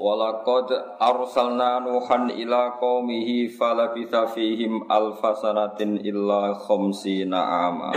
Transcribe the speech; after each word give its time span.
Walaqad 0.00 0.96
arsalna 0.96 1.76
Nuhan 1.84 2.32
ila 2.32 2.80
qaumihi 2.80 3.52
falabitha 3.52 4.32
fihim 4.32 4.88
alfasanatin 4.88 6.00
illa 6.00 6.56
khamsina 6.56 7.68
ama. 7.68 7.92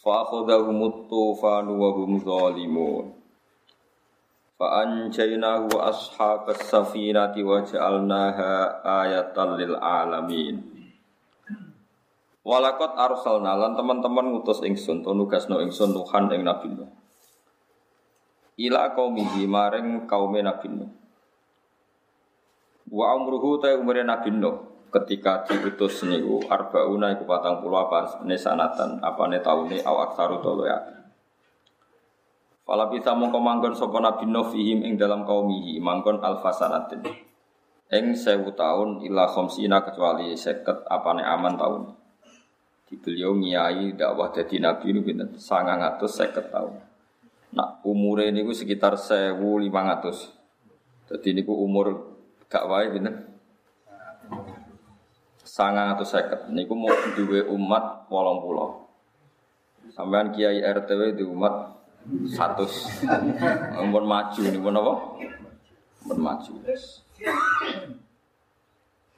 Fa'akhadhahumut 0.00 1.12
tufanu 1.12 1.76
wa 1.76 1.92
hum 1.92 2.24
zalimun. 2.24 3.12
Fa'anjaynahu 4.56 5.76
wa 5.76 5.92
ashabas 5.92 6.72
safinati 6.72 7.44
wa 7.44 7.60
ja'alnaha 7.60 8.80
ayatan 8.80 9.60
lil 9.60 9.76
alamin. 9.76 10.56
Walakot 12.40 12.96
arsalna 12.96 13.60
lan 13.60 13.76
teman-teman 13.76 14.32
ngutus 14.32 14.64
ingsun 14.64 15.04
to 15.04 15.12
nugasno 15.12 15.60
ingsun 15.60 15.92
Nuhan 15.92 16.32
ing 16.32 16.48
Nabi 16.48 16.72
Nuh 16.72 17.03
ila 18.54 18.94
qaumihi 18.94 19.50
maring 19.50 20.06
kaume 20.06 20.38
Nabi 20.42 20.68
Nuh. 20.70 20.90
Wa 22.94 23.18
umruhu 23.18 23.58
ta 23.58 23.74
umure 23.74 24.06
Nabi 24.06 24.30
Nuh 24.30 24.88
ketika 24.94 25.42
diutus 25.42 26.06
niku 26.06 26.38
arbauna 26.46 27.10
iku 27.18 27.26
patang 27.26 27.58
puluh 27.58 27.82
apa 27.82 28.22
ne 28.22 28.38
sanatan 28.38 29.02
apa 29.02 29.26
ne 29.26 29.42
taune 29.42 29.82
au 29.82 29.96
aksaru 30.06 30.38
tolo 30.38 30.70
ya. 30.70 30.78
Fala 32.64 32.88
bisa 32.88 33.12
mongko 33.12 33.42
manggon 33.42 33.74
sapa 33.74 33.98
Nabi 33.98 34.30
Nuh 34.30 34.46
fihim 34.54 34.86
ing 34.86 34.94
dalam 34.94 35.26
kaumihi 35.26 35.82
manggon 35.82 36.22
alfasanatin. 36.22 37.02
Ing 37.90 38.16
sewu 38.16 38.54
tahun 38.54 39.04
ila 39.04 39.28
khamsina 39.28 39.82
kecuali 39.82 40.32
seket 40.38 40.86
apane 40.86 41.26
aman 41.26 41.58
tahun. 41.58 41.82
Di 42.86 42.94
beliau 43.00 43.34
ngiyai 43.34 43.98
dakwah 43.98 44.30
dadi 44.30 44.62
nabi 44.62 44.94
niku 44.94 45.10
pinten 45.10 45.34
950 45.34 46.54
tahun. 46.54 46.74
Nah, 47.54 47.78
umure 47.86 48.34
niku 48.34 48.50
sekitar 48.50 48.98
1500. 48.98 51.06
Jadi 51.06 51.28
niku 51.38 51.54
umur 51.54 52.18
gak 52.50 52.66
wae 52.66 52.90
pinten? 52.90 53.14
Sangat 55.46 55.94
atau 55.94 56.02
seket. 56.02 56.50
Niku 56.50 56.74
mau 56.74 56.90
duwe 57.14 57.46
umat 57.46 58.10
wolong 58.10 58.42
pulau. 58.42 58.90
Sampean 59.94 60.34
kiai 60.34 60.66
RTW 60.66 61.14
di 61.14 61.22
umat 61.22 61.78
satu. 62.26 62.66
Umur 63.78 64.02
maju 64.02 64.42
nih 64.42 64.58
pun 64.58 64.74
apa? 64.74 64.94
Umur 66.02 66.18
maju. 66.18 66.52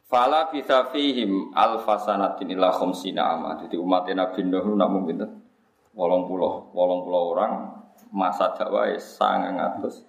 Fala 0.07 0.53
bisa 0.53 0.93
fihim 0.93 1.57
alfasanatin 1.57 2.53
ila 2.53 2.69
khomsina 2.69 3.33
ama. 3.33 3.65
Jadi 3.65 3.81
umat 3.81 4.05
Nabi 4.13 4.45
Nuh 4.45 4.77
namun 4.77 5.09
pinten? 5.09 5.41
Wolong 5.97 6.29
pulau, 6.29 6.69
wolong 6.77 7.01
pulau 7.09 7.33
orang 7.33 7.76
masa 8.15 8.55
dakwah 8.55 8.91
sangat 8.99 9.55
ngatus 9.55 10.05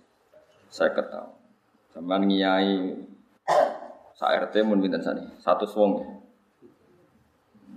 saya 0.70 0.94
ketahui 0.94 1.38
zaman 1.98 2.30
ngiyai 2.30 2.94
sa 4.18 4.34
RT 4.34 4.66
mun 4.66 4.82
pinten 4.82 5.02
sani? 5.02 5.26
Satu 5.42 5.66
wong 5.78 5.92
ya. 6.02 6.08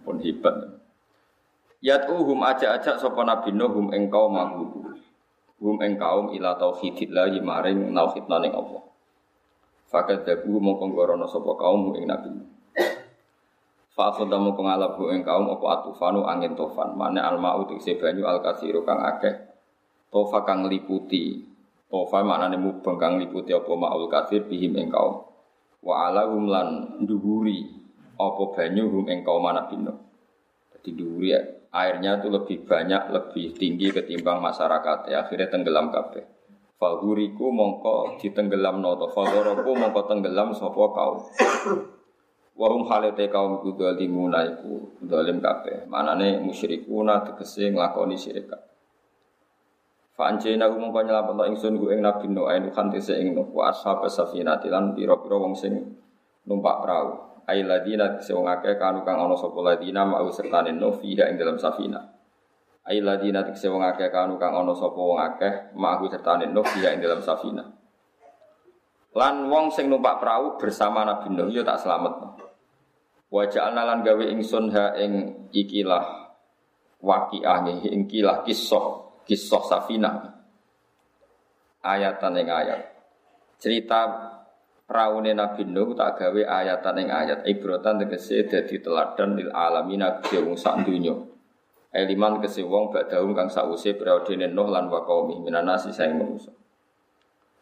Pun 0.05 0.17
hebat. 0.25 0.57
Yat'uhum 1.81 2.41
aja-aja 2.45 2.97
sapa 3.01 3.25
nabi 3.25 3.53
nuhum 3.57 3.93
ing 3.93 4.13
kaum 4.13 4.37
hum 5.61 5.77
ing 5.81 5.97
kaum 5.97 6.33
ila 6.33 6.57
tauhidillah 6.57 7.33
maring 7.41 7.93
nauhidna 7.93 8.41
ning 8.41 8.53
Allah. 8.57 8.85
Fakat 9.89 10.25
dabu 10.25 10.61
mongko 10.61 10.93
ngorono 10.93 11.29
sapa 11.29 11.53
kaum 11.57 11.97
ing 11.97 12.09
nabi 12.09 12.29
Fa 13.93 14.13
akhadha 14.13 14.41
mongko 14.41 14.65
ngalabu 14.65 15.13
ing 15.13 15.21
kaum 15.25 15.49
apa 15.53 15.67
atufanu 15.81 16.25
angin 16.25 16.57
tofan 16.57 16.97
mana 16.97 17.25
almau 17.29 17.69
tekse 17.69 18.01
banyu 18.01 18.25
al 18.25 18.41
kasiru 18.41 18.81
kang 18.85 19.01
akeh 19.01 19.50
Tofa 20.11 20.43
kang 20.43 20.67
liputi. 20.67 21.39
Tofa 21.87 22.27
maknane 22.27 22.59
mubeng 22.59 22.99
kang 22.99 23.23
liputi 23.23 23.55
apa 23.55 23.71
ma'ul 23.71 24.11
kafir 24.11 24.43
bihim 24.51 24.75
ing 24.75 24.91
kaum. 24.91 25.23
Wa 25.87 26.11
ala 26.11 26.27
lan 26.27 26.99
apa 28.21 28.43
banyu 28.53 28.85
hum 28.91 29.07
ing 29.09 29.25
kaum 29.25 29.47
bino 29.71 29.95
Jadi 30.75 30.91
duhuri 30.93 31.31
airnya 31.71 32.19
itu 32.19 32.29
lebih 32.29 32.67
banyak, 32.67 33.15
lebih 33.15 33.55
tinggi 33.55 33.95
ketimbang 33.95 34.43
masyarakat. 34.43 35.09
Ya, 35.09 35.25
akhirnya 35.25 35.49
tenggelam 35.49 35.95
kabeh. 35.95 36.27
Falhuriku 36.81 37.53
mongko 37.53 38.17
ditenggelam 38.19 38.81
noto, 38.81 39.13
falhoroku 39.13 39.77
mongko 39.77 40.09
tenggelam 40.09 40.57
sopo 40.57 40.91
kau. 40.91 41.29
Wahum 42.57 42.89
halete 42.89 43.29
kaum 43.29 43.61
iku 43.61 43.77
dalimuna 43.77 44.45
iku 44.49 45.01
dalim 45.05 45.39
kabeh. 45.45 45.85
Manane 45.89 46.41
musyrikuna 46.41 47.25
tegese 47.25 47.73
nglakoni 47.73 48.17
syirik 48.17 48.70
Fa'anjena 50.21 50.69
ku 50.69 50.77
mongko 50.77 51.01
nyelametno 51.01 51.49
ingsun 51.49 51.81
ku 51.81 51.89
ing 51.89 52.05
Nabi 52.05 52.29
Nuh 52.29 52.45
ainu 52.53 52.69
khantise 52.77 53.17
ing 53.17 53.33
Nuh 53.33 53.49
wa 53.57 53.73
ashab 53.73 54.05
safinati 54.05 54.69
lan 54.69 54.93
pira-pira 54.93 55.41
wong 55.41 55.57
sing 55.57 55.97
numpak 56.45 56.85
perahu. 56.85 57.41
Ai 57.49 57.65
ladina 57.65 58.21
sing 58.21 58.37
akeh 58.37 58.77
kanu 58.77 59.01
kang 59.01 59.17
ana 59.17 59.33
sapa 59.33 59.57
ladina 59.65 60.05
mau 60.05 60.29
sertane 60.29 60.77
Nuh 60.77 60.93
fiha 60.93 61.25
ing 61.25 61.41
dalam 61.41 61.57
safina. 61.57 62.05
Ai 62.85 63.01
ladina 63.01 63.49
sing 63.57 63.73
akeh 63.73 64.13
kanu 64.13 64.37
kang 64.37 64.53
ana 64.53 64.77
sapa 64.77 65.01
wong 65.01 65.17
akeh 65.25 65.73
mau 65.81 66.05
sertane 66.05 66.53
Nuh 66.53 66.69
fiha 66.69 66.93
ing 66.93 67.01
dalam 67.01 67.25
safina. 67.25 67.65
Lan 69.17 69.49
wong 69.49 69.73
sing 69.73 69.89
numpak 69.89 70.21
perahu 70.21 70.61
bersama 70.61 71.01
Nabi 71.09 71.33
Nuh 71.33 71.49
ya 71.49 71.65
tak 71.65 71.81
selametno. 71.81 72.37
Wa 73.33 73.49
ja'alna 73.49 73.89
lan 73.89 74.05
gawe 74.05 74.25
ingsun 74.37 74.69
ha 74.69 74.93
ing 75.01 75.49
ikilah 75.49 76.29
waqi'ah 77.01 77.65
ing 77.89 78.05
kilah 78.05 78.45
kisah 78.45 79.10
kisah 79.31 79.63
Safina. 79.63 80.11
Ayatan 81.87 82.35
yang 82.43 82.51
ayat 82.51 82.81
cerita 83.63 84.11
raune 84.91 85.31
Nabi 85.31 85.71
Nuh 85.71 85.95
tak 85.95 86.19
gawe 86.19 86.43
ayatan 86.43 87.07
yang 87.07 87.11
ayat 87.15 87.47
ibrotan 87.47 88.03
tegese 88.03 88.43
dadi 88.51 88.83
teladan 88.83 89.39
lil 89.39 89.55
alamina 89.55 90.19
wong 90.19 90.59
sak 90.59 90.83
donya. 90.83 91.15
Eliman 91.95 92.43
kese 92.43 92.67
wong 92.67 92.91
badahum 92.91 93.31
kang 93.39 93.47
sause 93.47 93.95
periode 93.95 94.35
Nuh 94.35 94.69
lan 94.69 94.91
wa 94.91 95.07
qaumi 95.07 95.39
minanasi 95.39 95.95
saing 95.95 96.19
manusa. 96.19 96.51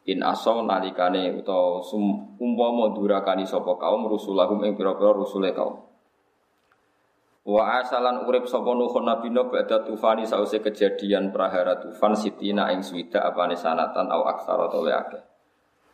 In 0.09 0.25
asaw 0.25 0.65
nalikane 0.65 1.37
utawa 1.37 1.85
umpama 2.41 2.97
durakani 2.97 3.45
sapa 3.45 3.77
kaum 3.77 4.09
rusulahum 4.09 4.65
ing 4.65 4.73
pira-pira 4.73 5.13
rusule 5.13 5.53
kaum 5.53 5.88
Wa 7.49 7.81
asalan 7.81 8.29
urip 8.29 8.45
sapa 8.45 8.77
nuhun 8.77 9.09
nabi 9.09 9.33
no 9.33 9.49
ba'da 9.49 9.81
tufani 9.81 10.29
sause 10.29 10.61
kejadian 10.61 11.33
prahara 11.33 11.81
tufan 11.81 12.13
sitina 12.13 12.69
ing 12.77 12.85
swida 12.85 13.25
apane 13.25 13.57
sanatan 13.57 14.05
au 14.13 14.29
aksara 14.29 14.69
to 14.69 14.85
akeh. 14.85 15.25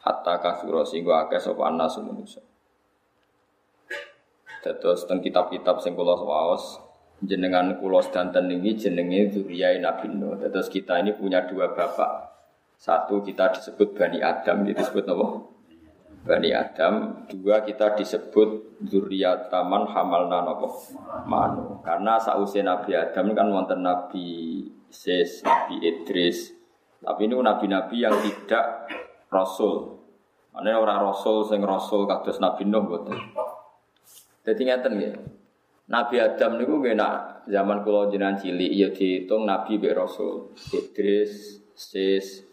Hatta 0.03 0.43
kasura 0.43 0.83
singgo 0.83 1.15
akeh 1.15 1.39
sapa 1.39 1.71
anasu 1.71 2.03
manusa. 2.03 2.43
Dados 4.67 5.07
teng 5.07 5.23
kitab-kitab 5.23 5.79
sing 5.79 5.95
kula 5.95 6.19
waos 6.19 6.83
jenengan 7.23 7.79
kula 7.79 8.03
sedanten 8.03 8.51
niki 8.51 8.75
jenenge 8.75 9.31
dzurriyae 9.31 9.79
Nabi 9.79 10.11
Nuh. 10.11 10.35
Dados 10.35 10.67
kita 10.67 10.99
ini 11.07 11.15
punya 11.15 11.47
dua 11.47 11.71
bapak. 11.71 12.35
Satu 12.75 13.23
kita 13.23 13.55
disebut 13.55 13.95
Bani 13.95 14.19
Adam, 14.19 14.67
disebut 14.67 15.07
apa? 15.07 15.54
Bani 16.25 16.51
Adam 16.57 17.25
dua 17.29 17.61
kita 17.61 17.93
disebut 17.93 18.81
zuriat 18.89 19.53
taman 19.53 19.85
hamalna 19.85 20.41
nopo? 20.41 20.73
Manu. 21.29 21.85
Karena 21.85 22.17
sausia 22.17 22.65
Nabi 22.65 22.97
Adam 22.97 23.37
kan 23.37 23.53
wonten 23.53 23.85
Nabi 23.85 24.65
Ses 24.89 25.45
Nabi 25.45 25.85
Idris. 25.85 26.57
Tapi 27.05 27.29
ini 27.29 27.37
nabi-nabi 27.37 28.01
yang 28.01 28.17
tidak 28.25 28.89
rasul. 29.29 30.01
Mana 30.57 30.81
orang 30.81 31.13
rasul 31.13 31.45
sing 31.45 31.61
rasul 31.61 32.09
kados 32.09 32.41
Nabi 32.41 32.65
Nuh 32.65 32.89
betul 32.89 33.21
jadi 34.45 34.61
ngeten 34.61 34.95
ya 35.01 35.13
Nabi 35.89 36.17
Adam 36.21 36.61
niku 36.61 36.81
nggih 36.81 36.97
nak 36.97 37.45
zaman 37.49 37.85
kula 37.85 38.09
jenengan 38.09 38.41
cilik 38.41 38.73
ya 38.73 38.89
dihitung 38.89 39.45
nabi 39.45 39.77
be 39.77 39.93
rasul. 39.93 40.53
Idris 40.73 41.61
Sis 41.77 42.45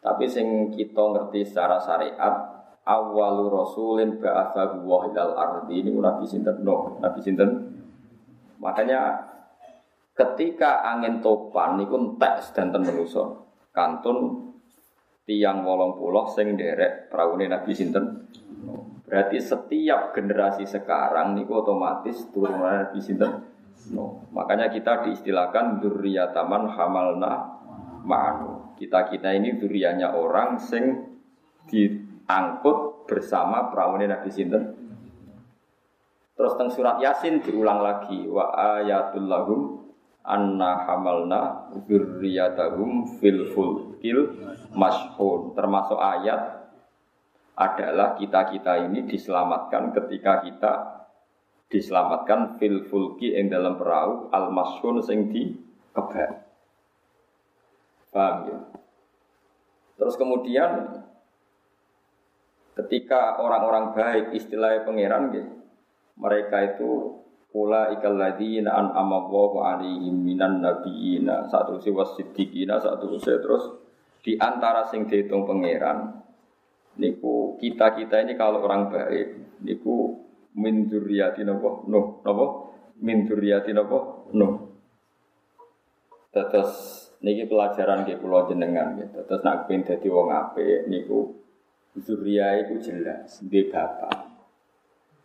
tapi 0.00 0.24
sing 0.24 0.72
kita 0.72 1.00
ngerti 1.00 1.44
secara 1.44 1.76
syariat 1.76 2.59
awalu 2.86 3.52
rasulin 3.52 4.16
ba'athahu 4.20 4.84
wa 4.84 5.08
ilal 5.08 5.34
ardi 5.36 5.84
ini 5.84 5.92
Nabi 5.92 6.24
sinten 6.24 6.64
no 6.64 6.96
Nabi 7.00 7.20
sinten 7.20 7.50
makanya 8.60 9.28
ketika 10.16 10.84
angin 10.84 11.20
topan 11.24 11.80
niku 11.80 11.96
entek 11.96 12.44
sedanten 12.44 12.84
manusa 12.84 13.40
kantun 13.70 14.50
tiang 15.30 15.62
wolong 15.62 15.94
puloh 15.94 16.26
sing 16.26 16.58
derek 16.58 17.06
peraune 17.06 17.46
Nabi 17.46 17.70
sinten. 17.70 18.26
Berarti 19.06 19.38
setiap 19.38 20.10
generasi 20.10 20.66
sekarang 20.66 21.38
niku 21.38 21.62
otomatis 21.62 22.26
turunan 22.34 22.90
Nabi 22.90 22.98
sinten. 22.98 23.46
No. 23.94 24.26
Makanya 24.34 24.74
kita 24.74 25.06
diistilahkan 25.06 25.78
taman 26.34 26.62
hamalna 26.66 27.32
ma'anu. 28.02 28.74
Kita-kita 28.74 29.30
ini 29.38 29.54
durianya 29.54 30.18
orang 30.18 30.58
sing 30.58 30.98
diangkut 32.30 33.10
bersama 33.10 33.74
peraune 33.74 34.06
Nabi 34.06 34.30
sinten. 34.30 34.70
Terus 36.38 36.54
teng 36.54 36.70
surat 36.70 37.02
Yasin 37.02 37.42
diulang 37.42 37.82
lagi 37.82 38.24
wa 38.30 38.54
ayatul 38.54 39.26
lahum 39.26 39.60
anna 40.22 40.86
hamalna 40.86 41.74
dzurriyyatahum 41.74 43.18
fil 43.18 43.50
fulkil 43.50 44.30
mashhun 44.72 45.52
termasuk 45.58 45.98
ayat 45.98 46.70
adalah 47.58 48.14
kita-kita 48.16 48.88
ini 48.88 49.04
diselamatkan 49.04 49.92
ketika 49.92 50.40
kita 50.46 50.72
diselamatkan 51.68 52.56
fil 52.56 52.88
fulki 52.88 53.36
yang 53.36 53.50
dalam 53.52 53.74
perahu 53.76 54.30
al 54.30 54.54
mashhun 54.54 55.02
sing 55.02 55.28
di 55.28 55.58
kebak. 55.92 56.46
Paham 58.14 58.36
ya? 58.48 58.58
Terus 60.00 60.16
kemudian 60.16 60.70
ketika 62.78 63.40
orang-orang 63.40 63.96
baik 63.96 64.36
istilahnya 64.36 64.86
pangeran 64.86 65.24
gitu, 65.34 65.52
mereka 66.20 66.76
itu 66.76 67.20
Ula 67.50 67.90
ikal 67.90 68.14
ladina 68.14 68.78
an 68.78 68.94
amawahu 68.94 69.58
alaihim 69.58 70.22
minan 70.22 70.62
nabiyina. 70.62 71.50
Satu 71.50 71.82
si 71.82 71.90
wasiddiqina 71.90 72.78
Satu 72.78 73.10
si 73.18 73.26
terus 73.26 73.74
Di 74.22 74.38
antara 74.38 74.86
sing 74.86 75.10
dihitung 75.10 75.42
pangeran 75.42 76.14
Niku 77.02 77.58
kita-kita 77.58 78.22
ini 78.22 78.38
kalau 78.38 78.62
orang 78.62 78.94
baik 78.94 79.58
Niku 79.66 80.14
min 80.54 80.86
dzurriyyati 80.86 81.42
napa? 81.42 81.90
Nuh 81.90 82.22
napa? 82.22 82.46
Min 83.02 83.26
dzurriyyati 83.26 83.74
napa? 83.74 83.98
Nuh. 84.30 84.54
Terus 86.30 86.70
niki 87.26 87.50
pelajaran 87.50 88.06
ke 88.06 88.14
pulau 88.18 88.46
jenengan 88.46 88.94
gitu. 88.94 89.26
Terus 89.26 89.42
nak 89.42 89.66
pengen 89.66 89.90
dadi 89.90 90.06
wong 90.06 90.30
apik 90.30 90.86
niku 90.86 91.34
zuriya 91.98 92.62
itu 92.66 92.78
jelas 92.78 93.42
di 93.42 93.66
bapak 93.66 94.30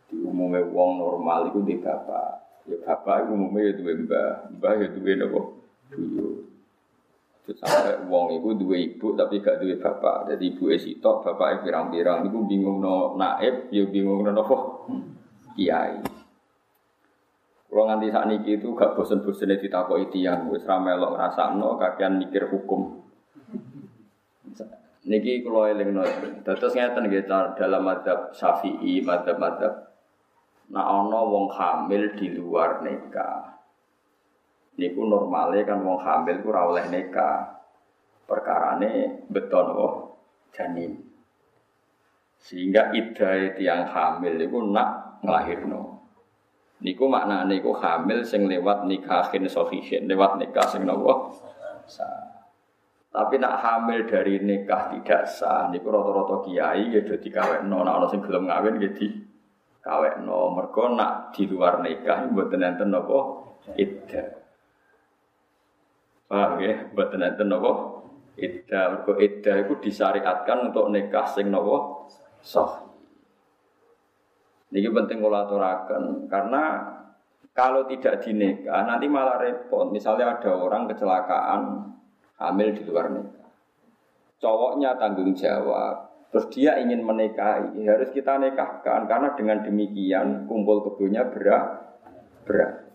di 0.06 0.22
umumnya 0.22 0.62
wong 0.70 1.02
normal 1.02 1.50
itu 1.50 1.60
di 1.66 1.76
bapak. 1.82 2.62
Ya 2.66 2.76
bapak 2.82 3.26
itu 3.26 3.30
umumnya 3.34 3.70
ya 3.70 3.72
dua 3.78 3.92
mbah, 3.94 4.30
mbah 4.58 4.72
ya 4.78 4.86
dua. 4.90 5.14
Terus 7.46 7.62
sampai 7.62 8.02
wong 8.10 8.42
itu 8.42 8.48
dua 8.58 8.76
ibu 8.78 9.14
tapi 9.14 9.38
gak 9.38 9.62
dua 9.62 9.78
bapak. 9.78 10.34
Jadi 10.34 10.44
ibu 10.54 10.70
esitok, 10.70 11.22
bapak 11.22 11.46
itu 11.62 11.70
pirang-pirang. 11.70 12.26
Itu 12.26 12.42
bingung 12.42 12.82
no 12.82 13.14
naib, 13.14 13.70
ya 13.70 13.86
bingung 13.86 14.26
no 14.26 14.30
nopo 14.34 14.86
kiai. 15.54 16.02
Kalau 17.66 17.92
nganti 17.92 18.08
saat 18.08 18.30
ini 18.30 18.56
itu 18.56 18.72
gak 18.74 18.98
bosen-bosen 18.98 19.52
ditakoi 19.58 20.08
tiang, 20.10 20.50
wis 20.50 20.66
ramelok 20.66 21.18
no 21.54 21.78
kakian 21.78 22.18
mikir 22.18 22.50
hukum. 22.50 23.05
Niki 25.06 25.46
kalau 25.46 25.70
eling 25.70 25.94
terus 26.42 26.74
ngeten 26.74 27.06
gitu 27.06 27.38
dalam 27.54 27.86
madhab 27.86 28.34
syafi'i, 28.34 29.06
madhab-madhab 29.06 29.86
Nah 30.66 30.82
ana 30.82 31.20
wong 31.22 31.46
hamil 31.54 32.10
di 32.18 32.34
luar 32.34 32.82
nikah. 32.82 33.54
Niku 34.76 35.06
normale 35.06 35.62
kan 35.62 35.78
wong 35.86 36.02
hamil 36.02 36.42
ku 36.42 36.50
oleh 36.50 36.90
nikah. 36.90 37.62
Perkarane 38.26 39.22
beton 39.30 39.66
oh 39.70 39.94
janin. 40.50 40.98
Sehingga 42.42 42.90
iddah 42.90 43.54
tiang 43.54 43.86
hamil 43.86 44.34
niku 44.34 44.58
nak 44.74 45.22
nglahirno. 45.22 46.02
Niku 46.82 47.06
maknane 47.06 47.56
niku 47.56 47.70
hamil 47.78 48.26
sing 48.26 48.50
lewat 48.50 48.84
nikahin 48.84 49.46
sahihin, 49.46 50.10
lewat 50.10 50.36
nikah 50.36 50.66
sing 50.66 50.82
napa? 50.84 51.30
Tapi 53.12 53.34
nak 53.40 53.64
hamil 53.64 54.04
dari 54.04 54.42
nikah 54.44 54.92
tidak 54.92 55.24
sah, 55.24 55.72
niku 55.72 55.88
rata-rata 55.88 56.44
kiai 56.44 56.92
ya 56.92 57.00
dadi 57.00 57.28
kawekno, 57.32 57.80
nek 57.80 57.94
ana 57.96 58.06
sing 58.12 58.20
gelem 58.20 58.44
ngawin 58.44 58.76
ya 58.82 58.92
di 58.92 59.26
no 60.26 60.50
mergo 60.50 60.90
nak 60.98 61.30
di 61.30 61.46
luar 61.46 61.78
nikah 61.78 62.26
mboten 62.26 62.66
enten 62.66 62.90
napa 62.90 63.18
iddah. 63.78 64.28
Paham 66.26 66.58
ya? 66.58 66.90
Mboten 66.90 67.22
enten 67.22 67.46
napa 67.46 67.70
iddah. 68.34 68.84
Mergo 68.98 69.14
iddah 69.22 69.54
iku 69.62 69.78
disyariatkan 69.78 70.74
untuk 70.74 70.90
nikah 70.90 71.26
sing 71.30 71.54
napa 71.54 72.10
sah. 72.42 72.82
Niki 74.74 74.90
penting 74.90 75.22
kula 75.22 75.46
karena 76.26 76.62
kalau 77.54 77.86
tidak 77.86 78.26
dinikah 78.26 78.82
nanti 78.82 79.06
malah 79.06 79.38
repot. 79.38 79.86
Misalnya 79.94 80.34
ada 80.34 80.50
orang 80.50 80.90
kecelakaan 80.90 81.94
hamil 82.36 82.72
di 82.76 82.82
luar 82.84 83.12
nikah. 83.12 83.48
Cowoknya 84.36 85.00
tanggung 85.00 85.32
jawab, 85.32 86.06
Terus 86.36 86.52
dia 86.52 86.76
ingin 86.76 87.00
menikahi, 87.00 87.80
harus 87.86 88.12
kita 88.12 88.36
nikahkan 88.36 89.08
karena 89.08 89.32
dengan 89.38 89.64
demikian 89.64 90.44
kumpul 90.50 90.84
kebunnya 90.84 91.32
berat, 91.32 91.96
berat. 92.44 92.92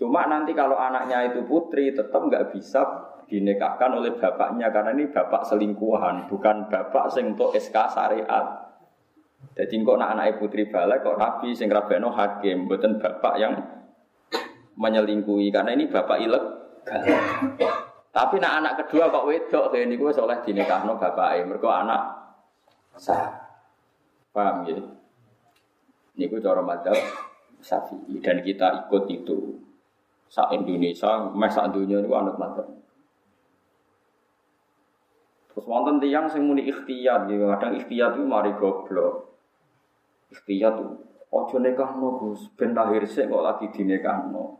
Cuma 0.00 0.24
nanti 0.24 0.56
kalau 0.56 0.78
anaknya 0.78 1.28
itu 1.28 1.44
putri 1.44 1.92
tetap 1.92 2.24
nggak 2.24 2.54
bisa 2.54 2.80
dinikahkan 3.28 4.00
oleh 4.00 4.16
bapaknya 4.16 4.72
karena 4.72 4.96
ini 4.96 5.12
bapak 5.12 5.44
selingkuhan, 5.44 6.30
bukan 6.32 6.72
bapak 6.72 7.12
sing 7.12 7.36
untuk 7.36 7.52
SK 7.52 7.76
syariat. 7.90 8.70
Jadi 9.52 9.82
kok 9.82 9.98
anak 10.00 10.10
anak 10.16 10.38
putri 10.40 10.70
balik 10.72 11.02
kok 11.02 11.20
nabi 11.20 11.52
sing 11.52 11.66
rabeno 11.68 12.14
hakim, 12.14 12.70
bukan 12.70 12.96
bapak 12.96 13.34
yang 13.36 13.60
menyelingkuhi 14.78 15.50
karena 15.50 15.74
ini 15.74 15.90
bapak 15.90 16.16
ilegal. 16.22 17.02
Tapi 18.12 18.36
nak 18.36 18.60
anak 18.60 18.72
kedua 18.84 19.08
kok 19.08 19.24
wedok 19.24 19.72
kayak 19.72 19.88
ini 19.88 19.96
gue 19.96 20.12
soleh 20.12 20.36
dinikahno 20.44 21.00
bapak 21.00 21.48
mereka 21.48 21.80
anak 21.80 22.02
sah. 23.00 23.40
Paham 24.36 24.68
ya? 24.68 24.76
Gue 26.28 26.40
cara 26.44 26.60
madhab 26.60 26.96
Syafi'i 27.64 28.20
dan 28.20 28.44
kita 28.44 28.84
ikut 28.84 29.04
itu. 29.08 29.38
Sa 30.32 30.48
Indonesia, 30.48 31.28
mes 31.36 31.52
sak 31.52 31.76
dunia 31.76 32.00
itu 32.00 32.08
anak 32.12 32.40
madhab. 32.40 32.68
Terus 35.52 35.68
wonten 35.68 36.00
tiang 36.00 36.24
sing 36.32 36.48
muni 36.48 36.64
ikhtiyat, 36.64 37.28
gitu. 37.28 37.44
kadang 37.52 37.76
ikhtiyat 37.76 38.16
itu 38.16 38.24
mari 38.24 38.56
goblok. 38.56 39.36
Ikhtiyat 40.32 40.72
tuh, 40.80 41.04
ojo 41.28 41.56
nekahno 41.60 42.16
Gus, 42.16 42.48
ben 42.56 42.72
lahir 42.72 43.04
sik 43.04 43.28
kok 43.28 43.44
lagi 43.44 43.68
dinekahno. 43.68 44.56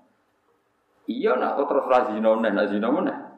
Iya 1.08 1.40
nak 1.40 1.56
terus 1.64 1.88
razino 1.88 2.36
neh, 2.44 2.52
nak 2.52 2.68
zino 2.68 2.88
meneh. 2.92 3.31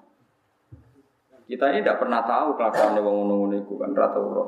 Kita 1.44 1.68
ini 1.68 1.84
tidak 1.84 2.00
pernah 2.00 2.24
tahu 2.24 2.56
kelakuan 2.56 2.96
wong 3.04 3.16
ngono-ngono 3.20 3.54
iku 3.60 3.76
kan 3.76 3.92
rata 3.92 4.16
ora. 4.16 4.44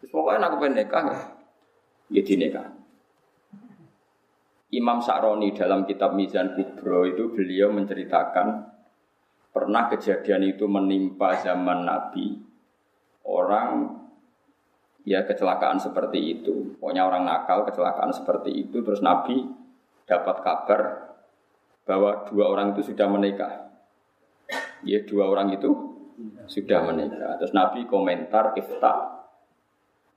Terus 0.00 0.10
pokoknya 0.12 0.48
aku 0.48 0.56
pengen 0.64 0.74
nikah 0.80 1.04
ya 2.08 2.22
nikah. 2.24 2.68
Imam 4.70 5.02
Sa'roni 5.02 5.50
dalam 5.50 5.82
kitab 5.82 6.14
Mizan 6.14 6.54
Kubro 6.54 7.02
itu 7.02 7.34
beliau 7.34 7.74
menceritakan 7.74 8.70
pernah 9.50 9.90
kejadian 9.90 10.46
itu 10.46 10.70
menimpa 10.70 11.42
zaman 11.42 11.82
Nabi 11.82 12.38
orang 13.26 13.98
ya 15.02 15.26
kecelakaan 15.26 15.82
seperti 15.82 16.38
itu. 16.38 16.78
Pokoknya 16.78 17.02
orang 17.02 17.26
nakal 17.26 17.66
kecelakaan 17.66 18.14
seperti 18.14 18.54
itu 18.54 18.78
terus 18.80 19.02
Nabi 19.02 19.42
dapat 20.06 20.40
kabar 20.46 20.80
bahwa 21.82 22.30
dua 22.30 22.46
orang 22.46 22.72
itu 22.78 22.94
sudah 22.94 23.10
menikah. 23.10 23.74
Ya 24.86 25.02
dua 25.02 25.28
orang 25.28 25.50
itu 25.50 25.89
sudah 26.50 26.80
menikah. 26.84 27.38
Terus 27.38 27.54
Nabi 27.54 27.86
komentar 27.86 28.52
ifta 28.58 29.20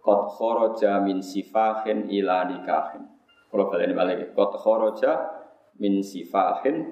kot 0.04 0.36
khoroja 0.36 1.00
min 1.00 1.24
sifahin 1.24 2.12
ila 2.12 2.44
nikahin. 2.50 3.08
Kalau 3.48 3.70
kalian 3.70 3.96
balik, 3.96 4.36
kot 4.36 4.58
khoroja 4.60 5.44
min 5.80 6.04
sifahin 6.04 6.92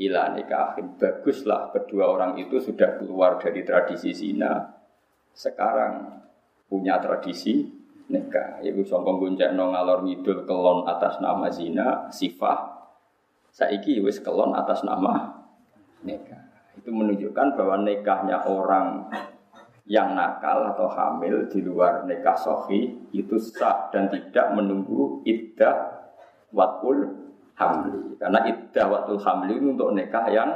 ila 0.00 0.34
nikahin. 0.34 0.98
Baguslah 0.98 1.70
kedua 1.70 2.10
orang 2.10 2.40
itu 2.40 2.58
sudah 2.58 2.98
keluar 2.98 3.38
dari 3.38 3.62
tradisi 3.62 4.10
zina. 4.10 4.74
Sekarang 5.30 6.24
punya 6.66 6.98
tradisi 6.98 7.70
nikah. 8.10 8.58
Ibu 8.58 8.82
songkong 8.82 9.22
guncek 9.22 9.54
no 9.54 9.70
ngalor 9.70 10.02
ngidul 10.02 10.42
kelon 10.42 10.90
atas 10.90 11.22
nama 11.22 11.46
zina, 11.54 12.10
sifah. 12.10 12.82
Saiki 13.54 14.02
wis 14.02 14.18
kelon 14.18 14.58
atas 14.58 14.82
nama 14.82 15.46
nikah. 16.02 16.49
Itu 16.80 16.88
menunjukkan 16.96 17.60
bahwa 17.60 17.84
nikahnya 17.84 18.40
orang 18.48 19.12
yang 19.84 20.16
nakal 20.16 20.70
atau 20.72 20.88
hamil 20.88 21.44
di 21.50 21.60
luar 21.60 22.08
nikah 22.08 22.38
sohi 22.38 22.88
itu 23.12 23.36
sah 23.36 23.92
dan 23.92 24.08
tidak 24.08 24.56
menunggu 24.56 25.20
iddah 25.28 26.08
watul 26.56 27.04
hamli. 27.58 28.16
Karena 28.16 28.48
iddah 28.48 28.86
watul 28.88 29.20
hamli 29.20 29.60
itu 29.60 29.76
untuk 29.76 29.92
nikah 29.92 30.24
yang 30.32 30.50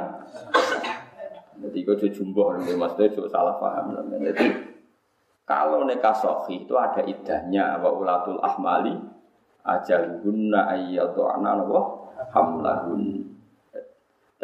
Jadi 1.55 1.87
kau 1.87 1.95
jumbo 1.95 2.51
nih 2.57 2.75
maksudnya 2.75 3.15
juga 3.15 3.29
salah 3.31 3.55
paham. 3.61 3.95
Jadi 4.11 4.75
kalau 5.45 5.85
nikah 5.85 6.15
sohi 6.15 6.65
itu 6.65 6.73
ada 6.73 7.05
idahnya 7.05 7.77
wa 7.79 7.93
ulatul 7.95 8.41
ahmali 8.41 8.97
ajaluhunna 9.61 10.73
ayyadhu'na 10.73 11.49
apa 11.59 11.79
hamlahun. 12.33 13.34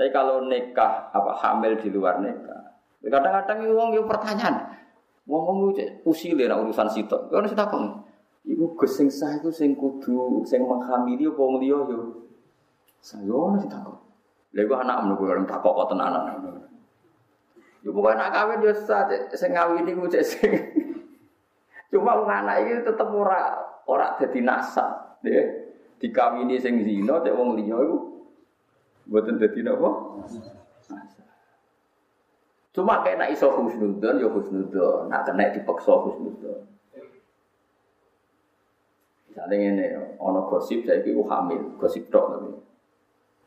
Tapi 0.02 0.10
kalau 0.10 0.50
nikah 0.50 1.14
apa 1.14 1.30
hamil 1.46 1.78
di 1.78 1.94
luar 1.94 2.18
nikah, 2.26 2.74
kadang-kadang 3.06 3.70
wong 3.70 3.94
yo 3.94 4.02
pertanyaan. 4.10 4.74
Wong 5.30 5.44
wong 5.46 5.60
usile 6.10 6.50
nak 6.50 6.66
urusan 6.66 6.90
sitok. 6.90 7.30
Kau 7.30 7.38
nasi 7.38 7.54
takon. 7.54 8.02
Iku 8.42 8.74
gus 8.74 8.98
sing 8.98 9.14
sah 9.14 9.38
iku 9.38 9.54
sing 9.54 9.78
kudu 9.78 10.42
sing 10.42 10.66
menghamili 10.66 11.30
apa 11.30 11.38
wong 11.38 11.62
liya 11.62 11.86
yo. 11.86 12.18
Saya 12.98 13.30
nasi 13.54 13.70
takon. 13.70 13.94
Lha 14.58 14.66
iku 14.66 14.74
anak 14.82 15.06
menunggu 15.06 15.30
orang 15.30 15.46
takok 15.46 15.70
kok 15.70 15.94
tenanan. 15.94 16.50
Yo 17.86 17.94
pokoke 17.94 18.18
nak 18.18 18.34
kawin 18.34 18.66
yo 18.66 18.74
sah 18.74 19.06
sing 19.38 19.54
ngawini 19.54 19.94
cek 19.94 20.26
sing. 20.26 20.52
Cuma 21.94 22.18
wong 22.18 22.26
anak 22.26 22.66
iki 22.66 22.90
tetep 22.90 23.06
ora 23.06 23.54
ora 23.86 24.18
dadi 24.18 24.42
nasab, 24.42 25.22
ya. 25.22 25.46
Dikawini 26.02 26.58
sing 26.58 26.82
zina 26.82 27.22
cek 27.22 27.38
wong 27.38 27.54
liya 27.54 27.78
mboten 29.08 29.42
dadi 29.42 29.62
napa? 29.66 29.90
Cuma 32.72 33.04
kayak 33.04 33.20
nak 33.20 33.32
iso 33.36 33.52
husnudon, 33.52 34.16
ya 34.24 34.32
husnudon. 34.32 35.12
Nak 35.12 35.28
kena 35.28 35.52
dipaksa 35.52 35.92
husnudon. 35.92 36.72
Misalnya 39.28 39.56
ini, 39.56 39.86
ono 40.20 40.44
gosip 40.48 40.84
saya 40.84 41.04
itu 41.04 41.24
hamil, 41.24 41.76
gosip 41.80 42.08
dok 42.12 42.26
tapi. 42.36 42.52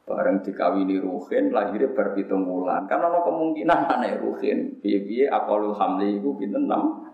Bareng 0.04 0.44
dikawini 0.44 1.00
ruhin, 1.00 1.49
lahirnya 1.49 1.92
berpitung 1.96 2.44
bulan. 2.44 2.84
Karena 2.84 3.08
ono 3.08 3.25
kemungkinan 3.25 3.78
mana 3.88 4.12
ruhin. 4.20 4.76
Biye-biye 4.84 5.32
akalul 5.32 5.73
hamli 5.73 6.20
itu 6.20 6.37
pinten 6.37 6.68
enam. 6.68 7.08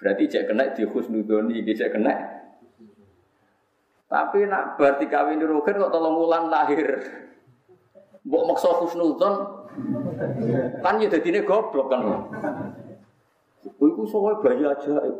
Berarti 0.00 0.28
cek 0.28 0.52
kena 0.52 0.72
di 0.72 0.84
husnudoni, 0.88 1.60
cek 1.64 1.92
kena. 1.92 2.35
Tapi 4.06 4.46
nak 4.46 4.78
berarti 4.78 5.10
kawin 5.10 5.42
ruhin 5.42 5.82
kok 5.82 5.92
tolong 5.92 6.14
bulan 6.14 6.46
lahir. 6.46 7.02
Mbok 8.26 8.44
maksa 8.50 8.70
husnudon, 8.82 9.34
Kan 10.80 11.02
ya 11.02 11.08
dadine 11.10 11.44
goblok 11.44 11.92
kan. 11.92 12.00
Iku 13.66 14.02
sowe 14.08 14.32
bayi 14.40 14.62
ajaib. 14.62 15.16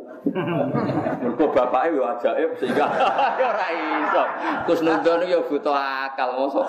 Mergo 1.19 1.45
bapake 1.51 1.93
yo 1.93 2.03
ajaib 2.07 2.51
sehingga 2.57 2.87
ora 3.51 3.67
iso. 3.75 4.23
Kusnudon 4.65 5.27
yo 5.29 5.45
butuh 5.45 5.75
akal 5.75 6.39
mosok. 6.39 6.65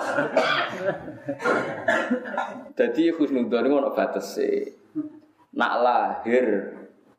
Dadi 2.77 3.09
Kusnudon 3.15 3.65
iku 3.65 3.75
ono 3.79 3.89
batese. 3.95 4.75
Nak 5.55 5.73
lahir 5.81 6.45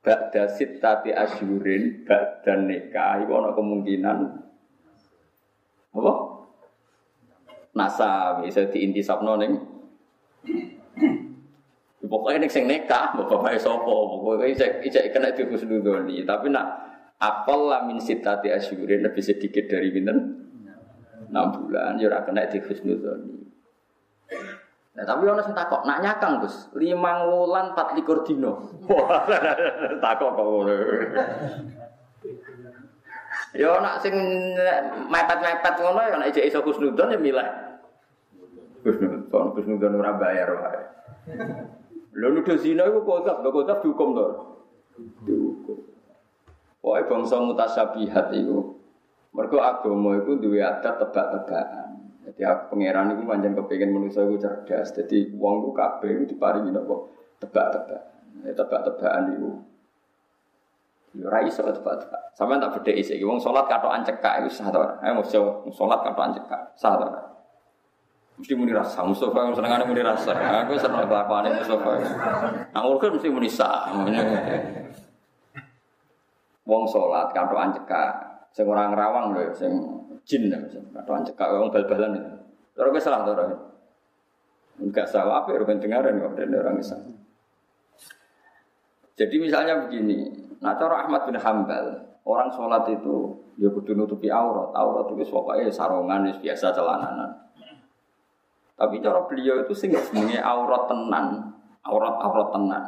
ba'da 0.04 0.46
sittati 0.54 1.10
asyurin 1.10 2.06
ba'da 2.06 2.54
nikah 2.62 3.26
iku 3.26 3.32
ono 3.42 3.50
kemungkinan 3.56 4.18
apa? 5.94 6.12
Nasa 7.74 8.40
bisa 8.42 8.66
diintisabno 8.70 9.34
ning 9.38 9.52
Pokoknya 12.00 12.42
ini 12.42 12.48
sing 12.50 12.66
nekah, 12.66 13.14
bapak 13.14 13.60
sopo, 13.60 14.18
pokoknya 14.18 14.56
saya 14.56 14.82
ijek 14.82 15.14
kena 15.14 15.30
di 15.30 15.46
husnudoni. 15.46 16.26
Tapi 16.26 16.50
nak 16.50 16.66
apel 17.22 17.70
lah 17.70 17.86
min 17.86 18.02
sitati 18.02 18.50
asyurin 18.50 19.06
lebih 19.06 19.22
sedikit 19.22 19.70
dari 19.70 19.94
binten 19.94 20.18
enam 21.30 21.46
bulan, 21.54 22.00
ya 22.02 22.10
kena 22.26 22.50
di 22.50 22.58
husnudoni. 22.58 23.36
Nah, 24.90 25.04
tapi 25.06 25.22
orang 25.22 25.46
sing 25.46 25.54
takok, 25.54 25.86
nak 25.86 26.02
nyakang 26.02 26.42
Gus, 26.42 26.72
lima 26.74 27.22
wulan 27.30 27.76
empat 27.76 27.94
likur 27.94 28.26
dino. 28.26 28.58
takok 30.02 30.30
kok. 30.34 30.46
Ya 33.50 33.82
nak 33.82 33.98
sing 33.98 34.14
mepet-mepet 35.10 35.74
ngono 35.82 36.00
ya 36.06 36.16
ijek 36.30 36.46
iso 36.46 36.62
husnudon 36.62 37.14
ya 37.14 37.18
milih. 37.18 37.48
Husnudon, 38.86 39.46
husnudon 39.58 39.98
ora 39.98 40.14
bayar 40.14 40.54
wae. 40.54 40.82
Lho 42.14 42.26
nuduh 42.30 42.58
zina 42.58 42.86
iku 42.86 43.02
kodap, 43.02 43.42
lho 43.42 43.50
kodap 43.50 43.82
dihukum 43.82 44.14
to. 44.14 44.26
Dihukum. 45.26 45.78
Pokoke 46.80 47.02
bangsa 47.12 47.36
mutasyabihat 47.42 48.32
iku 48.38 48.78
mergo 49.36 49.58
agama 49.60 50.16
iku 50.16 50.38
duwe 50.38 50.62
adat 50.62 50.96
tebak-tebakan. 51.02 51.86
Jadi 52.24 52.40
pangeran 52.70 53.18
iku 53.18 53.22
pancen 53.26 53.52
kepengin 53.58 53.90
manusa 53.90 54.24
iku 54.24 54.38
cerdas. 54.38 54.94
Jadi 54.94 55.34
wong 55.34 55.66
ku 55.66 55.70
kabeh 55.74 56.08
iku 56.08 56.24
diparingi 56.30 56.70
napa 56.70 57.10
tebak-tebakan. 57.42 58.02
Ya 58.46 58.52
tebak-tebakan 58.54 59.22
Ya 59.34 59.36
ora 61.18 61.42
iso 61.42 61.66
tebak-tebak. 61.66 62.22
Sampeyan 62.38 62.62
tak 62.62 62.80
bedheki 62.80 63.18
iki 63.18 63.24
wong 63.26 63.42
salat 63.42 63.66
katokan 63.66 64.06
cekak 64.06 64.44
iku 64.44 64.48
sah 64.50 64.70
to 64.70 64.78
ora? 64.78 64.94
Ayo 65.02 65.18
mesti 65.18 65.38
salat 65.74 66.00
katokan 66.06 66.30
cekak, 66.38 66.62
sah 66.78 66.94
to 66.94 67.06
ora? 67.06 67.22
Mesti 68.40 68.56
muni 68.56 68.72
rasa, 68.72 69.04
Mustafa 69.04 69.36
yang 69.36 69.52
seneng 69.52 69.84
muni 69.84 70.00
rasa. 70.00 70.32
Aku 70.64 70.72
seneng 70.80 71.04
kelakuan 71.04 71.52
Mustafa. 71.52 71.92
Nah, 72.72 72.82
urut 72.88 73.12
mesti 73.12 73.28
muni 73.28 73.50
sah. 73.52 73.92
Wong 76.64 76.86
sholat 76.88 77.34
kantokan 77.36 77.74
cekak, 77.76 78.12
sing 78.54 78.64
orang 78.64 78.94
rawang 78.94 79.34
lho, 79.36 79.52
sing 79.52 79.74
jin 80.24 80.48
lho, 80.48 80.56
kantokan 80.94 81.26
cekak, 81.26 81.52
wong 81.52 81.68
bal-balan. 81.68 82.16
Terus 82.72 82.90
gue 82.94 83.02
salah 83.02 83.26
terus. 83.28 83.58
Enggak 84.80 85.04
salah 85.04 85.44
apa 85.44 85.52
ya, 85.52 85.60
dengaran 85.60 86.16
kok 86.16 86.40
orang 86.40 86.80
Islam. 86.80 87.12
Jadi 89.20 89.36
misalnya 89.36 89.84
begini, 89.84 90.39
nah 90.60 90.76
cara 90.76 91.08
Ahmad 91.08 91.24
bin 91.24 91.40
Hambal, 91.40 91.86
orang 92.24 92.48
sholat 92.52 92.84
itu 92.92 93.32
ya 93.56 93.68
kudu 93.72 93.96
nutupi 93.96 94.28
aurat, 94.28 94.72
aurat 94.76 95.08
itu 95.12 95.24
pokoknya 95.28 95.72
sarongan 95.72 96.28
biasa 96.40 96.72
celananan. 96.72 97.30
Tapi 98.80 98.96
cara 99.04 99.20
beliau 99.28 99.60
itu 99.60 99.76
sing 99.76 99.92
jenenge 99.92 100.40
aurat 100.40 100.88
tenan, 100.88 101.52
aurat-aurat 101.84 102.48
tenan. 102.48 102.84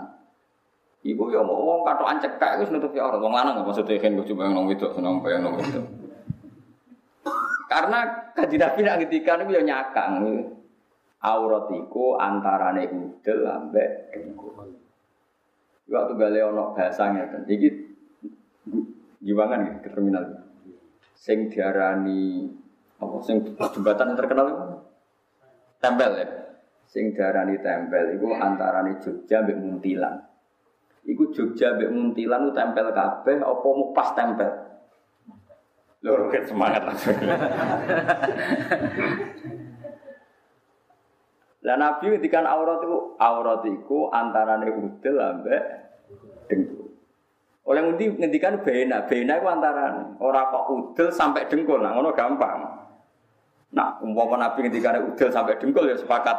Ibu 1.05 1.35
ya 1.35 1.45
mau 1.45 1.61
wong 1.61 1.85
katokan 1.85 2.17
cekak 2.23 2.65
wis 2.65 2.73
nutupi 2.73 2.97
aurat. 2.97 3.21
Wong 3.21 3.37
lanang 3.37 3.61
maksudnya 3.61 4.01
kan 4.01 4.17
gue 4.17 4.25
coba 4.33 4.49
nong 4.49 4.73
itu, 4.73 4.89
seneng 4.97 5.21
nong 5.21 5.57
itu. 5.61 5.83
Karena 7.69 8.05
kaji 8.33 8.57
Nabi 8.57 8.81
nak 8.85 8.97
ngetikan 9.05 9.45
itu 9.45 9.53
ya 9.53 9.63
nyakang. 9.65 10.13
Aurat 11.23 11.69
iku 11.71 12.17
antarane 12.17 12.89
udel 12.89 13.45
ambek 13.45 14.17
dengkul. 14.17 14.82
Waktu 15.91 16.13
gale 16.15 16.39
ono 16.47 16.75
bahasanya 16.77 17.31
kan. 17.31 17.43
Iki 17.49 17.69
gimana 19.23 19.59
nih 19.63 19.83
ke 19.83 19.89
terminal. 19.91 20.25
Sing 21.15 21.51
diarani 21.51 22.51
apa 23.03 23.17
sing 23.23 23.43
jembatan 23.59 24.15
yang 24.15 24.19
terkenal 24.19 24.47
itu 24.47 24.65
Tempel 25.83 26.11
ya. 26.15 26.27
Sing 26.87 27.17
darani 27.17 27.59
tempel 27.59 28.15
iku 28.15 28.37
antarane 28.37 29.01
Jogja 29.03 29.43
mbek 29.43 29.59
Muntilan. 29.59 30.15
Iku 31.03 31.35
Jogja 31.35 31.75
mbek 31.75 31.91
Muntilan 31.91 32.47
ku 32.47 32.53
tempel 32.55 32.87
kabeh 32.95 33.43
apa 33.43 33.67
mau 33.67 33.91
pas 33.91 34.15
tempel? 34.15 34.51
Lho 36.03 36.31
semangat 36.47 36.83
langsung. 36.87 37.15
Lah 41.63 41.79
Nabi 41.79 42.11
ngendikan 42.11 42.43
aurat 42.43 42.83
itu 42.83 43.15
aurat 43.23 43.63
iku 43.63 44.11
antarane 44.11 44.67
udel 44.67 45.17
ambek 45.23 45.63
dengkul. 46.51 46.91
Oleh 47.63 47.81
ngendi 47.87 48.19
ngendikan 48.19 48.67
bena, 48.67 49.07
bena 49.07 49.39
iku 49.39 49.47
antarane 49.47 50.19
ora 50.19 50.51
kok 50.51 50.67
udel 50.75 51.09
sampai 51.15 51.47
dengkul, 51.47 51.79
nah 51.79 51.95
ngono 51.95 52.11
gampang. 52.11 52.83
Nah, 53.73 53.97
umpama 54.03 54.37
Nabi 54.37 54.69
ada 54.69 54.99
udel 54.99 55.31
sampai 55.31 55.55
dengkul 55.63 55.87
ya 55.87 55.95
sepakat 55.95 56.39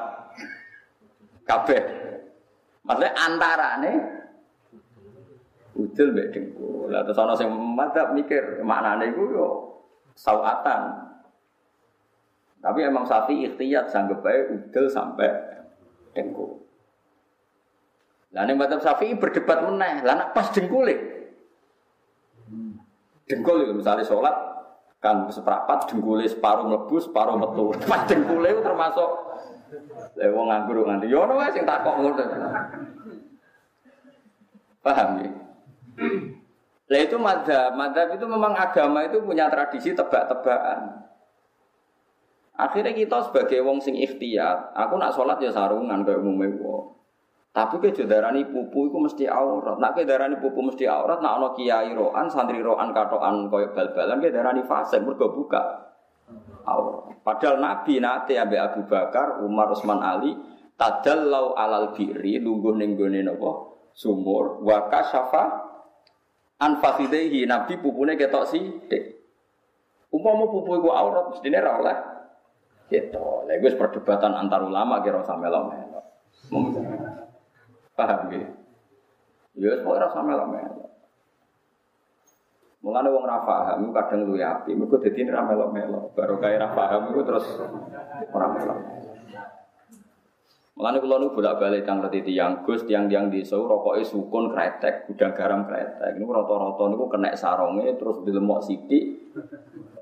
kabeh. 1.47 1.81
Maksudnya 2.83 3.15
antara 3.15 3.79
nih 3.79 3.95
udel 5.79 6.11
mbek 6.11 6.27
dengkul. 6.35 6.91
Lah 6.91 7.07
terus 7.07 7.15
ana 7.15 7.31
sing 7.39 7.47
mikir 8.11 8.59
maknane 8.59 9.15
iku 9.15 9.23
yo 9.31 9.47
sawatan. 10.19 11.12
Tapi 12.63 12.79
emang 12.79 13.03
sapi 13.03 13.43
ikhtiyat 13.43 13.91
sanggup 13.91 14.23
baik 14.23 14.55
udel 14.55 14.87
sampai 14.87 15.27
dengkul. 16.15 16.63
Lah 18.31 18.47
ning 18.47 18.55
Syafi'i 18.57 19.19
berdebat 19.19 19.67
meneh. 19.67 19.99
Lah 20.01 20.15
nak 20.15 20.29
pas 20.31 20.47
dengkul 20.55 20.87
Dengkul 23.27 23.67
itu 23.67 23.73
misalnya 23.75 24.07
sholat 24.07 24.53
kan 25.03 25.27
seprapat 25.27 25.91
dengkule 25.91 26.23
separuh 26.23 26.63
mlebu 26.63 26.95
separuh 26.95 27.35
metu 27.35 27.75
pas 27.91 28.07
dengkule 28.07 28.55
itu 28.55 28.63
termasuk 28.63 29.09
lha 30.15 30.31
wong 30.31 30.47
nganggur 30.47 30.87
nganti 30.87 31.11
yo 31.11 31.27
ono 31.27 31.35
wae 31.35 31.51
sing 31.51 31.67
takok 31.67 31.99
ngono 31.99 32.23
paham 34.79 35.09
ya 35.19 35.31
Lah 36.83 36.99
itu 36.99 37.15
madhab, 37.15 37.73
madhab 37.79 38.11
itu 38.11 38.25
memang 38.27 38.53
agama 38.53 39.07
itu 39.07 39.17
punya 39.23 39.47
tradisi 39.47 39.95
tebak-tebakan. 39.95 41.02
Akhirnya 42.53 42.93
kita 42.93 43.17
sebagai 43.25 43.65
wong 43.65 43.81
sing 43.81 43.97
ikhtiar, 43.97 44.77
aku 44.77 45.01
nak 45.01 45.17
sholat 45.17 45.41
ya 45.41 45.49
sarungan 45.49 46.05
kayak 46.05 46.21
umumnya 46.21 46.53
wong. 46.61 46.93
Tapi 47.53 47.77
ke 47.81 47.93
darani 48.09 48.49
pupu 48.49 48.89
itu 48.89 48.97
mesti 48.97 49.25
aurat. 49.29 49.77
Nak 49.77 49.93
ke 49.93 50.09
darani 50.09 50.41
pupu 50.41 50.61
mesti 50.61 50.89
aurat, 50.89 51.21
nak 51.21 51.37
ono 51.37 51.47
kiai 51.53 51.93
roan, 51.93 52.25
santri 52.25 52.61
roan 52.61 52.89
katoan 52.93 53.45
koyo 53.49 53.69
bal-balan 53.77 54.17
ke 54.17 54.33
darani 54.33 54.65
fase 54.65 54.97
mergo 55.01 55.29
buka 55.33 55.61
aurat. 56.65 57.13
Padahal 57.21 57.61
Nabi 57.61 58.01
nate 58.01 58.41
ambek 58.41 58.57
Abu 58.57 58.81
Bakar, 58.89 59.41
Umar, 59.45 59.69
Utsman 59.69 60.01
Ali 60.01 60.33
tadallau 60.77 61.53
alal 61.53 61.93
biri 61.93 62.41
lungguh 62.41 62.73
ning 62.73 62.97
napa 62.97 63.69
sumur 63.93 64.57
wa 64.65 64.89
kasyafa 64.89 65.43
an 66.57 66.81
fakhidehi 66.81 67.45
Nabi 67.45 67.77
pupune 67.77 68.17
ketok 68.17 68.49
sithik. 68.49 69.21
Umpama 70.09 70.49
pupu 70.49 70.77
iku 70.81 70.89
aurat 70.89 71.33
mestine 71.33 71.61
ra 71.61 71.81
oleh 71.81 72.12
Gitu. 72.93 73.25
Lha 73.49 73.57
wis 73.57 73.73
perdebatan 73.73 74.37
antar 74.37 74.61
ulama 74.61 75.01
kira 75.01 75.25
usah 75.25 75.33
melok-melok. 75.33 76.05
Paham 77.97 78.19
nggih? 78.29 78.45
Ya 79.57 79.67
wis 79.73 79.81
ora 79.81 80.13
usah 80.13 80.21
melok-melok. 80.21 80.93
Mulane 82.83 83.09
wong 83.09 83.25
ra 83.25 83.41
paham 83.47 83.95
kadang 83.95 84.27
luwe 84.27 84.43
api, 84.43 84.77
mergo 84.77 85.01
dadi 85.01 85.25
ra 85.25 85.41
melok-melok. 85.41 86.13
Baru 86.13 86.37
kaya 86.37 86.61
ra 86.61 86.69
paham 86.77 87.09
iku 87.09 87.25
terus 87.25 87.45
ora 88.29 88.47
melok. 88.53 88.79
Mulane 90.73 90.97
kula 91.01 91.15
nu 91.21 91.33
bolak-balik 91.33 91.85
tang 91.85 92.01
reti 92.01 92.25
tiyang 92.29 92.65
Gus 92.65 92.85
tiang-tiang 92.85 93.29
desa 93.29 93.57
rokoke 93.57 94.05
sukun 94.05 94.53
kretek, 94.53 95.09
gudang 95.09 95.33
garam 95.33 95.65
kretek. 95.65 96.17
Niku 96.17 96.33
rata-rata 96.33 96.83
niku 96.89 97.05
kena 97.09 97.33
sarunge 97.33 97.93
terus 97.97 98.21
dilemok 98.25 98.61
sithik 98.65 99.33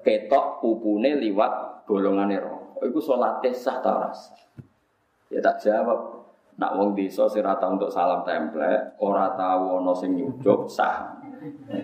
ketok 0.03 0.59
pupune 0.59 1.19
liwat 1.21 1.85
golongane 1.87 2.39
rokok. 2.39 2.60
Iku 2.87 2.99
salate 3.01 3.53
sah 3.53 3.77
ta 3.81 4.09
Ya 5.31 5.39
tak 5.39 5.63
jawab. 5.63 6.21
Nak 6.59 6.75
wong 6.75 6.93
desa 6.93 7.25
sing 7.31 7.41
untuk 7.47 7.87
salam 7.87 8.21
templek, 8.27 8.99
ora 8.99 9.31
tau 9.33 9.79
ana 9.79 9.95
sing 9.95 10.13
nyujuk 10.13 10.67
sah. 10.67 11.15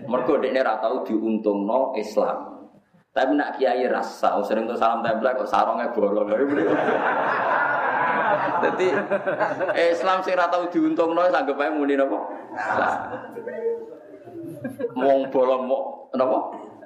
Mergo 0.06 0.38
dekne 0.38 0.62
ora 0.62 0.78
tau 0.78 1.02
diuntungno 1.02 1.96
Islam. 1.96 2.68
Tapi 3.16 3.34
nak 3.34 3.58
kiai 3.58 3.90
rasa, 3.90 4.38
sering 4.44 4.68
untuk 4.70 4.78
salam 4.78 5.02
templek 5.02 5.40
kok 5.40 5.50
sarongnya 5.50 5.90
bolong. 5.96 6.30
Jadi 8.68 8.88
Islam 9.96 10.20
sing 10.22 10.36
ora 10.36 10.52
tau 10.52 10.68
diuntungno 10.68 11.26
sanggep 11.32 11.58
ae 11.58 11.72
muni 11.72 11.96
napa? 11.96 12.20
Wong 14.94 15.32
bolong 15.32 15.62
mau 15.66 16.12
napa? 16.12 16.38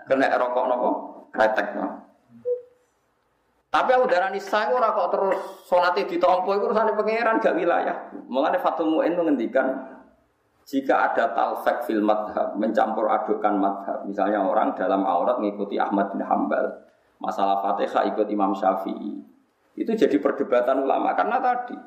Kena 0.06 0.38
rokok 0.38 0.66
napa? 0.70 0.90
Kretek 1.34 1.68
napa? 1.76 2.01
Tapi 3.72 3.90
aku 3.96 4.04
darah 4.12 4.28
nisa 4.28 4.68
aku 4.68 4.84
kok 4.84 5.10
terus 5.16 5.38
sholatnya 5.64 6.04
ditompo 6.04 6.52
itu 6.52 6.68
urusan 6.68 6.92
pangeran 6.92 7.40
gak 7.40 7.56
wilayah. 7.56 7.96
Mengenai 8.28 8.60
Fatul 8.60 8.92
Mu'in 8.92 9.16
menghentikan 9.16 9.96
jika 10.68 11.08
ada 11.08 11.32
talfek 11.32 11.88
fil 11.88 12.04
madhab, 12.04 12.60
mencampur 12.60 13.08
adukan 13.08 13.56
madhab. 13.56 14.04
Misalnya 14.04 14.44
orang 14.44 14.76
dalam 14.76 15.08
aurat 15.08 15.40
mengikuti 15.40 15.80
Ahmad 15.80 16.12
bin 16.12 16.20
Hambal. 16.20 16.84
Masalah 17.24 17.64
fatihah 17.64 18.12
ikut 18.12 18.28
Imam 18.28 18.52
Syafi'i. 18.52 19.24
Itu 19.80 19.96
jadi 19.96 20.20
perdebatan 20.20 20.84
ulama. 20.84 21.16
Karena 21.16 21.40
tadi, 21.40 21.78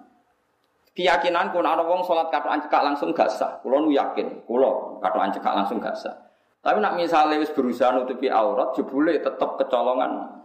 keyakinan 0.97 1.53
kun 1.53 1.69
ada 1.69 1.85
wong 1.85 2.01
sholat 2.01 2.33
katoan 2.33 2.65
cekak 2.65 2.81
langsung 2.81 3.13
gak 3.13 3.29
sah. 3.29 3.61
Kulo 3.61 3.93
yakin, 3.93 4.49
kulo 4.49 5.05
katoan 5.05 5.29
cekak 5.37 5.53
langsung 5.53 5.85
gak 5.85 6.01
sah. 6.01 6.17
Tapi 6.65 6.81
nak 6.81 6.97
misalnya 6.97 7.45
berusaha 7.45 7.93
nutupi 7.93 8.33
aurat, 8.33 8.73
jebule 8.73 9.21
tetap 9.21 9.61
kecolongan 9.61 10.44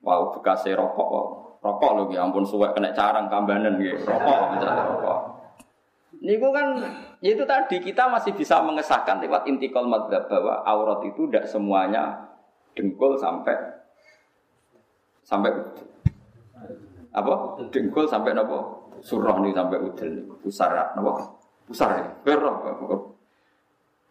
Wow, 0.00 0.32
bekas 0.32 0.64
rokok. 0.72 1.14
Rokok 1.60 1.90
loh, 1.92 2.04
ya 2.08 2.24
ampun 2.24 2.40
suwek 2.40 2.72
kena 2.72 2.88
carang 2.96 3.28
kambanan 3.28 3.76
gitu. 3.76 4.08
Rokok 4.08 4.56
misalnya 4.56 4.82
rokok. 4.88 5.18
Niku 6.20 6.52
kan 6.52 6.76
ya 7.24 7.32
itu 7.32 7.44
tadi 7.48 7.80
kita 7.80 8.08
masih 8.08 8.36
bisa 8.36 8.60
mengesahkan 8.60 9.24
lewat 9.24 9.48
intikal 9.48 9.88
madhab 9.88 10.28
bahwa 10.28 10.60
aurat 10.68 11.00
itu 11.08 11.24
tidak 11.28 11.48
semuanya 11.48 12.28
dengkul 12.76 13.16
sampai 13.16 13.56
sampai 15.24 15.52
apa? 17.12 17.34
Dengkul 17.72 18.04
sampai 18.04 18.36
nopo 18.36 18.88
surah 19.00 19.40
nih 19.40 19.52
sampai 19.56 19.80
udel 19.80 20.28
pusar 20.44 20.92
nopo 20.96 21.40
pusar 21.64 21.88
ya. 22.00 22.08
Berok 22.24 23.16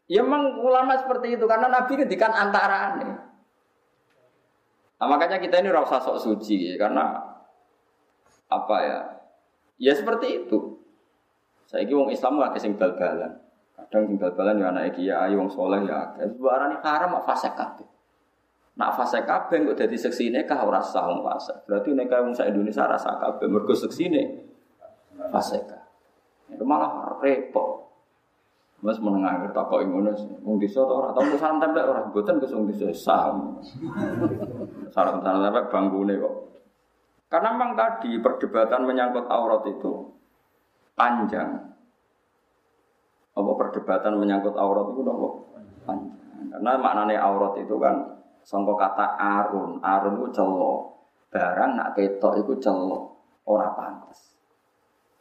ya 0.09 0.25
memang 0.25 0.57
ulama 0.57 0.97
seperti 0.97 1.37
itu 1.37 1.45
karena 1.45 1.69
nabi 1.69 1.93
kan 2.17 2.33
antara 2.33 2.97
nih 2.97 3.28
Nah, 4.99 5.07
makanya 5.07 5.39
kita 5.39 5.63
ini 5.63 5.71
rasa 5.71 5.95
sok 6.03 6.19
suci 6.19 6.75
karena 6.75 7.15
apa 8.51 8.75
ya? 8.83 8.99
Ya 9.79 9.95
seperti 9.95 10.43
itu. 10.43 10.75
Saya 11.63 11.87
kira 11.87 12.03
wong 12.03 12.11
Islam 12.11 12.35
nggak 12.35 12.59
kesing 12.59 12.75
bal-balan. 12.75 13.31
Kadang 13.77 14.11
sing 14.11 14.17
bal-balan 14.19 14.59
ya 14.59 14.67
anak 14.75 14.91
kiai 14.91 15.33
wong 15.39 15.47
soleh 15.47 15.87
ya. 15.87 16.11
Sebarang 16.19 16.83
haram 16.83 17.15
mak 17.15 17.23
fase 17.23 17.47
kabeh. 17.55 17.87
Nak 18.75 18.91
fase 18.99 19.23
kabeh 19.23 19.71
kok 19.71 19.77
dadi 19.79 19.95
seksine 19.95 20.43
kah 20.43 20.67
ora 20.67 20.83
sah 20.83 21.07
wong. 21.07 21.23
Berarti 21.63 21.95
nek 21.95 22.11
wong 22.11 22.35
sak 22.35 22.51
Indonesia 22.51 22.83
rasa 22.83 23.15
kabeh 23.23 23.47
mergo 23.47 23.71
seksine 23.71 24.51
kabeh. 25.15 25.79
Itu 26.51 26.63
malah 26.67 27.15
repot. 27.23 27.88
Mas 28.79 28.95
menengah 29.03 29.43
kita 29.43 29.59
kok 29.67 29.83
ngono 29.83 30.11
wong 30.39 30.55
desa 30.55 30.79
to 30.87 30.93
ora 30.95 31.11
tau 31.11 31.27
salam 31.35 31.59
tempel 31.59 31.83
ora 31.83 32.07
mboten 32.07 32.39
ke 32.39 32.47
wong 32.47 32.71
desa 32.71 32.87
saham. 32.95 33.59
Salam 34.95 35.19
tempel 35.19 35.67
banggune 35.67 36.15
kok. 36.15 36.35
Karena 37.29 37.53
memang 37.53 37.75
tadi 37.75 38.17
perdebatan 38.23 38.87
menyangkut 38.87 39.27
aurat 39.27 39.61
itu 39.67 40.15
panjang. 40.95 41.75
Apa 43.35 43.51
perdebatan 43.55 44.17
menyangkut 44.17 44.55
aurat 44.55 44.95
itu 44.95 45.01
apa? 45.05 45.29
Panjang. 45.85 46.19
Karena 46.49 46.71
maknanya 46.79 47.21
aurat 47.21 47.53
itu 47.59 47.75
kan 47.77 48.19
sangka 48.47 48.73
kata 48.79 49.07
arun, 49.19 49.77
arun 49.83 50.23
itu 50.23 50.27
celo. 50.33 50.97
Barang 51.29 51.77
nak 51.77 51.93
ketok 51.93 52.41
itu 52.41 52.57
celo, 52.57 53.21
ora 53.45 53.69
pantas. 53.77 54.28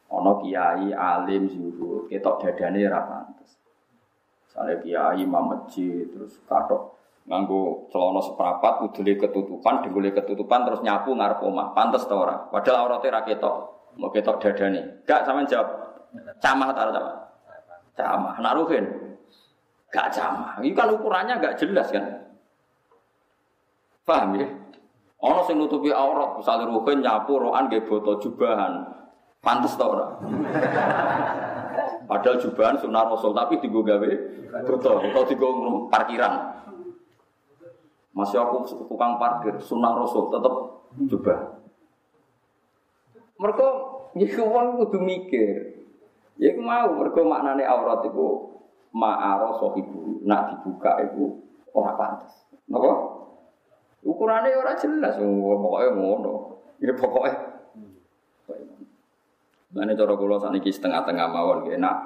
Ono 0.09 0.41
kiai 0.41 0.89
alim 0.97 1.45
zuhud, 1.53 2.09
ketok 2.09 2.41
dadane 2.41 2.81
ora 2.89 3.01
pantes. 3.05 3.61
Sale 4.49 4.81
kiai 4.81 5.21
imam 5.21 5.53
masjid 5.53 6.09
terus 6.09 6.41
katok 6.49 6.97
nganggo 7.29 7.93
celana 7.93 8.25
seprapat 8.25 8.89
udule 8.89 9.21
ketutupan, 9.21 9.85
dengkule 9.85 10.09
ketutupan 10.17 10.65
terus 10.65 10.81
nyapu 10.81 11.13
ngarep 11.13 11.45
omah. 11.45 11.77
Pantes 11.77 12.09
ta 12.09 12.17
ora? 12.17 12.49
Padahal 12.49 12.89
aurate 12.89 13.13
ra 13.13 13.21
ketok. 13.21 13.57
Mau 14.01 14.09
ketok 14.09 14.41
dadane. 14.41 15.05
Gak 15.05 15.29
sampean 15.29 15.45
jawab. 15.45 15.69
Camah 16.41 16.69
ta 16.73 16.89
ora 16.89 16.93
camah? 17.99 18.35
Nak. 18.41 18.55
Gak 19.89 20.09
camah. 20.13 20.61
Ini 20.61 20.77
kan 20.77 20.89
ukurannya 20.93 21.41
gak 21.41 21.57
jelas 21.61 21.89
kan? 21.93 22.05
Paham 24.09 24.41
ya? 24.41 24.49
Ono 25.19 25.43
sing 25.45 25.59
nutupi 25.59 25.91
aurat, 25.91 26.39
misalnya 26.39 26.71
ruhin 26.71 27.03
nyapu 27.03 27.43
roan 27.43 27.67
nggih 27.67 27.85
boto 27.85 28.23
jubahan. 28.23 28.87
Pantes 29.49 29.73
tau 29.81 29.97
ora? 29.97 30.13
Padahal 32.05 32.37
jubahan 32.37 32.77
sunnah 32.77 33.09
Rasul 33.09 33.33
tapi 33.33 33.57
digo 33.65 33.81
gawe 33.81 34.11
betul 34.69 35.01
atau 35.09 35.25
digo 35.25 35.49
parkiran. 35.89 36.53
Masih 38.13 38.45
aku 38.45 38.69
tukang 38.85 39.17
parkir 39.17 39.57
sunnah 39.57 39.97
Rasul 39.97 40.29
tetap 40.29 40.53
jubah. 41.01 41.65
Mereka 43.41 43.67
jadi 44.21 44.37
uang 44.45 44.85
kudu 44.85 45.01
mikir. 45.01 45.81
Ya 46.37 46.53
mau 46.61 46.93
mereka 47.01 47.25
maknane 47.25 47.65
aurat 47.65 48.05
itu 48.05 48.53
ma'aro 48.93 49.57
sohibu 49.57 50.29
nak 50.29 50.53
dibuka 50.53 51.09
itu 51.09 51.41
orang 51.73 51.97
pantas. 51.97 52.45
Napa? 52.69 53.17
Ukurannya 54.05 54.61
orang 54.61 54.77
jelas, 54.77 55.17
pokoknya 55.17 55.97
ngono. 55.97 56.61
Ya 56.79 56.93
pokoknya 56.95 57.48
Mana 59.79 59.95
cara 59.95 60.19
kula 60.19 60.43
saniki 60.43 60.75
setengah-tengah 60.75 61.27
mawon 61.31 61.59
nggih. 61.63 61.79
Nak 61.79 61.97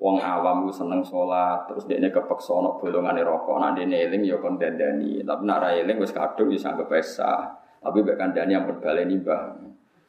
wong 0.00 0.16
awam 0.16 0.64
ku 0.64 0.72
seneng 0.72 1.04
sholat 1.04 1.68
terus 1.68 1.84
dia 1.84 2.00
kepeksa 2.00 2.56
ana 2.56 2.72
bolongane 2.80 3.20
rokok 3.20 3.60
nak 3.60 3.76
dene 3.76 4.00
eling 4.08 4.24
ya 4.24 4.40
kon 4.40 4.56
dandani. 4.56 5.20
Tapi 5.20 5.42
nak 5.44 5.58
ra 5.60 5.70
eling 5.76 6.00
wis 6.00 6.16
kadung 6.16 6.48
wis 6.48 6.64
anggap 6.64 6.88
sah. 7.04 7.52
Tapi 7.84 8.00
mek 8.00 8.16
kandhani 8.16 8.56
ampun 8.56 8.80
baleni 8.80 9.20
mbah 9.20 9.56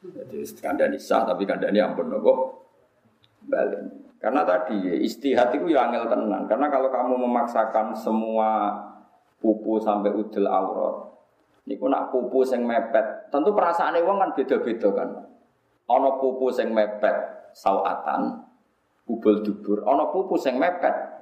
jadi 0.02 0.44
kandhani 0.60 0.98
sah 0.98 1.22
tapi 1.24 1.46
kandhani 1.46 1.78
ampun 1.78 2.10
nopo 2.10 2.32
baleni 3.46 4.02
karena 4.18 4.46
tadi 4.46 5.02
istihad 5.02 5.50
itu 5.52 5.72
ya 5.72 5.88
angel 5.88 6.06
tenan. 6.06 6.46
Karena 6.46 6.70
kalau 6.70 6.88
kamu 6.88 7.14
memaksakan 7.26 7.90
semua 7.96 8.76
pupu 9.42 9.82
sampai 9.82 10.14
udel 10.14 10.46
aurat 10.46 11.12
niku 11.66 11.86
nak 11.90 12.10
pupu 12.14 12.46
sing 12.46 12.62
mepet 12.62 13.30
tentu 13.30 13.50
perasaane 13.54 14.02
wong 14.02 14.18
kan 14.18 14.30
beda-beda 14.34 14.88
kan 14.94 15.08
Ana 15.92 16.16
pupu 16.16 16.48
sing 16.48 16.72
mepet 16.72 17.16
sawatan, 17.52 18.40
kubul 19.04 19.44
dubur. 19.44 19.84
Ana 19.84 20.08
pupu 20.08 20.40
sing 20.40 20.56
mepet 20.56 21.12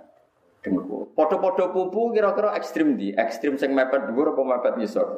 dengkul. 0.62 1.10
Padha-padha 1.16 1.74
pupu 1.74 2.14
kira-kira 2.14 2.54
ekstrim 2.54 2.94
di, 2.94 3.10
ekstrim 3.16 3.58
sing 3.58 3.74
mepet 3.74 4.06
dhuwur 4.12 4.36
apa 4.36 4.42
mepet 4.46 4.74
ngisor? 4.78 5.08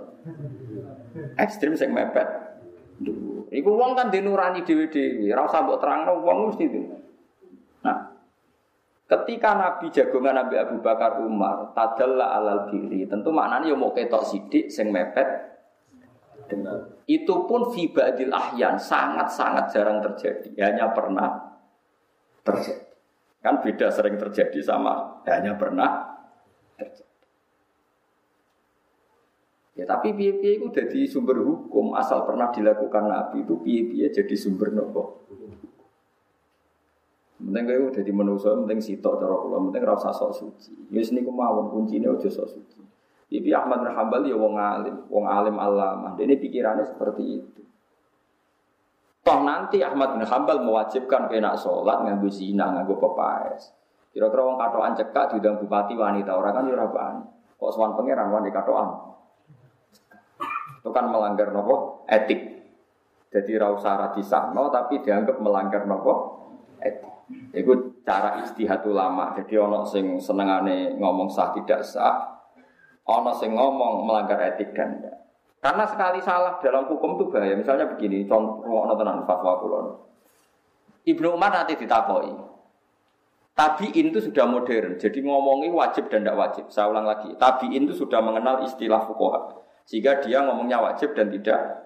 ekstrim 1.36 1.76
sing 1.76 1.92
mepet. 1.92 2.24
Duh, 3.02 3.50
iku 3.50 3.70
wong 3.74 3.98
kan 3.98 4.08
dinurani 4.08 4.62
dhewe-dhewe, 4.62 5.32
ora 5.34 5.48
usah 5.48 5.60
mbok 5.64 5.80
terangno 5.82 6.12
wong 6.22 6.38
mesti 6.52 6.64
itu. 6.70 6.80
Nah, 7.82 7.98
ketika 9.10 9.58
Nabi 9.58 9.90
jagongan 9.90 10.38
Nabi 10.38 10.54
Abu 10.60 10.78
Bakar 10.78 11.18
Umar 11.20 11.74
tadalla 11.74 12.38
alal 12.38 12.70
diri, 12.70 13.04
tentu 13.10 13.34
maknanya 13.34 13.74
ya 13.74 13.76
mau 13.76 13.90
ketok 13.90 14.22
sidik 14.24 14.70
sing 14.70 14.94
mepet 14.94 15.26
Itu 17.08 17.48
pun 17.48 17.72
fi 17.72 17.88
ba'dil 17.88 18.30
ahyan 18.30 18.76
sangat-sangat 18.76 19.72
jarang 19.72 19.98
terjadi, 20.04 20.50
hanya 20.60 20.92
pernah 20.92 21.58
terjadi. 22.44 22.92
Kan 23.42 23.58
beda 23.58 23.90
sering 23.90 24.20
terjadi 24.20 24.62
sama 24.62 25.22
hanya 25.26 25.58
pernah 25.58 26.20
terjadi. 26.78 27.10
Ya 29.72 29.88
tapi 29.88 30.12
piye-piye 30.12 30.60
itu 30.60 30.68
jadi 30.68 31.08
sumber 31.08 31.40
hukum 31.40 31.96
asal 31.96 32.28
pernah 32.28 32.52
dilakukan 32.52 33.08
Nabi 33.08 33.42
itu 33.42 33.56
piye-piye 33.56 34.12
jadi 34.12 34.34
sumber 34.36 34.70
nopo. 34.70 35.24
Penting 37.42 37.64
kaya 37.66 37.82
udah 37.90 38.02
di 38.06 38.14
manusia, 38.14 38.54
penting 38.54 38.78
sitok 38.78 39.18
cara 39.18 39.34
kula, 39.34 39.58
penting 39.66 39.82
rasa 39.82 40.14
sok 40.14 40.30
suci. 40.30 40.70
Wis 40.94 41.10
niku 41.10 41.34
mawon 41.34 41.74
kuncine 41.74 42.06
aja 42.06 42.30
sok 42.30 42.46
suci. 42.46 42.78
Ibi 43.32 43.50
Ahmad 43.56 43.80
bin 43.80 43.96
Hambal 43.96 44.28
ya 44.28 44.36
wong 44.36 44.60
alim, 44.60 45.08
wong 45.08 45.24
alim 45.24 45.56
alama. 45.56 46.12
Ini 46.20 46.36
pikirannya 46.36 46.84
seperti 46.84 47.22
itu. 47.40 47.62
Toh 49.24 49.38
nanti 49.40 49.80
Ahmad 49.80 50.20
bin 50.20 50.28
Hambal 50.28 50.60
mewajibkan 50.60 51.32
kena 51.32 51.56
sholat 51.56 52.04
nganggo 52.04 52.28
zina, 52.28 52.68
nganggo 52.76 53.00
pepaes. 53.00 53.72
Kira-kira 54.12 54.44
wong 54.44 54.60
katoan 54.60 54.92
cekak 54.92 55.32
diundang 55.32 55.64
bupati 55.64 55.96
wanita 55.96 56.36
orang 56.36 56.52
kan 56.52 56.68
ya 56.68 56.76
ora. 56.76 57.08
Kok 57.56 57.70
sowan 57.72 57.96
pangeran 57.96 58.28
wanita 58.28 58.60
katoan. 58.60 58.88
Itu 60.84 60.90
kan 60.92 61.08
melanggar 61.08 61.48
nopo 61.56 62.04
etik. 62.04 62.52
Jadi 63.32 63.56
rasa 63.56 63.96
radisahno 63.96 64.68
tapi 64.68 65.00
dianggap 65.00 65.40
melanggar 65.40 65.88
nopo 65.88 66.44
etik. 66.84 67.08
Itu 67.56 68.02
cara 68.04 68.44
istihad 68.44 68.84
ulama. 68.84 69.32
Jadi 69.32 69.56
ono 69.56 69.88
sing 69.88 70.20
senengane 70.20 70.98
ngomong 71.00 71.32
sah 71.32 71.54
tidak 71.56 71.80
sah, 71.80 72.31
ono 73.06 73.32
sing 73.34 73.54
ngomong 73.54 74.06
melanggar 74.06 74.38
etik 74.42 74.74
enggak. 74.74 75.22
Karena 75.62 75.86
sekali 75.86 76.18
salah 76.18 76.58
dalam 76.58 76.90
hukum 76.90 77.14
itu 77.14 77.30
bahaya. 77.30 77.54
Misalnya 77.54 77.86
begini, 77.86 78.26
contoh 78.26 78.66
ono 78.66 78.98
tenan 78.98 79.22
fatwa 79.22 79.62
kulon. 79.62 79.86
Ibnu 81.06 81.38
Umar 81.38 81.54
nanti 81.54 81.78
ditakoi. 81.78 82.50
Tabiin 83.52 84.10
itu 84.10 84.32
sudah 84.32 84.48
modern, 84.48 84.96
jadi 84.96 85.18
ngomongi 85.20 85.68
wajib 85.68 86.08
dan 86.08 86.24
tidak 86.24 86.40
wajib. 86.40 86.64
Saya 86.72 86.88
ulang 86.88 87.04
lagi, 87.04 87.36
tabiin 87.36 87.84
itu 87.84 87.92
sudah 87.92 88.24
mengenal 88.24 88.64
istilah 88.64 89.04
fukoha. 89.04 89.60
Sehingga 89.84 90.24
dia 90.24 90.40
ngomongnya 90.40 90.80
wajib 90.80 91.12
dan 91.12 91.28
tidak. 91.28 91.84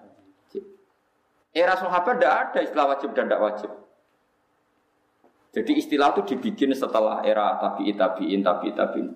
Era 1.51 1.75
sahabat 1.75 2.21
tidak 2.21 2.33
ada 2.33 2.59
istilah 2.63 2.85
wajib 2.87 3.11
dan 3.11 3.27
tidak 3.27 3.41
wajib. 3.43 3.71
Jadi 5.51 5.71
istilah 5.75 6.15
itu 6.15 6.21
dibikin 6.37 6.71
setelah 6.71 7.19
era 7.25 7.57
tabi'i 7.59 7.97
tabi'in 7.97 8.45
tabi'i 8.45 8.71
tabi'in. 8.71 9.09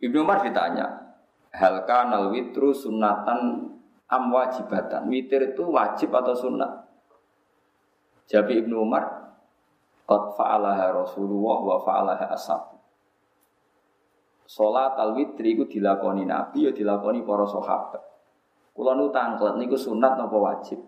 Ibnu 0.00 0.24
Umar 0.24 0.40
ditanya, 0.40 1.09
hal 1.54 1.82
kanal 1.86 2.30
witru 2.30 2.70
sunatan 2.70 3.70
am 4.10 4.22
wajibatan. 4.30 5.06
Witir 5.06 5.54
itu 5.54 5.66
wajib 5.70 6.10
atau 6.14 6.34
sunnah? 6.34 6.86
Jawab 8.30 8.50
Ibnu 8.50 8.74
Umar, 8.86 9.04
qad 10.06 10.22
fa'alaha 10.38 10.94
Rasulullah 10.94 11.58
wa 11.62 11.76
fa'alaha 11.82 12.26
ashab. 12.30 12.78
Salat 14.50 14.98
al-witri 14.98 15.54
itu 15.54 15.78
dilakoni 15.78 16.26
Nabi 16.26 16.66
ya 16.66 16.74
dilakoni 16.74 17.22
para 17.22 17.46
sahabat. 17.46 18.02
Kula 18.74 18.98
nu 18.98 19.14
tanglet 19.14 19.58
niku 19.62 19.78
sunat 19.78 20.18
napa 20.18 20.34
wajib? 20.34 20.78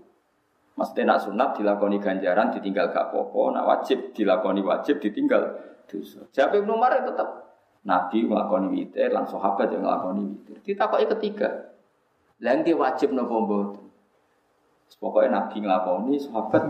Maksudnya 0.75 1.15
nak 1.15 1.23
sunat 1.23 1.49
dilakoni 1.55 2.03
ganjaran 2.03 2.51
ditinggal 2.51 2.91
gak 2.91 3.15
popo, 3.15 3.55
nak 3.55 3.63
wajib 3.63 4.11
dilakoni 4.15 4.67
wajib 4.67 4.99
ditinggal 4.99 5.51
dosa. 5.87 6.27
Jawab 6.35 6.63
Ibnu 6.63 6.75
Umar 6.75 6.95
tetap 7.07 7.42
Nabi 7.83 8.31
nglakoni 8.31 8.69
witir, 8.71 9.11
lan 9.11 9.27
sahabat 9.27 9.67
yang 9.75 9.83
nglakoni 9.83 10.23
witir. 10.23 10.57
Ditakoki 10.63 11.07
ketiga. 11.19 11.75
Lah 12.43 12.59
dia 12.63 12.79
wajib 12.79 13.11
napa 13.15 13.35
mboten? 13.35 13.83
Pokoknya 15.03 15.43
Nabi 15.43 15.57
nglakoni, 15.67 16.15
sahabat. 16.15 16.63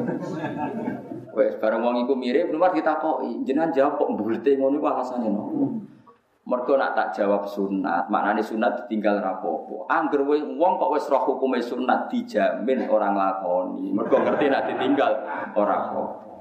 Wes 1.36 1.56
bareng 1.60 1.80
wong 1.84 2.08
iku 2.08 2.16
mirip, 2.16 2.48
Umar 2.48 2.72
ditakoki, 2.72 3.44
jenengan 3.44 3.72
jawab 3.72 4.00
kok 4.00 4.10
mbulete 4.16 4.56
ngono 4.56 4.80
iku 4.80 4.88
alasane 4.88 5.28
nopo? 5.28 5.84
Mergo 6.42 6.74
nak 6.74 6.98
tak 6.98 7.14
jawab 7.14 7.46
sunat, 7.46 8.10
maknane 8.10 8.42
sunat 8.42 8.84
ditinggal 8.84 9.22
rapopo. 9.22 9.86
Angger 9.86 10.26
wong 10.26 10.72
kok 10.80 10.90
wis 10.96 11.06
roh 11.06 11.22
hukume 11.22 11.62
sunat 11.62 12.10
dijamin 12.10 12.88
orang 12.90 13.14
lakoni. 13.14 13.94
Mergo 13.94 14.18
ngerti 14.18 14.50
nak 14.50 14.66
ditinggal 14.66 15.12
ora 15.54 15.76
apa. 15.92 16.31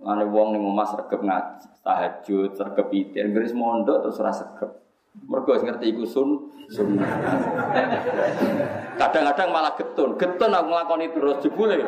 Mane 0.00 0.24
wong 0.28 0.54
ning 0.54 0.62
omah 0.62 0.86
sregep 0.86 1.20
ngaji, 1.24 1.66
tahajud, 1.82 2.50
sregep 2.52 2.86
itir, 2.92 3.26
ngris 3.32 3.56
mondok 3.56 4.06
terus 4.06 4.20
ora 4.20 4.32
sregep. 4.32 4.70
Ngerti 5.26 5.96
iku 5.96 6.04
sun 6.04 6.52
sunnah. 6.68 7.08
Kadang-kadang 9.00 9.48
malah 9.48 9.72
getun, 9.72 10.12
getun 10.20 10.52
aku 10.52 10.68
nglakoni 10.68 11.08
terus 11.16 11.40
jebule 11.40 11.80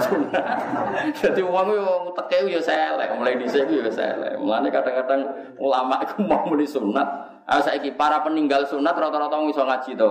sunnah. 0.00 0.44
Jadi 1.12 1.44
wong 1.44 1.68
yo 1.76 2.08
teke 2.16 2.48
yo 2.48 2.56
selek, 2.56 3.12
mulai 3.20 3.36
dhisik 3.36 3.68
yo 3.68 3.84
selek. 3.92 4.40
Mulane 4.40 4.72
kadang-kadang 4.72 5.52
ulama 5.60 6.00
iku 6.00 6.24
mau 6.24 6.40
muni 6.48 6.64
sunat. 6.64 7.08
Ah 7.44 7.60
saiki 7.60 7.92
para 7.92 8.24
peninggal 8.24 8.64
sunat 8.64 8.96
rata-rata 8.96 9.36
wong 9.36 9.52
iso 9.52 9.60
ngaji 9.60 9.90
to. 10.00 10.08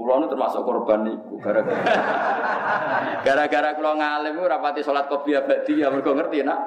Kulo 0.00 0.16
nu 0.16 0.32
termasuk 0.32 0.64
korban 0.64 1.04
niku 1.04 1.36
gara-gara 1.36 1.84
gara-gara 3.28 3.76
kulo 3.76 4.00
ngalim 4.00 4.32
ora 4.40 4.56
pati 4.56 4.80
salat 4.80 5.12
qobliyah 5.12 5.44
ba'diyah 5.44 5.92
mergo 5.92 6.16
ngerti 6.16 6.40
nak. 6.40 6.60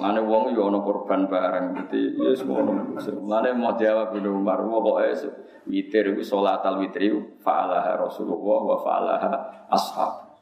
Mane 0.00 0.20
wong 0.24 0.56
yo 0.56 0.72
ana 0.72 0.80
korban 0.80 1.28
bareng 1.28 1.76
dadi 1.76 2.08
ya 2.16 2.40
ngono. 2.40 2.96
Mane 3.20 3.52
mau 3.52 3.76
jawab 3.76 4.16
Ibnu 4.16 4.40
Umar 4.40 4.64
pokoke 4.64 5.28
witir 5.68 6.08
iku 6.08 6.24
salat 6.24 6.64
al 6.64 6.80
witri 6.80 7.12
fa'alaha 7.44 8.00
Rasulullah 8.00 8.60
wa 8.64 8.76
fa'alaha 8.80 9.30
ashab. 9.68 10.40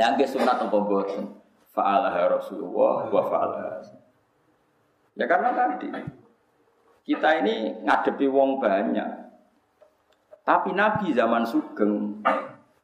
Yang 0.00 0.24
ke 0.24 0.40
sunat 0.40 0.56
apa 0.56 0.72
mboten? 0.72 1.36
Fa'alaha 1.76 2.40
Rasulullah 2.40 3.12
wa 3.12 3.22
fa'alaha. 3.28 3.92
Ya 5.20 5.28
karena 5.28 5.52
tadi 5.52 5.92
kita 7.08 7.40
ini 7.40 7.72
ngadepi 7.88 8.28
wong 8.28 8.60
banyak. 8.60 9.08
Tapi 10.44 10.76
Nabi 10.76 11.16
zaman 11.16 11.48
Sugeng 11.48 12.20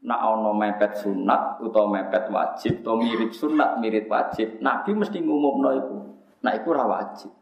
nak 0.04 0.20
ono 0.20 0.56
mepet 0.56 1.00
sunat 1.00 1.60
atau 1.60 1.84
mepet 1.88 2.28
wajib 2.32 2.80
atau 2.84 2.96
mirip 2.96 3.32
sunat 3.32 3.80
mirip 3.80 4.04
wajib 4.04 4.60
nabi 4.60 4.92
mesti 4.92 5.16
ngumumno 5.24 5.70
iku 5.72 5.96
nak 6.44 6.60
iku 6.60 6.76
ora 6.76 6.84
wajib. 6.84 7.32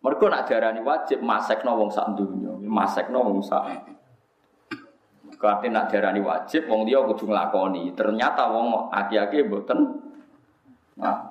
Mergo 0.00 0.32
nak 0.32 0.48
wajib 0.80 1.20
masekno 1.20 1.76
wong 1.76 1.92
sak 1.92 2.16
donya 2.16 2.52
masekno 2.56 3.20
wong 3.20 3.40
sak. 3.44 3.64
Kate 5.36 5.68
nak 5.68 5.92
wajib 5.92 6.68
wong 6.72 6.88
dia 6.88 7.04
kudu 7.04 7.28
nglakoni. 7.28 7.92
Ternyata 7.92 8.48
wong 8.48 8.88
aki-aki 8.88 9.44
mboten. 9.44 9.80
Nah 10.96 11.25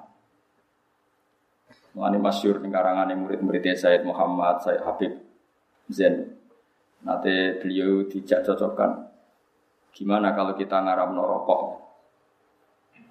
Ini 1.96 2.20
masyur 2.20 2.60
ning 2.60 2.76
karangane 2.76 3.16
murid-muridnya 3.16 3.72
Said 3.72 4.04
Muhammad, 4.04 4.60
Said 4.60 4.84
Habib 4.84 5.16
Zain. 5.88 6.36
Nanti 7.08 7.62
beliau 7.62 8.04
dijak 8.10 8.44
cocokkan 8.44 9.16
Gimana 9.96 10.36
kalau 10.36 10.52
kita 10.60 10.84
ngaram 10.84 11.16
rokok? 11.16 11.88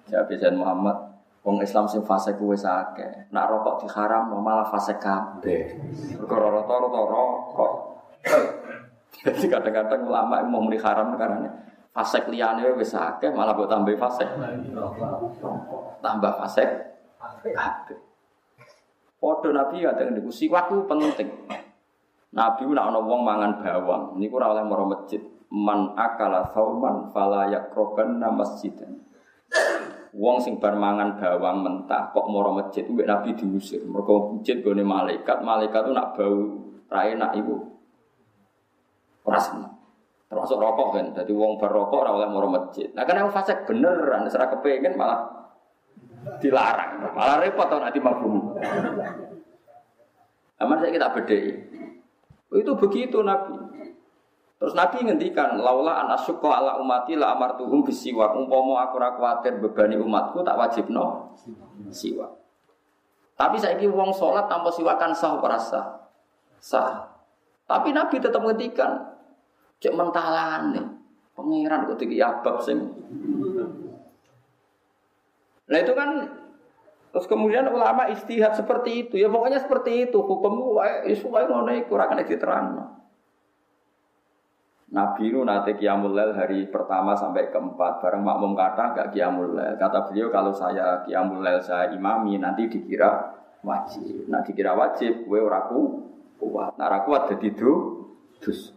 Jawab 0.05 0.29
Zain 0.37 0.53
Muhammad, 0.53 0.93
Wong 1.41 1.57
Islam 1.65 1.89
sing 1.89 2.05
fase 2.05 2.37
kuwe 2.37 2.53
sake. 2.53 3.29
Nak 3.33 3.49
rokok 3.49 3.81
diharam 3.81 4.29
malah 4.37 4.69
fase 4.69 4.93
kabeh. 5.01 5.77
Perkara 6.21 6.61
rata-rata 6.61 7.01
rokok. 7.09 7.73
Jadi 9.25 9.49
kadang-kadang 9.49 10.05
ulama 10.05 10.45
mau 10.45 10.61
muni 10.61 10.77
haram 10.77 11.17
karena 11.17 11.49
fase 11.89 12.21
liyane 12.29 12.69
wis 12.77 12.93
akeh 12.93 13.33
malah 13.33 13.57
buat 13.57 13.65
tambah 13.65 13.97
fase. 13.97 14.25
Tambah 16.05 16.33
fase 16.37 16.63
kabeh. 17.49 18.04
Padha 19.25 19.49
Nabi 19.49 19.81
kadang 19.81 20.13
niku 20.13 20.29
siwak 20.29 20.69
penting. 20.85 21.25
Nabi 22.29 22.61
nak 22.69 22.93
ana 22.93 23.01
wong 23.01 23.25
mangan 23.25 23.57
bawang 23.57 24.21
niku 24.21 24.37
ora 24.37 24.53
oleh 24.53 24.61
maro 24.61 24.85
masjid 24.85 25.17
man 25.49 25.97
akala 25.97 26.45
sauman 26.53 27.09
fala 27.09 27.49
yakrobanna 27.49 28.29
masjidan. 28.29 29.01
Wong 30.13 30.37
sing 30.45 30.61
bar 30.61 30.77
mangan 30.77 31.17
bawang 31.17 31.65
mentah 31.65 32.13
kok 32.13 32.29
moro 32.29 32.53
masjid 32.53 32.85
mbek 32.85 33.09
Nabi 33.09 33.33
diusir. 33.33 33.81
Mergo 33.89 34.37
masjid 34.37 34.61
gone 34.61 34.85
malaikat, 34.85 35.41
malaikat 35.41 35.89
itu 35.89 35.91
nak 35.97 36.13
bau 36.13 36.37
ra 36.85 37.01
enak 37.09 37.33
iku. 37.41 37.55
Ora 39.25 39.41
seneng. 39.41 39.73
Termasuk 40.29 40.61
rokok 40.61 41.01
kan. 41.01 41.05
Jadi 41.17 41.33
wong 41.33 41.57
berrokok 41.57 41.97
ora 42.05 42.13
oleh 42.13 42.29
moro 42.29 42.45
masjid. 42.45 42.93
Nah 42.93 43.01
kan 43.09 43.17
yang 43.17 43.33
fasik 43.33 43.65
beneran, 43.65 44.29
ora 44.29 44.45
kepengin 44.53 44.93
malah 44.93 45.34
dilarang. 46.41 47.13
Malah 47.13 47.37
repot 47.41 47.67
to 47.69 47.77
nanti 47.77 47.99
mabum. 48.01 48.57
Aman 50.61 50.77
saya 50.79 50.91
kita 50.91 51.11
bedai. 51.11 51.51
Itu 52.55 52.71
begitu 52.79 53.19
Nabi. 53.21 53.55
Terus 54.55 54.71
Nabi 54.71 55.03
ngendikan, 55.03 55.59
laula 55.59 56.07
an 56.07 56.15
asyqa 56.15 56.47
ala 56.47 56.79
umati 56.79 57.19
la 57.19 57.35
amartuhum 57.35 57.83
bisiwak. 57.83 58.31
Umpama 58.33 58.87
aku 58.87 58.95
ora 58.97 59.11
kuwatir 59.19 59.59
bebani 59.59 59.99
umatku 59.99 60.39
tak 60.47 60.55
wajib 60.55 60.87
no 60.87 61.35
siwak. 61.91 62.31
Tapi 63.35 63.59
saya 63.59 63.75
ini 63.75 63.91
wong 63.91 64.15
sholat 64.15 64.47
tanpa 64.47 64.71
siwakan 64.71 65.11
sah 65.11 65.35
apa 65.35 65.59
sah? 66.55 66.95
Tapi 67.67 67.91
Nabi 67.91 68.15
tetap 68.23 68.39
ngendikan, 68.39 68.95
cek 69.83 69.91
mentalan 69.91 70.71
nih. 70.71 70.85
Pangeran 71.35 71.83
kok 71.83 71.99
abab 71.99 72.63
sing. 72.63 72.79
Nah 75.65 75.77
itu 75.81 75.93
kan 75.97 76.09
Terus 77.15 77.31
kemudian 77.31 77.63
ulama 77.71 78.11
istihad 78.11 78.59
seperti 78.59 79.07
itu. 79.07 79.15
Ya 79.15 79.31
pokoknya 79.31 79.63
seperti 79.63 80.11
itu. 80.11 80.19
Hukum 80.19 80.75
isu 81.07 81.31
wae 81.31 81.47
ngono 81.47 81.71
iku 81.71 81.95
ora 81.95 82.11
kena 82.11 82.27
diterangno. 82.27 82.91
Nabi 84.91 85.31
itu 85.31 85.39
nanti 85.47 85.79
kiamul 85.79 86.11
hari 86.11 86.67
pertama 86.67 87.15
sampai 87.15 87.55
keempat 87.55 88.03
bareng 88.03 88.19
makmum 88.19 88.51
kata 88.51 88.99
gak 88.99 89.09
kiamul 89.15 89.55
Kata 89.79 90.11
beliau 90.11 90.27
kalau 90.27 90.51
saya 90.51 91.07
kiamul 91.07 91.39
saya 91.63 91.95
imami 91.95 92.35
nanti 92.35 92.67
dikira 92.67 93.31
wajib. 93.63 94.27
Nah 94.27 94.43
dikira 94.43 94.75
wajib, 94.75 95.23
gue 95.23 95.39
oraku 95.39 96.03
kuat. 96.35 96.75
Nah 96.75 96.99
kuat 97.07 97.31
jadi 97.31 97.47
dus. 98.43 98.75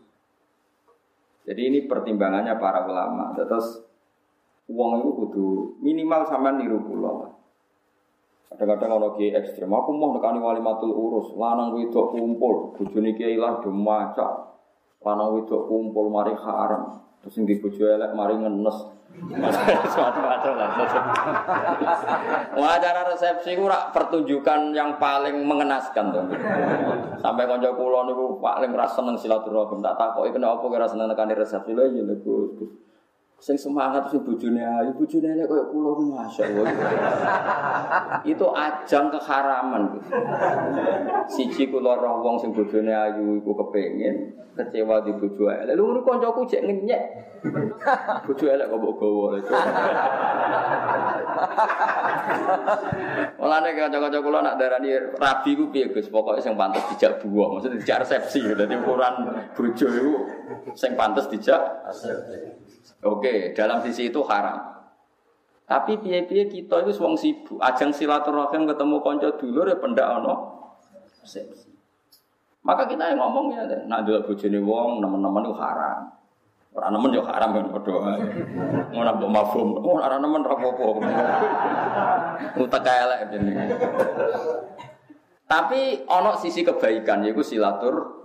Jadi 1.42 1.61
ini 1.74 1.90
pertimbangannya 1.90 2.55
para 2.55 2.87
ulama. 2.87 3.35
Terus 3.35 3.83
uang 4.69 5.01
itu 5.01 5.11
kudu 5.17 5.47
minimal 5.81 6.29
sama 6.29 6.53
niru 6.55 6.85
pulau. 6.85 7.41
Kadang-kadang 8.49 8.97
orang 8.97 9.13
kiai 9.21 9.37
ekstrim, 9.37 9.69
aku 9.69 9.93
mau 9.93 10.17
nekani 10.17 10.41
wali 10.41 10.65
matul 10.65 10.91
urus, 10.91 11.37
lanang 11.37 11.77
wedok 11.77 12.17
kumpul, 12.17 12.73
bujuni 12.81 13.13
kiai 13.13 13.37
lah 13.37 13.61
maca, 13.69 14.57
lanang 15.05 15.37
wedok 15.37 15.69
kumpul 15.69 16.09
mari 16.09 16.33
haram, 16.33 16.97
terus 17.21 17.37
yang 17.37 17.45
dibujuk 17.45 17.85
elek 17.85 18.17
mari 18.17 18.41
ngenes, 18.41 18.89
macam-macam 19.37 20.53
lah. 20.57 20.71
Acara 22.57 23.01
resepsi 23.13 23.57
ku 23.57 23.69
pertunjukan 23.69 24.73
yang 24.73 24.97
paling 24.97 25.45
mengenaskan 25.45 26.13
tuh. 26.13 26.25
Sampai 27.19 27.49
konco 27.49 27.69
kula 27.75 28.07
niku 28.07 28.39
paling 28.39 28.73
rasa 28.77 29.03
seneng 29.03 29.17
silaturahim. 29.19 29.83
Tak 29.83 29.97
takoki 29.99 30.31
kenapa 30.37 30.63
kira 30.71 30.87
seneng 30.87 31.11
nekani 31.11 31.35
resepsi 31.35 31.73
lho 31.75 31.85
ya. 31.89 32.05
Sing 33.38 33.55
semangat 33.55 34.11
sing 34.11 34.27
bojone 34.27 34.59
ayu, 34.59 34.90
bojone 34.98 35.31
elek 35.31 35.46
koyo 35.46 35.70
kula 35.70 35.94
masyaallah. 35.94 36.66
Itu 38.27 38.51
ajang 38.51 39.14
keharaman. 39.14 39.94
Siji 41.31 41.70
kula 41.70 41.94
roh 42.03 42.18
wong 42.18 42.42
sing 42.42 42.51
bojone 42.51 42.90
ayu 42.90 43.38
iku 43.38 43.55
kepengin 43.55 44.35
kecewa 44.59 45.07
di 45.07 45.14
bojo 45.14 45.46
elek. 45.46 45.70
Lha 45.70 45.83
ngono 45.87 46.03
kancaku 46.03 46.51
jek 46.51 46.66
ngenyek. 46.66 47.03
Bojo 48.27 48.44
elek 48.51 48.66
kok 48.66 48.79
mbok 48.83 48.94
gawa. 48.98 49.29
Mulane 53.38 53.70
kanca-kanca 53.79 54.18
kula 54.18 54.42
nak 54.42 54.59
darani 54.59 54.90
rabi 55.14 55.55
ku 55.55 55.70
piye 55.70 55.94
Gus? 55.94 56.11
Pokoke 56.11 56.42
sing 56.42 56.59
pantes 56.59 56.83
dijak 56.90 57.22
buah, 57.22 57.55
maksudnya 57.55 57.79
dijak 57.79 58.03
resepsi. 58.03 58.42
Dadi 58.51 58.74
ukuran 58.83 59.14
bojo 59.55 59.87
iku 59.87 60.14
sing 60.74 60.98
pantes 60.98 61.31
dijak 61.31 61.87
resepsi. 61.87 62.68
Oke, 63.05 63.55
dalam 63.55 63.79
sisi 63.87 64.11
itu 64.11 64.21
haram. 64.27 64.59
Tapi 65.69 66.01
piye-piye 66.01 66.49
kita 66.49 66.83
itu 66.83 66.97
wong 66.99 67.15
sibuk, 67.15 67.61
ajang 67.61 67.93
silaturahim 67.93 68.65
ketemu 68.65 68.97
konco 69.05 69.29
dulu 69.37 69.69
ya 69.69 69.77
pendak 69.77 70.09
ono 70.09 70.57
Maka 72.65 72.89
kita 72.89 73.13
yang 73.13 73.21
ngomong 73.21 73.53
ya, 73.53 73.63
nak 73.85 74.09
dulu 74.09 74.33
bojone 74.33 74.59
wong, 74.65 74.91
teman-teman 75.05 75.45
itu 75.45 75.55
haram. 75.61 76.19
Orang 76.79 76.95
nemen 76.95 77.11
yo 77.17 77.23
haram 77.27 77.51
kan 77.59 77.65
berdoa. 77.75 78.15
Mau 78.95 79.03
nambah 79.03 79.27
mafhum, 79.27 79.83
oh 79.83 79.99
orang 79.99 80.23
nemen 80.23 80.47
rapopo. 80.47 81.03
Utak 82.63 82.87
elek 82.87 83.35
jenenge. 83.35 83.75
Tapi 85.49 86.07
ono 86.07 86.39
sisi 86.39 86.63
kebaikan 86.63 87.27
yaitu 87.27 87.43
silatur 87.43 88.21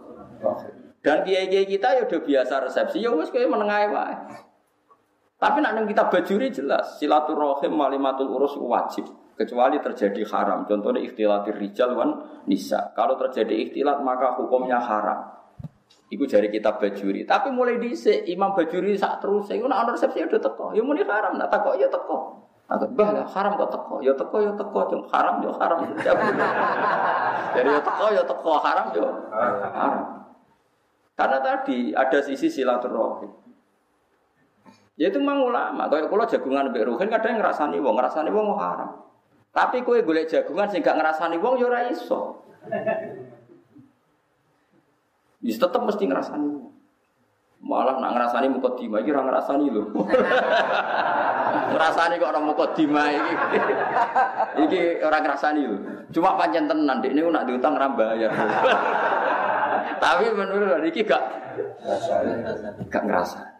dan 1.01 1.23
kiai-kiai 1.23 1.65
kita 1.65 1.97
ya 1.97 2.01
udah 2.05 2.21
biasa 2.21 2.53
resepsi 2.67 3.01
ya 3.01 3.15
wes 3.15 3.33
kayak 3.33 3.49
menengah 3.49 3.89
wae. 3.89 4.15
Tapi 5.43 5.59
nak 5.59 5.75
kita 5.83 6.07
bajuri 6.07 6.47
jelas 6.55 7.03
silaturahim 7.03 7.75
malimatul 7.75 8.31
urus 8.31 8.55
wajib 8.55 9.03
kecuali 9.35 9.75
terjadi 9.83 10.23
haram. 10.31 10.63
Contohnya 10.63 11.03
ikhtilatir 11.03 11.59
rijal 11.59 11.99
wan 11.99 12.15
nisa. 12.47 12.95
Kalau 12.95 13.19
terjadi 13.19 13.51
ikhtilat 13.67 13.99
maka 13.99 14.39
hukumnya 14.39 14.79
haram. 14.79 15.35
Iku 16.07 16.23
jari 16.23 16.47
kita 16.47 16.79
bajuri. 16.79 17.27
Tapi 17.27 17.51
mulai 17.51 17.75
dice 17.75 18.23
imam 18.31 18.55
bajuri 18.55 18.95
saat 18.95 19.19
terus 19.19 19.51
saya 19.51 19.59
nak 19.67 19.91
resepsi 19.91 20.23
udah 20.23 20.39
teko. 20.39 20.71
Ya 20.71 20.79
muni 20.79 21.03
haram, 21.03 21.35
nak 21.35 21.51
teko 21.51 21.75
ya 21.75 21.91
teko. 21.91 22.39
Agak 22.71 22.95
bah 22.95 23.11
lah 23.11 23.27
haram 23.27 23.59
kok 23.59 23.67
teko, 23.75 23.99
ya 23.99 24.15
teko 24.15 24.37
ya 24.39 24.53
teko, 24.55 24.79
jeng 24.87 25.03
haram 25.11 25.43
ya 25.43 25.51
haram. 25.59 25.79
Jadi 27.59 27.67
ya 27.67 27.81
teko 27.83 28.05
ya 28.15 28.23
teko, 28.23 28.51
haram 28.63 28.85
ya 28.95 29.07
haram. 29.75 30.05
Karena 31.19 31.37
tadi 31.43 31.91
ada 31.91 32.19
sisi 32.23 32.47
silaturahim. 32.47 33.42
Ya 34.93 35.09
itu 35.09 35.17
mang 35.17 35.41
ulama. 35.41 35.89
Kayak 35.89 36.09
kalau 36.13 36.25
jagungan 36.29 36.69
mbek 36.69 36.85
ruhin 36.85 37.09
kadang 37.09 37.41
ngrasani 37.41 37.81
wong, 37.81 37.97
ngrasani 37.97 38.29
wong 38.29 38.53
haram. 38.61 38.89
Tapi 39.49 39.81
kowe 39.81 39.97
golek 40.01 40.29
jagungan 40.29 40.69
sing 40.69 40.85
gak 40.85 40.97
ngrasani 40.97 41.37
wong 41.41 41.57
ya 41.57 41.65
ora 41.69 41.89
iso. 41.89 42.45
Ya 45.41 45.53
tetep 45.57 45.81
mesti 45.81 46.03
ngrasani 46.05 46.45
wong. 46.45 46.69
Malah 47.63 47.95
nak 47.97 48.11
ngrasani 48.13 48.51
mukadimah 48.53 48.99
iki 49.01 49.09
ora 49.15 49.23
ngrasani 49.23 49.65
lho. 49.71 49.83
ngrasani 51.73 52.19
kok 52.19 52.31
ora 52.35 52.41
mukadimah 52.43 53.07
iki. 53.07 53.33
iki 54.67 54.81
ora 55.01 55.17
ngrasani 55.25 55.61
lho. 55.65 55.77
Cuma 56.13 56.37
pancen 56.37 56.69
tenan 56.69 57.01
niku 57.01 57.33
nak 57.33 57.49
diutang 57.49 57.73
ra 57.73 57.89
bayar. 57.89 58.29
Tapi 60.03 60.25
menurut 60.37 60.85
iki 60.85 61.01
gak. 61.01 61.23
Gak 62.93 63.03
ngrasani. 63.09 63.52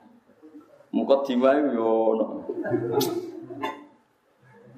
Mukot 0.94 1.26
dimai 1.26 1.58
yo 1.74 2.14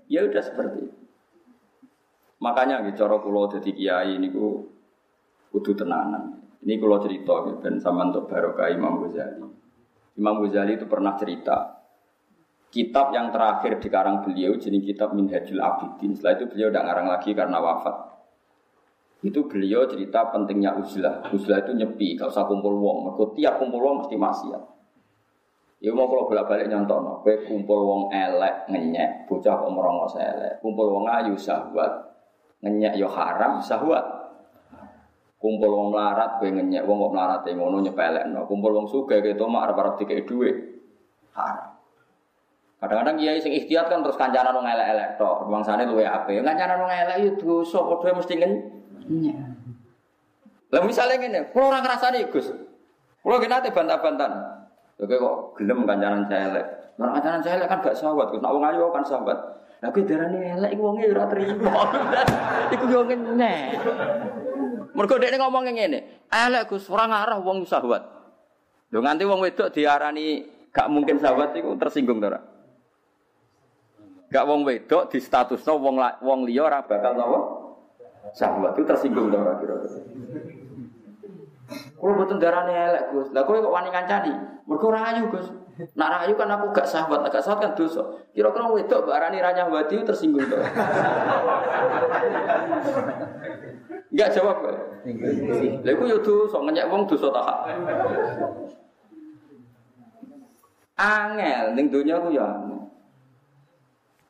Ya 0.08 0.24
udah 0.24 0.44
seperti 0.44 0.86
itu. 0.86 0.98
Makanya 2.40 2.86
gitu 2.88 3.04
cara 3.04 3.20
kula 3.20 3.50
dadi 3.52 3.74
kiai 3.74 4.22
niku 4.22 4.70
kudu 5.50 5.76
tenanan. 5.76 6.46
Ini 6.66 6.82
kalau 6.82 6.98
cerita 6.98 7.34
gitu, 7.46 7.58
dan 7.62 7.78
sama 7.78 8.10
untuk 8.10 8.26
barokah 8.26 8.74
Imam 8.74 9.02
Ghazali. 9.06 9.38
Imam 10.18 10.42
Ghazali 10.42 10.78
itu 10.78 10.86
pernah 10.90 11.14
cerita 11.14 11.84
kitab 12.74 13.16
yang 13.16 13.32
terakhir 13.32 13.80
di 13.80 13.88
karang 13.88 14.20
beliau 14.26 14.58
jadi 14.60 14.78
kitab 14.84 15.16
Minhajul 15.16 15.62
Abidin. 15.62 16.12
Setelah 16.12 16.34
itu 16.42 16.46
beliau 16.52 16.68
tidak 16.70 16.86
ngarang 16.86 17.08
lagi 17.08 17.32
karena 17.32 17.58
wafat. 17.64 17.96
Itu 19.24 19.48
beliau 19.48 19.88
cerita 19.88 20.30
pentingnya 20.30 20.76
uzlah. 20.76 21.32
Uzlah 21.32 21.64
itu 21.66 21.72
nyepi, 21.72 22.20
gak 22.20 22.30
usah 22.30 22.46
kumpul 22.46 22.78
wong. 22.78 23.10
Mereka 23.10 23.34
tiap 23.34 23.54
kumpul 23.58 23.80
wong 23.82 23.96
mesti 24.06 24.16
maksiat. 24.20 24.75
Ya 25.86 25.94
mau 25.94 26.10
kalau 26.10 26.26
bolak 26.26 26.50
balik 26.50 26.66
nyontono, 26.66 27.22
kowe 27.22 27.46
kumpul 27.46 27.86
wong 27.86 28.02
elek 28.10 28.66
ngenyek, 28.74 29.30
bocah 29.30 29.54
kok 29.54 29.70
merongos 29.70 30.18
elek. 30.18 30.58
Kumpul 30.66 30.90
wong 30.90 31.06
ayu 31.06 31.38
sahwat, 31.38 32.10
ngenyek 32.66 32.98
yo 32.98 33.06
ya 33.06 33.14
haram 33.14 33.62
sahwat. 33.62 34.02
Kumpul 35.38 35.70
wong 35.70 35.94
larat 35.94 36.42
kowe 36.42 36.50
ngenyek, 36.50 36.90
wong 36.90 36.98
kok 37.06 37.12
melarat 37.14 37.46
ngono 37.46 37.86
nyepelekno. 37.86 38.50
Kumpul 38.50 38.74
wong 38.74 38.90
sugih 38.90 39.22
kowe 39.22 39.38
tomak 39.38 39.70
arep-arep 39.70 39.94
dikek 40.02 40.26
dhuwit 40.26 40.58
haram. 41.38 41.78
Kadang-kadang 42.82 43.22
kiai 43.22 43.38
sing 43.38 43.54
ikhtiar 43.54 43.86
kan 43.86 44.02
terus 44.02 44.18
kancanan 44.18 44.58
wong 44.58 44.66
elek-elek 44.66 45.22
tok, 45.22 45.46
bangsane 45.54 45.86
luwe 45.86 46.02
apik. 46.02 46.42
Kancanan 46.42 46.82
wong 46.82 46.90
elek 46.90 47.18
yo 47.22 47.30
dosa 47.38 47.86
padha 47.86 48.18
mesti 48.18 48.34
ngenyek. 48.42 49.38
Lah 50.74 50.82
misalnya 50.82 51.22
ngene, 51.22 51.54
kula 51.54 51.78
ora 51.78 51.86
ngrasani 51.86 52.26
Gus. 52.34 52.50
Kula 53.22 53.38
ki 53.38 53.46
nate 53.46 53.70
bantah-bantahan. 53.70 54.55
Oke 54.96 55.16
kok 55.20 55.36
gelem 55.60 55.84
kancanan 55.84 56.32
elek. 56.32 56.66
Nah 56.96 57.20
kancanan 57.20 57.44
elek 57.44 57.68
kan 57.68 57.80
gak 57.84 57.98
sahabat. 58.00 58.32
Nak 58.40 58.52
wong 58.56 58.64
ayu 58.64 58.88
kan 58.96 59.04
sahabat. 59.04 59.40
Lah 59.84 59.92
kuwi 59.92 60.08
darane 60.08 60.40
elek 60.56 60.72
iku 60.72 60.82
wonge 60.88 61.06
ora 61.12 61.28
trimo. 61.28 61.68
Iku 62.74 62.86
yo 62.88 63.02
ngene. 63.04 63.54
Mergo 64.96 65.20
dekne 65.20 65.36
ngomong 65.36 65.68
ngene, 65.68 66.00
elek 66.32 66.72
Gus, 66.72 66.88
ora 66.88 67.12
ngarah 67.12 67.44
wong 67.44 67.68
sahabat. 67.68 68.08
Lho 68.96 69.04
nganti 69.04 69.28
wong 69.28 69.44
wedok 69.44 69.76
diarani 69.76 70.48
gak 70.72 70.88
mungkin 70.88 71.20
sahabat 71.20 71.52
iku 71.60 71.76
tersinggung 71.76 72.24
to 72.24 72.32
ora? 72.32 72.40
Gak 74.32 74.48
wong 74.48 74.64
wedok 74.64 75.12
di 75.12 75.20
statusno 75.20 75.76
wong 75.76 76.00
wong 76.24 76.48
liya 76.48 76.72
ora 76.72 76.80
bakal 76.88 77.20
napa? 77.20 77.40
Sahabat 78.32 78.80
itu 78.80 78.88
tersinggung 78.88 79.28
to 79.28 79.36
ora 79.36 79.60
kira-kira. 79.60 80.00
Kalau 81.72 82.14
betul 82.14 82.38
darahnya 82.38 82.94
elek 82.94 83.04
Gus, 83.10 83.34
lah 83.34 83.42
kowe 83.42 83.58
kok 83.58 83.74
wani 83.74 83.90
ngancani? 83.90 84.34
Mergo 84.70 84.88
rayu 84.94 85.26
Gus. 85.34 85.50
Nak 85.98 86.10
rayu 86.22 86.34
kan 86.40 86.48
aku 86.48 86.72
gak 86.72 86.88
sahabat, 86.88 87.28
gak 87.28 87.44
sahabat 87.44 87.62
kan 87.68 87.72
dosa. 87.76 88.00
Kira-kira 88.32 88.72
wedok 88.72 89.10
mbak 89.10 89.20
Rani 89.28 89.44
ranyah 89.44 89.68
wadi 89.68 90.00
tersinggung 90.08 90.48
tuh. 90.48 90.64
Enggak 94.14 94.30
jawab. 94.32 94.64
Lha 95.84 95.92
iku 95.92 96.04
yo 96.08 96.18
dosa 96.24 96.64
ngenyek 96.64 96.88
wong 96.88 97.04
dosa 97.10 97.28
tak. 97.28 97.58
Angel 100.96 101.76
ning 101.76 101.92
donya 101.92 102.24
ku 102.24 102.32
ya 102.32 102.48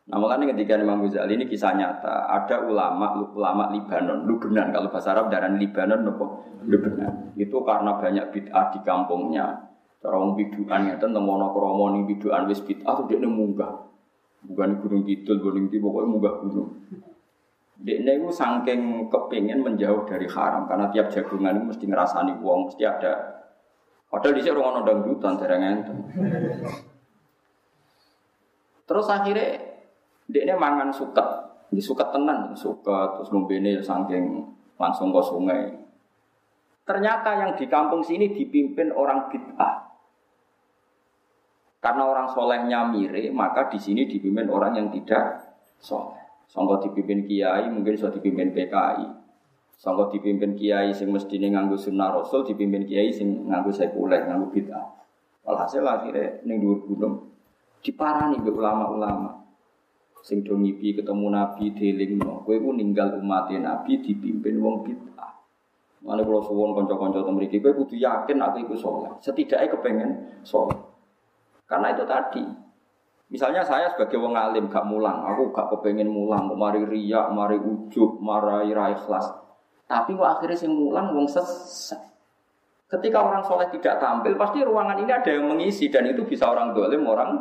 Nah 0.05 0.21
makanya 0.21 0.53
ketika 0.53 0.77
Imam 0.77 1.01
Ghazali 1.01 1.33
ini 1.33 1.49
kisah 1.49 1.73
nyata, 1.73 2.29
ada 2.29 2.61
ulama 2.61 3.17
ulama 3.33 3.73
Libanon, 3.73 4.29
Lubnan 4.29 4.69
kalau 4.69 4.93
bahasa 4.93 5.17
Arab 5.17 5.33
darah 5.33 5.49
Libanon 5.49 6.05
nopo 6.05 6.45
Lubnan. 6.69 7.33
Itu 7.33 7.65
karena 7.65 7.97
banyak 7.97 8.29
bid'ah 8.29 8.69
di 8.69 8.79
kampungnya. 8.85 9.65
Cara 9.97 10.21
wong 10.21 10.37
biduan 10.37 10.85
ngeten 10.85 11.09
temono 11.09 11.49
kromo 11.49 11.89
ning 11.89 12.05
biduan 12.05 12.45
wis 12.45 12.61
bid'ah 12.61 12.93
tuh 12.93 13.09
dia 13.09 13.17
munggah. 13.25 13.81
Bukan 14.45 14.77
gunung 14.77 15.01
kidul, 15.09 15.41
gunung 15.41 15.73
di 15.73 15.81
pokoknya 15.81 16.05
munggah 16.05 16.33
gunung. 16.45 16.69
Dia 17.81 17.97
itu 17.97 18.29
saking 18.29 19.09
kepingin 19.09 19.65
menjauh 19.65 20.05
dari 20.05 20.29
haram 20.29 20.69
karena 20.69 20.85
tiap 20.93 21.09
jagungan 21.09 21.57
itu 21.57 21.65
mesti 21.65 21.85
ngerasani 21.89 22.33
uang, 22.45 22.69
mesti 22.69 22.83
ada. 22.85 23.13
Padahal 24.05 24.37
di 24.37 24.41
sini 24.45 24.53
orang 24.53 24.85
dangdutan, 24.85 25.33
enten. 25.41 25.97
Terus 28.85 29.07
akhirnya 29.09 29.64
dia 30.25 30.41
ini 30.41 30.53
mangan 30.57 30.89
suket, 30.89 31.27
di 31.69 31.81
suket 31.81 32.09
tenan, 32.09 32.53
suket 32.57 33.17
terus 33.17 33.29
ngombene 33.29 33.77
saking 33.77 34.41
langsung 34.75 35.13
ke 35.13 35.21
sungai. 35.21 35.63
Ternyata 36.85 37.29
yang 37.41 37.51
di 37.57 37.65
kampung 37.65 38.01
sini 38.01 38.33
dipimpin 38.33 38.93
orang 38.93 39.29
bid'ah. 39.29 39.85
Karena 41.81 42.03
orang 42.09 42.29
solehnya 42.33 42.89
mire, 42.89 43.29
maka 43.29 43.69
di 43.69 43.77
sini 43.77 44.09
dipimpin 44.09 44.49
orang 44.49 44.73
yang 44.73 44.87
tidak 44.89 45.53
soleh. 45.77 46.17
Sangka 46.45 46.81
dipimpin 46.89 47.25
kiai, 47.25 47.69
mungkin 47.69 47.97
sudah 47.97 48.13
dipimpin 48.13 48.53
PKI. 48.53 49.05
Sangka 49.77 50.13
dipimpin 50.13 50.57
kiai 50.57 50.93
sing 50.93 51.09
mesti 51.09 51.37
nganggu 51.37 51.77
sunnah 51.77 52.09
rasul, 52.13 52.45
dipimpin 52.45 52.85
kiai 52.85 53.13
sing 53.13 53.49
nganggu 53.49 53.69
sekuler, 53.73 54.25
nganggu 54.29 54.49
bid'ah. 54.53 54.85
Walhasil 55.45 55.85
akhirnya 55.85 56.41
ning 56.41 56.57
dhuwur 56.57 56.89
gunung 56.89 57.35
diparani 57.85 58.41
be 58.41 58.49
ulama-ulama 58.49 59.44
sing 60.25 60.41
do 60.41 60.57
ngipi 60.57 60.97
ketemu 60.97 61.29
Nabi 61.29 61.69
delingno 61.77 62.41
kowe 62.41 62.57
ku 62.57 62.73
ninggal 62.73 63.21
umat 63.21 63.53
Nabi 63.53 64.01
dipimpin 64.01 64.57
wong 64.57 64.81
bid'ah. 64.81 65.37
Mane 66.01 66.25
kula 66.25 66.41
suwun 66.41 66.73
kanca-kanca 66.73 67.21
teng 67.21 67.37
mriki 67.37 67.61
kowe 67.61 67.69
kudu 67.77 67.93
yakin 67.93 68.41
aku 68.41 68.65
iku 68.65 68.73
saleh. 68.73 69.13
Setidaknya 69.21 69.69
kepengen 69.69 70.09
saleh. 70.41 70.81
Karena 71.69 71.93
itu 71.93 72.09
tadi. 72.09 72.41
Misalnya 73.29 73.61
saya 73.61 73.89
sebagai 73.93 74.17
wong 74.17 74.33
alim 74.33 74.65
gak 74.69 74.85
mulang. 74.85 75.21
Aku 75.29 75.53
gak 75.53 75.69
kepengen 75.77 76.09
mulang. 76.09 76.49
Mari 76.57 76.85
riya 76.89 77.29
mari 77.29 77.61
ujub 77.61 78.17
mari 78.17 78.73
ra 78.73 78.97
ikhlas. 78.97 79.29
Tapi 79.85 80.17
kok 80.17 80.29
akhirnya 80.41 80.57
sing 80.57 80.73
mulang 80.73 81.13
wong 81.13 81.29
sesat 81.29 82.01
Ketika 82.85 83.17
orang 83.17 83.41
soleh 83.41 83.65
tidak 83.73 83.97
tampil, 83.97 84.37
pasti 84.37 84.61
ruangan 84.61 85.01
ini 85.01 85.09
ada 85.09 85.29
yang 85.33 85.49
mengisi. 85.49 85.89
Dan 85.89 86.05
itu 86.05 86.21
bisa 86.21 86.45
orang 86.45 86.69
dolim, 86.69 87.01
orang 87.01 87.33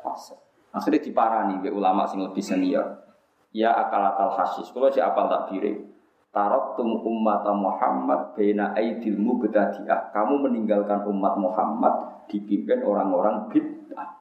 fasik. 0.00 0.43
Akhirnya 0.74 1.00
diparani 1.00 1.62
be 1.62 1.70
ulama 1.70 2.02
sing 2.10 2.18
lebih 2.18 2.42
senior. 2.42 3.06
Ya 3.54 3.70
akalatal 3.70 4.34
hasis. 4.34 4.74
Kalau 4.74 4.90
si 4.90 4.98
apal 4.98 5.30
tak 5.30 5.54
bire. 5.54 5.94
Tarot 6.34 6.74
umat 6.82 7.46
Muhammad 7.54 8.34
bena 8.34 8.74
aidil 8.74 9.14
mubtadi'ah. 9.14 10.10
Kamu 10.10 10.42
meninggalkan 10.42 11.06
umat 11.06 11.38
Muhammad 11.38 12.26
dipimpin 12.26 12.82
orang-orang 12.82 13.46
bid'ah. 13.54 14.18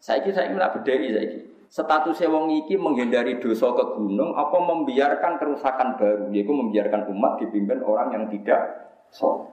Saya 0.00 0.24
kira 0.24 0.40
saya 0.40 0.48
ingin 0.48 0.64
bedai 0.80 1.08
saya 1.12 1.28
Status 1.66 2.22
wong 2.30 2.46
iki 2.64 2.78
menghindari 2.78 3.42
dosa 3.42 3.74
ke 3.74 3.84
gunung 3.98 4.32
apa 4.38 4.54
membiarkan 4.54 5.36
kerusakan 5.36 5.98
baru 5.98 6.30
yaitu 6.30 6.54
membiarkan 6.54 7.10
umat 7.10 7.42
dipimpin 7.42 7.82
orang 7.82 8.14
yang 8.14 8.24
tidak 8.30 8.86
soleh. 9.10 9.50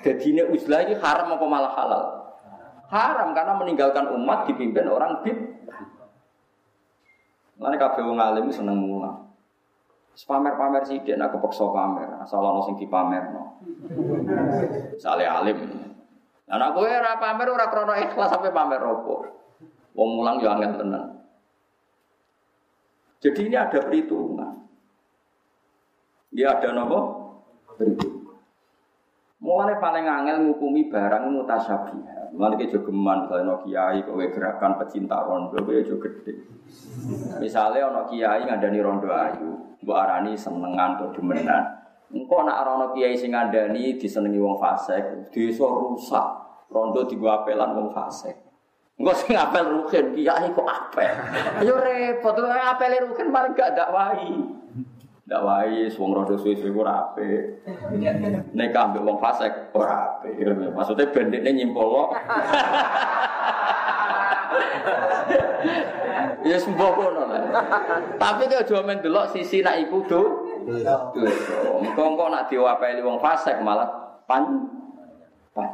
Jadi 0.00 0.32
ini 0.32 0.42
uzlah 0.46 0.86
ini 0.86 0.94
haram 0.96 1.36
apa 1.36 1.46
malah 1.50 1.72
halal? 1.74 2.04
Haram 2.90 3.30
karena 3.30 3.54
meninggalkan 3.54 4.10
umat 4.18 4.50
dipimpin 4.50 4.90
orang 4.90 5.22
bid. 5.22 5.38
Lalu 7.62 7.76
kabeh 7.78 8.02
wong 8.02 8.18
alim 8.18 8.50
seneng 8.50 8.82
mulang. 8.82 9.30
Pamer-pamer 10.20 10.84
sih 10.84 11.00
dia 11.00 11.16
nak 11.16 11.32
kepeksa 11.32 11.64
pamer, 11.70 12.20
asal 12.20 12.44
ono 12.44 12.60
sing 12.66 12.76
dipamerno. 12.76 13.62
Sale 15.00 15.24
alim. 15.24 15.56
Anak 16.50 16.76
gue 16.76 16.90
ora 16.90 17.14
pamer 17.16 17.46
ora 17.46 17.70
krono 17.70 17.94
ikhlas 17.94 18.28
sampai 18.28 18.50
pamer 18.50 18.82
opo. 18.82 19.22
Wong 19.94 20.10
mulang 20.18 20.42
yo 20.42 20.50
angel 20.50 20.76
tenan. 20.76 21.04
Jadi 23.22 23.40
ini 23.48 23.56
ada 23.56 23.78
perhitungan. 23.80 24.66
Dia 26.34 26.58
ada 26.58 26.68
nopo? 26.74 26.98
Perhitungan. 27.78 28.40
Mulane 29.40 29.74
paling 29.78 30.04
angel 30.04 30.36
ngukumi 30.42 30.90
barang 30.90 31.22
Mulane 32.30 32.54
ke 32.62 32.70
jogeman 32.70 33.26
kalau 33.26 33.42
ono 33.42 33.54
kiai 33.66 34.06
kowe 34.06 34.24
gerakan 34.30 34.78
pecinta 34.78 35.26
rondo 35.26 35.58
kowe 35.58 35.74
aja 35.74 35.94
gede. 35.98 36.32
Misalnya 37.42 37.90
ono 37.90 38.06
kiai 38.06 38.46
ngandani 38.46 38.78
rondo 38.78 39.10
ayu, 39.10 39.50
mbok 39.82 39.98
arani 39.98 40.38
senengan 40.38 40.96
atau 40.98 41.10
demenan. 41.10 41.64
Engko 42.10 42.42
nak 42.42 42.66
ana 42.66 42.86
kiai 42.94 43.14
sing 43.18 43.34
ngandani 43.34 43.98
disenengi 43.98 44.38
wong 44.38 44.58
fasik, 44.58 45.30
desa 45.34 45.66
rusak. 45.66 46.28
Rondo 46.70 47.02
digo 47.10 47.26
apelan 47.26 47.74
wong 47.74 47.90
fasik. 47.90 48.34
Engko 49.00 49.12
sing 49.16 49.34
apel 49.34 49.64
rugen 49.66 50.12
kiai 50.14 50.50
kok 50.54 50.68
apel. 50.68 51.12
Yo 51.66 51.74
repot, 51.80 52.36
apel 52.46 52.92
rugen 53.10 53.32
paling 53.32 53.56
gak 53.56 53.74
dakwahi. 53.74 54.32
Ndak 55.30 55.46
wae 55.46 55.86
wong 55.94 56.10
rodo 56.10 56.34
suwe-suwe 56.34 56.74
ora 56.74 57.06
apik. 57.06 57.62
Nek 58.50 58.74
ambek 58.74 59.06
wong 59.06 59.22
fasik 59.22 59.70
ora 59.78 60.18
apik. 60.18 60.42
Maksudnya 60.74 61.06
bendekne 61.14 61.54
nyimpol 61.54 62.10
Ya 66.50 66.58
sembuh 66.58 66.90
kono 66.98 67.30
lah. 67.30 67.46
Tapi 68.18 68.50
kok 68.50 68.66
aja 68.66 68.82
men 68.82 68.98
delok 68.98 69.30
sisi 69.30 69.62
nak 69.62 69.78
iku 69.78 70.02
do. 70.10 70.50
Dosa. 70.66 71.14
Engko 71.78 72.26
nak 72.26 72.50
diwapeli 72.50 72.98
wong 72.98 73.22
fasik 73.22 73.62
malah 73.62 73.86
pan 74.26 74.66
pan. 75.54 75.70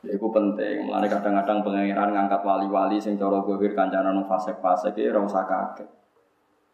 Ya, 0.00 0.16
itu 0.16 0.26
penting. 0.32 0.88
Mulane 0.88 1.12
kadang-kadang 1.12 1.60
pengiran 1.60 2.08
ngangkat 2.08 2.40
wali-wali 2.40 2.96
sing 2.96 3.20
cara 3.20 3.44
gohir 3.44 3.76
kancanan 3.76 4.24
fasik-fasik 4.24 4.96
iki 4.96 5.12
ora 5.12 5.28
usah 5.28 5.44
kaget. 5.44 6.01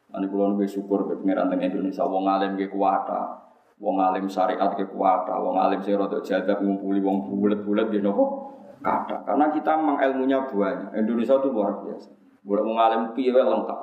Ane 0.09 0.25
kulo 0.25 0.57
nunggu 0.57 0.65
syukur 0.65 1.05
ke 1.05 1.21
pengiran 1.21 1.53
teng 1.53 1.61
Indonesia. 1.61 2.05
Wong 2.09 2.25
alim 2.25 2.57
ke 2.57 2.73
kuwata, 2.73 3.45
wong 3.77 4.01
alim 4.01 4.25
syariat 4.25 4.73
ke 4.73 4.89
kuwata, 4.89 5.37
wong 5.37 5.61
alim 5.61 5.85
sing 5.85 6.01
rada 6.01 6.17
jadab 6.25 6.65
ngumpuli 6.65 7.05
wong 7.05 7.29
bulet-bulet 7.29 7.93
gitu 7.93 8.09
nopo 8.09 8.25
kata. 8.81 9.29
Karena 9.29 9.53
kita 9.53 9.77
memang 9.77 10.01
ilmunya 10.01 10.49
banyak. 10.49 10.97
Indonesia 10.97 11.37
itu 11.37 11.49
luar 11.53 11.85
biasa. 11.85 12.09
Buat 12.41 12.61
wong 12.65 12.79
alim 12.81 13.03
lengkap. 13.13 13.81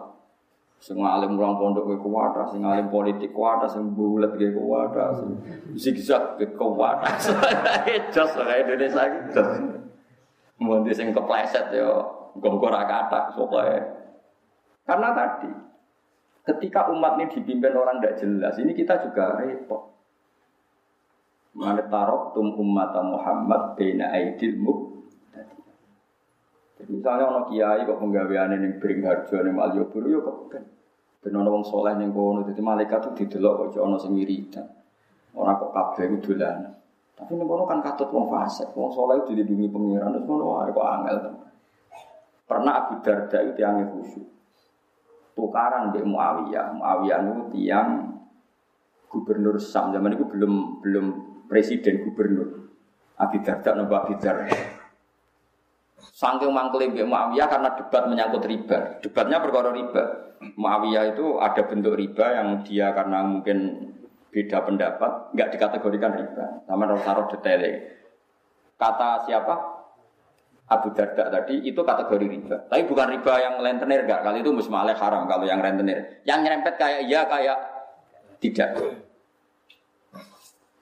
Sing 0.82 1.00
alim 1.00 1.40
mulang 1.40 1.56
pondok 1.62 1.88
ke 1.88 1.96
kuwata, 2.02 2.42
sing 2.50 2.66
alim 2.66 2.90
politik 2.90 3.32
kuwata, 3.32 3.70
sing 3.70 3.96
bulet 3.96 4.34
ke 4.36 4.52
kuwata, 4.52 5.14
sing 5.14 5.30
zigzag 5.78 6.42
ke 6.42 6.46
kuwata. 6.58 7.06
Jos 8.14 8.34
kayak 8.34 8.66
Indonesia 8.66 9.04
gitu. 9.08 9.42
Mungkin 10.58 10.92
sing 10.92 11.14
kepleset 11.14 11.70
yo, 11.70 12.06
gong-gong 12.42 12.74
kata 12.74 13.34
pokoknya. 13.34 13.82
Karena 14.86 15.10
tadi 15.16 15.50
Ketika 16.46 16.94
umat 16.94 17.18
ini 17.18 17.26
dipimpin 17.34 17.74
orang 17.74 17.98
tidak 17.98 18.22
jelas, 18.22 18.54
ini 18.62 18.78
kita 18.78 19.02
juga 19.02 19.42
repot. 19.42 19.82
Mana 21.58 21.82
tarok 21.90 22.38
tum 22.38 22.54
umat 22.62 22.94
Muhammad 23.02 23.74
bina 23.74 24.14
aidilmu. 24.14 24.94
Jadi 26.78 26.92
misalnya 27.02 27.26
orang 27.34 27.50
kiai 27.50 27.82
kok 27.88 27.98
penggawean 27.98 28.62
ini 28.62 28.78
bering 28.78 29.02
harjo 29.02 29.42
ini 29.42 29.50
Malioboro 29.50 30.20
kok 30.22 30.38
kan. 30.54 30.64
Ben 31.26 31.34
orang 31.34 31.66
soleh 31.66 31.98
ning 31.98 32.14
kono 32.14 32.46
dadi 32.46 32.62
malaikat 32.62 33.10
itu 33.10 33.26
didelok 33.26 33.74
kok 33.74 33.82
ana 33.82 33.98
sing 33.98 34.14
wiridan. 34.14 34.70
Ora 35.34 35.58
kok 35.58 35.74
kabeh 35.74 36.14
itu 36.14 36.30
dolan. 36.30 36.78
Tapi 37.18 37.32
ning 37.34 37.48
kono 37.50 37.66
kan 37.66 37.82
katut 37.82 38.14
wong 38.14 38.30
fasik, 38.30 38.70
wong 38.78 38.94
soleh 38.94 39.18
dilindungi 39.26 39.72
pengiran 39.74 40.14
terus 40.14 40.30
ngono 40.30 40.46
wae 40.62 40.70
kok 40.70 40.86
angel. 40.94 41.18
Pernah 42.46 42.74
Abu 42.86 42.94
Darda 43.02 43.40
itu 43.42 43.58
yang 43.58 43.82
khusyuk 43.90 44.35
tukaran 45.36 45.92
di 45.92 46.02
Muawiyah. 46.02 46.80
Muawiyah 46.80 47.20
itu 47.22 47.34
tiang 47.54 47.90
gubernur 49.12 49.60
Sam 49.60 49.92
zaman 49.92 50.16
itu 50.16 50.26
belum 50.26 50.82
belum 50.82 51.06
presiden 51.52 52.02
gubernur. 52.08 52.72
Abi 53.20 53.44
Darda 53.44 53.76
nopo 53.76 53.94
Abi 53.96 54.16
Darda. 54.18 54.56
Sangking 56.16 56.52
mangkeli 56.52 56.96
Mbak 56.96 57.08
Muawiyah 57.12 57.48
karena 57.52 57.70
debat 57.76 58.04
menyangkut 58.08 58.44
riba. 58.48 59.04
Debatnya 59.04 59.44
perkara 59.44 59.76
riba. 59.76 60.04
Muawiyah 60.56 61.16
itu 61.16 61.40
ada 61.40 61.62
bentuk 61.68 61.96
riba 61.96 62.26
yang 62.36 62.48
dia 62.64 62.92
karena 62.96 63.24
mungkin 63.24 63.92
beda 64.36 64.68
pendapat, 64.68 65.32
nggak 65.32 65.52
dikategorikan 65.56 66.12
riba. 66.12 66.68
Sama 66.68 66.92
taruh 67.00 67.28
detailnya. 67.32 67.88
Kata 68.76 69.24
siapa? 69.24 69.75
Abu 70.66 70.90
Darda 70.98 71.30
tadi 71.30 71.62
itu 71.62 71.78
kategori 71.78 72.26
riba. 72.26 72.58
Tapi 72.66 72.90
bukan 72.90 73.08
riba 73.14 73.34
yang 73.38 73.62
rentenir 73.62 74.02
enggak. 74.02 74.26
Kali 74.26 74.42
itu 74.42 74.50
musmaleh 74.50 74.98
haram 74.98 75.30
kalau 75.30 75.46
yang 75.46 75.62
rentenir. 75.62 76.26
Yang 76.26 76.40
nyerempet 76.42 76.74
kayak 76.82 77.02
iya 77.06 77.22
kayak 77.30 77.58
tidak. 78.42 78.74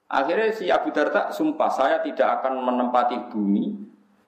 Akhirnya 0.07 0.55
si 0.55 0.71
Abu 0.71 0.95
Darda 0.95 1.35
sumpah 1.35 1.67
saya 1.67 1.99
tidak 1.99 2.39
akan 2.39 2.63
menempati 2.63 3.33
bumi 3.33 3.75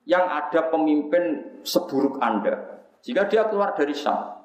yang 0.04 0.28
ada 0.28 0.68
pemimpin 0.68 1.56
seburuk 1.64 2.20
Anda. 2.20 2.84
Jika 3.06 3.30
dia 3.32 3.48
keluar 3.48 3.78
dari 3.78 3.96
Syam. 3.96 4.36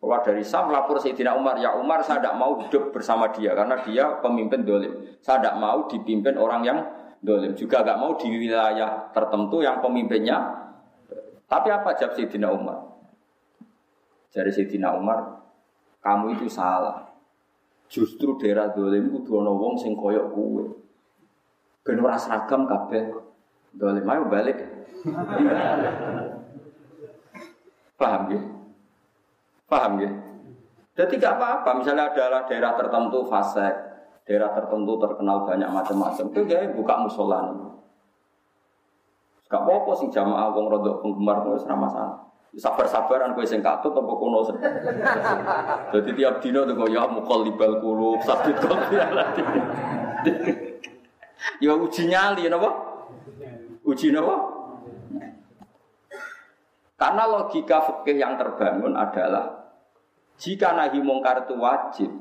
Keluar 0.00 0.24
dari 0.24 0.40
Syam 0.40 0.72
lapor 0.72 0.96
Sayyidina 0.96 1.36
Umar, 1.36 1.60
ya 1.60 1.76
Umar 1.76 2.00
saya 2.02 2.24
tidak 2.24 2.40
mau 2.40 2.56
hidup 2.56 2.88
bersama 2.88 3.28
dia 3.36 3.52
karena 3.52 3.84
dia 3.84 4.16
pemimpin 4.24 4.64
dolim. 4.64 5.20
Saya 5.20 5.44
tidak 5.44 5.60
mau 5.60 5.84
dipimpin 5.86 6.40
orang 6.40 6.64
yang 6.64 6.78
dolim. 7.20 7.52
Juga 7.56 7.84
gak 7.84 8.00
mau 8.00 8.16
di 8.16 8.28
wilayah 8.32 9.08
tertentu 9.12 9.60
yang 9.60 9.80
pemimpinnya. 9.84 10.38
Tapi 11.46 11.68
apa 11.70 11.96
jawab 11.96 12.16
Sayyidina 12.16 12.48
Umar? 12.52 12.78
Jadi 14.30 14.50
Sayyidina 14.54 14.94
Umar, 14.94 15.42
kamu 16.00 16.38
itu 16.38 16.46
salah. 16.48 17.10
Justru 17.90 18.38
daerah 18.38 18.70
dolim 18.70 19.10
itu 19.10 19.26
dua 19.26 19.42
wong 19.50 19.74
sing 19.74 19.98
koyok 19.98 20.30
kue. 20.30 20.62
Ben 21.82 21.98
seragam 22.14 22.70
kabeh. 22.70 23.10
Dolim 23.74 24.06
ayo 24.06 24.30
balik. 24.30 24.62
Paham 28.00 28.22
ya? 28.30 28.40
Paham 29.66 29.92
ya? 30.00 30.10
Jadi 30.94 31.16
tidak 31.16 31.38
apa-apa, 31.38 31.70
misalnya 31.80 32.12
adalah 32.12 32.44
daerah 32.44 32.72
tertentu 32.76 33.24
fasek, 33.28 33.72
daerah 34.28 34.54
tertentu 34.54 35.00
terkenal 35.00 35.48
banyak 35.48 35.68
macam-macam, 35.68 36.24
itu 36.30 36.40
dia 36.46 36.70
buka 36.72 36.94
musola 37.02 37.50
nih. 37.50 37.70
Gak 39.50 39.66
apa-apa 39.66 39.92
sih 39.98 40.08
jamaah 40.14 40.54
wong 40.54 40.70
rodok 40.70 41.02
penggemar 41.02 41.42
itu 41.42 41.66
sama 41.66 41.90
masalah. 41.90 42.30
Sabar-sabaran 42.54 43.34
kowe 43.34 43.46
sing 43.46 43.62
katut 43.62 43.94
apa 43.94 44.10
kuno 44.10 44.42
Jadi 45.94 46.10
tiap 46.18 46.42
dino 46.42 46.66
tuh 46.66 46.82
ya 46.90 47.06
libal 47.46 47.78
kulub 47.78 48.18
sabit 48.26 48.58
kopi 48.58 48.98
Ya 51.62 51.78
uji 51.78 52.10
nyali 52.10 52.50
napa? 52.50 52.70
Uji 53.86 54.10
napa? 54.10 54.34
Karena 56.98 57.22
logika 57.30 57.78
fikih 57.80 58.20
yang 58.20 58.36
terbangun 58.36 58.92
adalah 58.92 59.72
jika 60.36 60.76
nahi 60.76 61.00
mungkar 61.00 61.48
itu 61.48 61.56
wajib, 61.56 62.12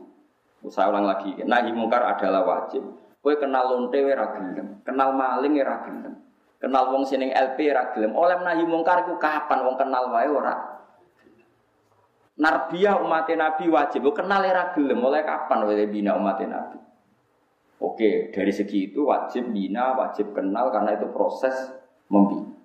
saya 0.68 0.92
ulang 0.92 1.08
lagi, 1.08 1.40
nahi 1.48 1.72
mungkar 1.72 2.04
adalah 2.04 2.44
wajib. 2.44 2.84
Kue 3.24 3.40
kenal 3.40 3.72
lonte 3.72 4.00
ora 4.04 4.36
gelem, 4.36 4.84
kenal 4.84 5.16
maling 5.16 5.56
ora 5.60 5.88
gelem, 5.88 6.14
kenal 6.60 6.92
wong 6.92 7.08
sining 7.08 7.32
LP 7.32 7.72
ora 7.72 7.96
gelem. 7.96 8.12
Oleh 8.12 8.36
nahi 8.44 8.64
mungkar 8.68 9.08
itu 9.08 9.16
kapan 9.16 9.64
wong 9.64 9.80
kenal 9.80 10.12
wae 10.12 10.28
ora? 10.28 10.56
Narbiah 12.40 13.00
umat 13.04 13.28
Nabi 13.28 13.68
wajib, 13.72 14.08
kenal 14.12 14.44
era 14.44 14.72
gelem 14.76 15.00
oleh 15.00 15.24
kapan 15.24 15.64
oleh 15.64 15.88
bina 15.88 16.16
umat 16.20 16.40
Nabi? 16.44 16.80
Oke, 17.80 18.36
dari 18.36 18.52
segi 18.52 18.92
itu 18.92 19.08
wajib 19.08 19.56
bina, 19.56 19.96
wajib 19.96 20.36
kenal 20.36 20.68
karena 20.68 21.00
itu 21.00 21.08
proses 21.16 21.56
membina. 22.12 22.60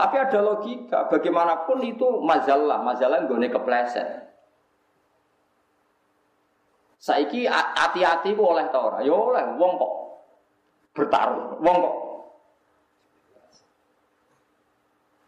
Tapi 0.00 0.16
ada 0.16 0.40
logika, 0.40 1.10
bagaimanapun 1.10 1.82
itu 1.82 2.06
majalah, 2.22 2.80
majalah 2.80 3.26
gue 3.26 3.50
kepleset. 3.50 4.29
Saiki 7.00 7.48
hati-hati 7.48 8.36
ku 8.36 8.44
oleh 8.44 8.68
tau 8.68 8.92
ora? 8.92 9.00
Ya 9.00 9.16
oleh, 9.16 9.56
wong 9.56 9.72
kok 9.80 9.92
bertaruh, 10.92 11.56
wong 11.64 11.76
kok. 11.80 11.96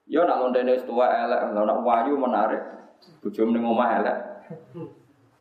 Ya 0.04 0.28
nak 0.28 0.44
londene 0.44 0.76
wis 0.76 0.84
tuwa 0.84 1.08
elek, 1.08 1.56
nak 1.56 1.80
wayu 1.80 2.20
menarik. 2.20 2.60
Bojo 3.24 3.48
ning 3.48 3.64
omah 3.64 3.88
elek. 4.04 4.18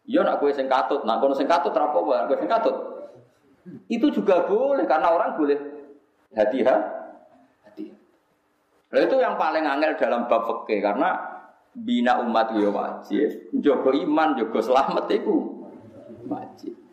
Ya 0.07 0.23
nak 0.23 0.39
kowe 0.39 0.47
sing 0.55 0.71
katut, 0.71 1.03
nak 1.03 1.19
kono 1.19 1.35
sing 1.35 1.51
katut 1.51 1.75
ra 1.75 1.91
apa-apa. 1.91 2.31
Itu 3.91 4.07
juga 4.15 4.47
boleh 4.47 4.87
karena 4.87 5.11
orang 5.11 5.35
boleh 5.35 5.59
hati-hati 6.31 7.91
Nah, 8.91 8.99
itu 8.99 9.15
yang 9.23 9.39
paling 9.39 9.63
angel 9.63 9.95
dalam 9.95 10.27
bab 10.27 10.43
fikih 10.43 10.83
karena 10.83 11.15
bina 11.71 12.19
umat 12.27 12.51
ya 12.51 12.67
wajib, 12.67 13.55
jogo 13.63 13.95
iman, 13.95 14.35
jogo 14.35 14.59
selamat 14.59 15.07
itu 15.15 15.60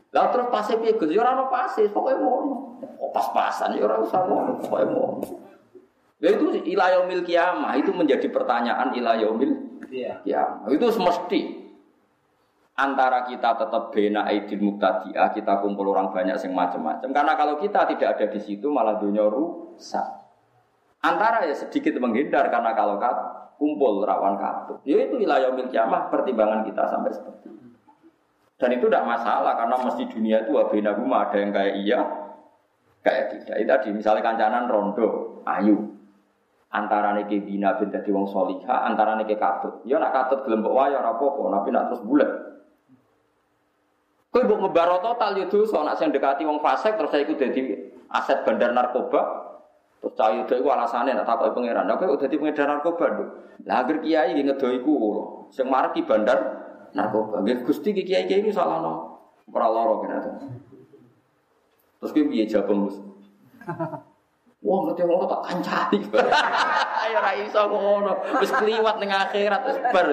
Lalu 0.08 0.28
terus 0.32 0.48
pasti 0.48 0.72
piye 0.80 0.96
Gus? 0.96 1.12
Ya 1.12 1.20
ora 1.20 1.36
ono 1.36 1.52
pasti, 1.52 1.84
pokoke 1.92 2.16
ngono. 2.16 2.54
Oh, 2.96 3.10
pas-pasan 3.12 3.76
ya 3.76 3.84
ora 3.84 4.00
usah 4.00 4.24
ngono, 4.24 4.56
pokoke 4.64 4.84
ngono. 4.88 5.24
Ya 6.18 6.34
itu 6.34 6.50
ilayomil 6.64 7.22
kiamah 7.22 7.78
itu 7.78 7.94
menjadi 7.94 8.26
pertanyaan 8.32 8.96
ilayomil 8.96 9.82
iya. 9.92 10.18
kiamah. 10.24 10.66
Itu 10.72 10.90
semesti 10.90 11.68
antara 12.78 13.26
kita 13.26 13.58
tetap 13.58 13.90
bena 13.90 14.22
aidil 14.30 14.62
muktadiah, 14.62 15.34
kita 15.34 15.58
kumpul 15.60 15.90
orang 15.90 16.14
banyak 16.14 16.38
yang 16.38 16.54
macam-macam. 16.54 17.10
Karena 17.10 17.32
kalau 17.34 17.54
kita 17.58 17.90
tidak 17.90 18.08
ada 18.16 18.26
di 18.30 18.40
situ 18.40 18.70
malah 18.70 18.96
dunia 19.02 19.26
rusak. 19.26 20.06
Antara 21.02 21.46
ya 21.46 21.54
sedikit 21.54 21.94
menghindar 21.98 22.50
karena 22.50 22.74
kalau 22.74 22.98
kat, 22.98 23.14
kumpul 23.58 24.06
rawan 24.06 24.38
katut. 24.38 24.78
Ya 24.86 25.04
itu 25.04 25.18
wilayah 25.18 25.54
kiamah 25.54 26.10
pertimbangan 26.10 26.66
kita 26.66 26.86
sampai 26.86 27.10
seperti 27.10 27.50
itu. 27.50 27.67
Dan 28.58 28.74
itu 28.74 28.90
tidak 28.90 29.06
masalah 29.06 29.54
karena 29.54 29.76
mesti 29.86 30.02
dunia 30.10 30.42
itu 30.42 30.50
wabena 30.50 30.90
rumah 30.90 31.30
ada 31.30 31.38
yang 31.38 31.54
kayak 31.54 31.74
iya, 31.78 32.00
kayak 33.06 33.24
tidak. 33.30 33.56
Itu 33.62 33.70
tadi 33.70 33.88
misalnya 33.94 34.22
kancanan 34.26 34.66
rondo, 34.66 35.40
ayu. 35.46 35.94
Antara 36.68 37.16
niki 37.16 37.40
bina 37.40 37.78
bin 37.78 37.88
dadi 37.88 38.10
wong 38.10 38.28
soliha, 38.28 38.84
antara 38.84 39.14
niki 39.14 39.38
katut. 39.38 39.86
Ya 39.86 40.02
nak 40.02 40.10
katut 40.10 40.44
gelem 40.44 40.66
mbok 40.66 40.74
wayo 40.74 41.00
ora 41.00 41.16
apa-apa, 41.16 41.42
tapi 41.54 41.68
nak 41.70 41.84
terus 41.88 42.02
bulat. 42.02 42.30
Kowe 44.34 44.42
mbok 44.44 44.58
ngebaro 44.66 45.00
total 45.00 45.38
yo 45.38 45.46
dosa 45.48 45.78
nak 45.86 45.96
sing 45.96 46.12
dekati 46.12 46.44
wong 46.44 46.60
fasik 46.60 46.98
terus 46.98 47.14
saya 47.14 47.24
ikut 47.24 47.38
dadi 47.40 47.60
aset 48.10 48.42
bandar 48.44 48.74
narkoba, 48.74 49.48
Terus 49.98 50.14
cah 50.14 50.30
itu 50.30 50.54
itu 50.62 50.68
alasannya 50.68 51.14
nak 51.14 51.26
takut 51.26 51.54
pangeran. 51.58 51.86
Nah, 51.90 51.98
udah 51.98 52.28
di 52.30 52.36
pengedar 52.38 52.70
narkoba 52.70 53.06
dong. 53.18 53.30
Lah 53.66 53.82
kiai 53.82 54.34
gini 54.34 54.46
ngedoi 54.46 54.78
ku. 54.86 54.94
Sing 55.50 55.66
marki 55.66 56.06
bandar 56.06 56.67
narkoba. 56.92 57.44
Gak 57.44 57.64
gusti 57.64 57.92
kiai 57.92 58.24
kiai 58.24 58.40
ini 58.40 58.52
salah 58.52 58.80
no. 58.80 58.94
Peraloro 59.48 60.04
kena 60.04 60.20
tuh. 60.20 60.34
Terus 61.98 62.10
gue 62.14 62.24
biaya 62.30 62.46
jawab 62.46 62.76
mus. 62.78 62.96
Wah 64.58 64.78
ngerti 64.84 65.02
ngono 65.06 65.24
tak 65.30 65.42
kancani. 65.46 65.98
Ayo 67.06 67.18
ra 67.22 67.32
iso 67.38 67.62
ngono. 67.70 68.12
Wis 68.42 68.52
kliwat 68.52 68.96
ning 68.98 69.10
akhirat 69.10 69.62
wis 69.66 69.78
bar. 69.90 70.06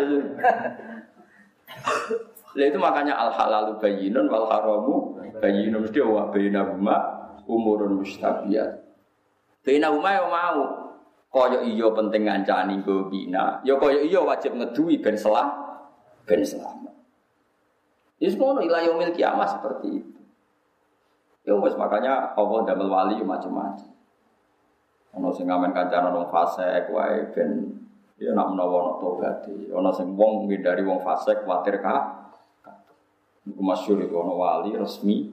Lah 2.56 2.66
itu 2.72 2.78
makanya 2.80 3.20
al 3.20 3.36
halalu 3.36 3.76
bayyinun 3.84 4.32
wal 4.32 4.48
haramu 4.48 5.20
bayyinun 5.44 5.84
mesti 5.84 6.00
wa 6.00 6.32
bainahuma 6.32 6.96
umurun 7.50 8.00
mustabiyat. 8.00 8.86
Bina 9.66 9.92
umay 9.92 10.22
mau. 10.24 10.86
Kaya 11.36 11.68
iya 11.68 11.92
penting 11.92 12.32
ngancani 12.32 12.80
go 12.86 13.12
bina. 13.12 13.60
Ya 13.68 13.76
kaya 13.76 14.08
iya 14.08 14.24
wajib 14.24 14.56
ngeduwi 14.56 15.04
ben 15.04 15.20
selah 15.20 15.65
ben 16.26 16.42
selamat. 16.42 16.94
Ya 18.18 18.28
semua 18.34 18.58
ila 18.60 18.82
yaumil 18.82 19.14
kiamah 19.14 19.46
seperti 19.46 20.02
itu. 20.02 20.20
Ya 21.46 21.54
wes 21.54 21.78
makanya 21.78 22.34
Allah 22.34 22.66
damel 22.66 22.90
wali 22.90 23.22
ya 23.22 23.26
macam-macam. 23.26 23.94
Ono 25.16 25.30
sing 25.32 25.48
ngamen 25.48 25.72
kancana 25.72 26.12
wong 26.12 26.28
fasik 26.28 26.92
wae 26.92 27.30
ben 27.32 27.80
ya 28.18 28.34
nak 28.34 28.52
menawa 28.52 28.76
ana 28.82 28.92
tobaté. 28.98 29.54
Ono 29.72 29.94
sing 29.94 30.18
wong 30.18 30.50
ngindari 30.50 30.82
wong 30.82 31.06
fasik 31.06 31.46
kuwatir 31.46 31.80
ka. 31.80 32.26
Iku 33.46 33.62
masyhur 33.62 34.02
itu 34.02 34.16
ono 34.18 34.34
wali 34.36 34.74
resmi 34.74 35.30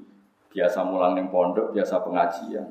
biasa 0.52 0.84
mulang 0.84 1.16
ning 1.16 1.32
pondok, 1.32 1.72
biasa 1.72 2.04
pengajian. 2.04 2.68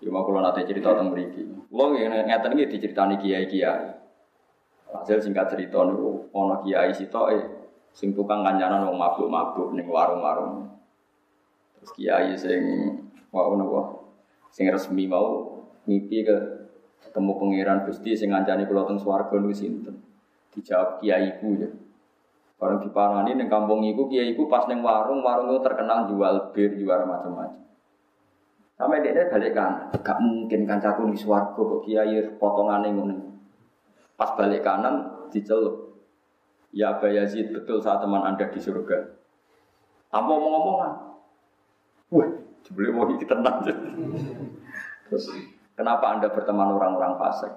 Ya 0.00 0.08
mau 0.12 0.24
nanti 0.28 0.64
cerita 0.64 0.92
tentang 0.96 1.12
beriki. 1.12 1.44
Lo 1.72 1.92
yang 1.92 2.24
ngeten 2.24 2.56
ini 2.56 2.68
diceritani 2.68 3.20
kiai 3.20 3.44
kiai. 3.48 4.05
Hasil 5.02 5.18
singkat 5.20 5.52
cerita 5.52 5.82
nih, 5.84 5.96
ono 6.32 6.54
kiai 6.64 6.92
sito 6.94 7.28
eh 7.28 7.42
sing 7.96 8.12
tukang 8.12 8.44
kancanan 8.44 8.84
wong 8.84 9.00
mabuk 9.00 9.28
mabuk 9.28 9.68
ning 9.72 9.88
warung 9.88 10.20
warung. 10.20 10.68
Terus 11.80 11.90
kiai 11.96 12.32
sing 12.36 12.60
wau 13.32 13.56
nopo 13.56 13.80
sing 14.52 14.68
resmi 14.68 15.08
mau 15.08 15.60
ngipi 15.88 16.24
ke 16.24 16.36
ketemu 17.08 17.32
pangeran 17.40 17.78
gusti 17.88 18.12
sing 18.12 18.32
ngancani 18.32 18.68
kula 18.68 18.84
teng 18.84 19.00
swarga 19.00 19.32
niku 19.40 19.56
sinten. 19.56 19.96
Dijawab 20.52 21.00
kiai 21.00 21.40
ku 21.40 21.56
ya. 21.56 21.68
Barang 22.56 22.80
diparani 22.80 23.36
ning 23.36 23.48
kampung 23.52 23.84
iku 23.84 24.08
kiai 24.08 24.32
ku 24.36 24.48
pas 24.48 24.68
ning 24.68 24.80
warung 24.84 25.24
warung 25.24 25.52
itu 25.52 25.60
terkenal 25.64 26.08
jual 26.08 26.52
bir 26.52 26.72
jual 26.76 27.00
macam-macam. 27.04 27.64
Sampai 28.76 29.00
dia 29.00 29.24
balik 29.32 29.56
kanan, 29.56 29.88
gak 30.04 30.20
mungkin 30.20 30.68
kan 30.68 30.76
caku 30.76 31.08
di 31.08 31.16
suarga 31.16 31.56
kok 31.56 31.80
kiai 31.88 32.20
potongan 32.36 32.84
ngono. 32.84 33.35
Pas 34.16 34.32
balik 34.32 34.64
kanan 34.64 35.28
dicelup. 35.28 36.00
Ya 36.72 36.96
Aba 36.96 37.08
Yazid 37.08 37.52
betul 37.52 37.80
saat 37.80 38.00
teman 38.00 38.24
anda 38.24 38.48
di 38.48 38.60
surga. 38.60 39.16
Tanpa 40.12 40.32
omong-omongan. 40.32 40.92
Wah, 42.12 42.28
jebule 42.64 42.92
mau 42.92 43.08
iki 43.12 43.28
tenang. 43.28 43.60
Terus 45.08 45.24
kenapa 45.76 46.16
anda 46.16 46.32
berteman 46.32 46.72
orang-orang 46.72 47.20
fasik? 47.20 47.52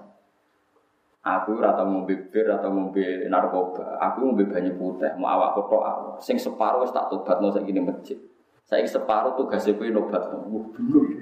Aku 1.19 1.59
ora 1.59 1.75
tau 1.75 1.83
ngombe 1.83 2.15
bir 2.31 2.47
atau 2.47 2.71
ngombe 2.71 3.27
narkoba. 3.27 3.99
Aku 3.99 4.23
ngombe 4.23 4.47
banyu 4.47 4.71
putih, 4.79 5.11
mau 5.19 5.35
awak 5.35 5.59
tok 5.59 5.71
awak. 5.83 6.15
Sing 6.23 6.39
separuh 6.39 6.87
tak 6.95 7.11
tobatno 7.11 7.51
saiki 7.51 7.75
ning 7.75 7.83
masjid. 7.83 8.15
Saiki 8.63 8.87
separuh 8.87 9.35
tugasnya 9.35 9.75
kuwi 9.75 9.91
nobatno. 9.91 10.47
Wah, 10.47 10.65
bingung. 10.71 11.19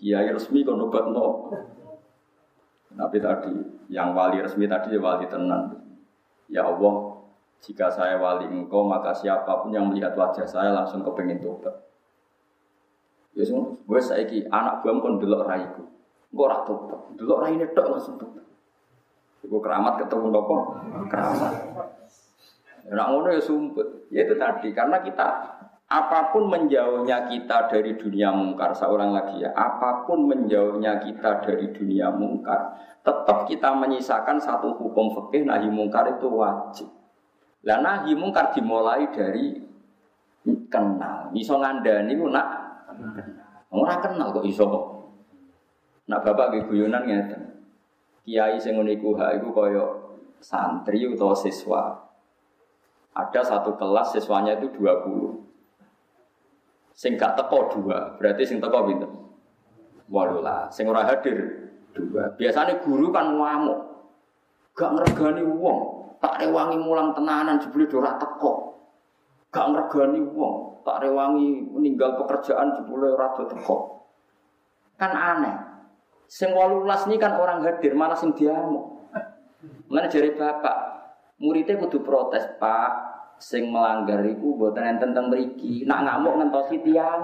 Kiai 0.00 0.32
resmi 0.32 0.64
kok 0.64 0.80
nobatno. 0.80 1.52
Tapi 2.98 3.16
tadi 3.22 3.54
yang 3.94 4.10
wali 4.10 4.42
resmi 4.42 4.66
tadi 4.66 4.90
ya 4.90 4.98
wali 4.98 5.30
tenan. 5.30 5.70
Ya 6.50 6.66
Allah, 6.66 7.22
jika 7.62 7.86
saya 7.86 8.18
wali 8.18 8.50
engkau 8.50 8.82
maka 8.82 9.14
siapa 9.14 9.62
pun 9.62 9.70
yang 9.70 9.86
melihat 9.86 10.18
wajah 10.18 10.42
saya 10.42 10.74
langsung 10.74 11.06
kepengen 11.06 11.38
tobat. 11.38 11.78
Ya 13.38 13.46
semua, 13.46 13.78
gue 13.78 14.00
saiki 14.02 14.50
anak 14.50 14.82
buam 14.82 14.98
kon 14.98 15.22
delok 15.22 15.46
raiku. 15.46 15.86
Gue 16.34 16.42
ora 16.42 16.66
tobat, 16.66 17.14
delok 17.14 17.38
raine 17.38 17.70
tok 17.70 17.86
langsung 17.86 18.18
tobat. 18.18 18.42
Iku 19.46 19.62
keramat 19.62 20.02
ketemu 20.02 20.34
nopo? 20.34 20.82
Keramat. 21.06 21.54
Nah, 22.88 23.06
ngono 23.14 23.30
ya 23.30 23.38
sumput. 23.38 24.10
Ya 24.10 24.26
itu 24.26 24.34
tadi 24.34 24.74
karena 24.74 24.98
kita 25.04 25.28
apa 25.88 26.28
pun 26.36 26.52
menjauhnya 26.52 27.32
kita 27.32 27.72
dari 27.72 27.96
dunia 27.96 28.28
mungkar 28.28 28.76
seorang 28.76 29.08
lagi 29.08 29.40
ya 29.40 29.56
apa 29.56 30.04
pun 30.04 30.28
menjauhnya 30.28 31.00
kita 31.00 31.40
dari 31.40 31.72
dunia 31.72 32.12
mungkar 32.12 32.76
tetap 33.08 33.48
kita 33.48 33.72
menyisakan 33.72 34.36
satu 34.36 34.76
hukum 34.76 35.08
fikih 35.08 35.48
nahi 35.48 35.72
mungkar 35.72 36.04
itu 36.12 36.28
wajib. 36.28 36.88
Lah 37.64 37.80
nahi 37.80 38.12
mungkar 38.12 38.52
dimulai 38.52 39.08
dari 39.08 39.56
kenal. 40.68 41.32
Iso 41.32 41.56
ngandani 41.56 42.12
ku 42.12 42.28
nak 42.28 42.46
ora 43.72 43.96
kenal 44.04 44.28
kok 44.36 44.44
iso 44.44 44.66
nak 46.04 46.20
bapak 46.20 46.52
ge 46.52 46.60
guyonan 46.68 47.08
ngeten. 47.08 47.42
Kiai 48.28 48.60
sing 48.60 48.76
ngene 48.76 49.00
iku 49.00 49.16
hak 49.16 49.40
iku 49.40 49.48
kaya 49.56 49.84
santri 50.44 51.08
utawa 51.08 51.32
siswa. 51.32 51.96
Ada 53.16 53.40
satu 53.40 53.72
kelas 53.80 54.12
siswanya 54.12 54.60
itu 54.60 54.68
20. 54.76 55.47
Sing 56.98 57.14
gak 57.14 57.38
teko 57.38 57.70
dua, 57.78 58.18
berarti 58.18 58.42
sing 58.42 58.58
teko 58.58 58.90
pinten? 58.90 59.06
Walulah, 60.10 60.66
sing 60.66 60.90
ora 60.90 61.06
hadir 61.06 61.38
dua. 61.94 62.34
Biasanya 62.34 62.82
guru 62.82 63.14
kan 63.14 63.38
ngamuk. 63.38 63.78
Gak 64.74 64.98
ngregani 64.98 65.46
wong, 65.46 65.78
tak 66.18 66.42
rewangi 66.42 66.74
mulang 66.74 67.14
tenanan 67.14 67.62
jebule 67.62 67.86
ora 67.94 68.18
teko. 68.18 68.82
Gak 69.54 69.70
ngregani 69.70 70.26
wong, 70.26 70.82
tak 70.82 71.06
rewangi 71.06 71.70
meninggal 71.70 72.18
pekerjaan 72.18 72.74
jebule 72.74 73.14
ora 73.14 73.30
teko. 73.30 74.02
Kan 74.98 75.14
aneh. 75.14 75.54
Sing 76.26 76.50
walulas 76.50 77.06
ini 77.06 77.14
kan 77.14 77.38
orang 77.38 77.62
hadir, 77.62 77.94
mana 77.94 78.18
sing 78.18 78.34
diamuk. 78.34 79.06
Jari 79.86 80.34
bapak, 80.34 80.78
muridnya 81.38 81.78
kudu 81.78 82.02
protes 82.02 82.58
pak, 82.58 82.90
sing 83.38 83.70
melanggar 83.70 84.18
iku 84.26 84.58
mboten 84.58 84.84
enten 84.84 85.14
teng 85.14 85.30
mriki. 85.30 85.86
Nak 85.86 86.04
ngamuk 86.04 86.42
ngentosi 86.42 86.82
tiang. 86.82 87.22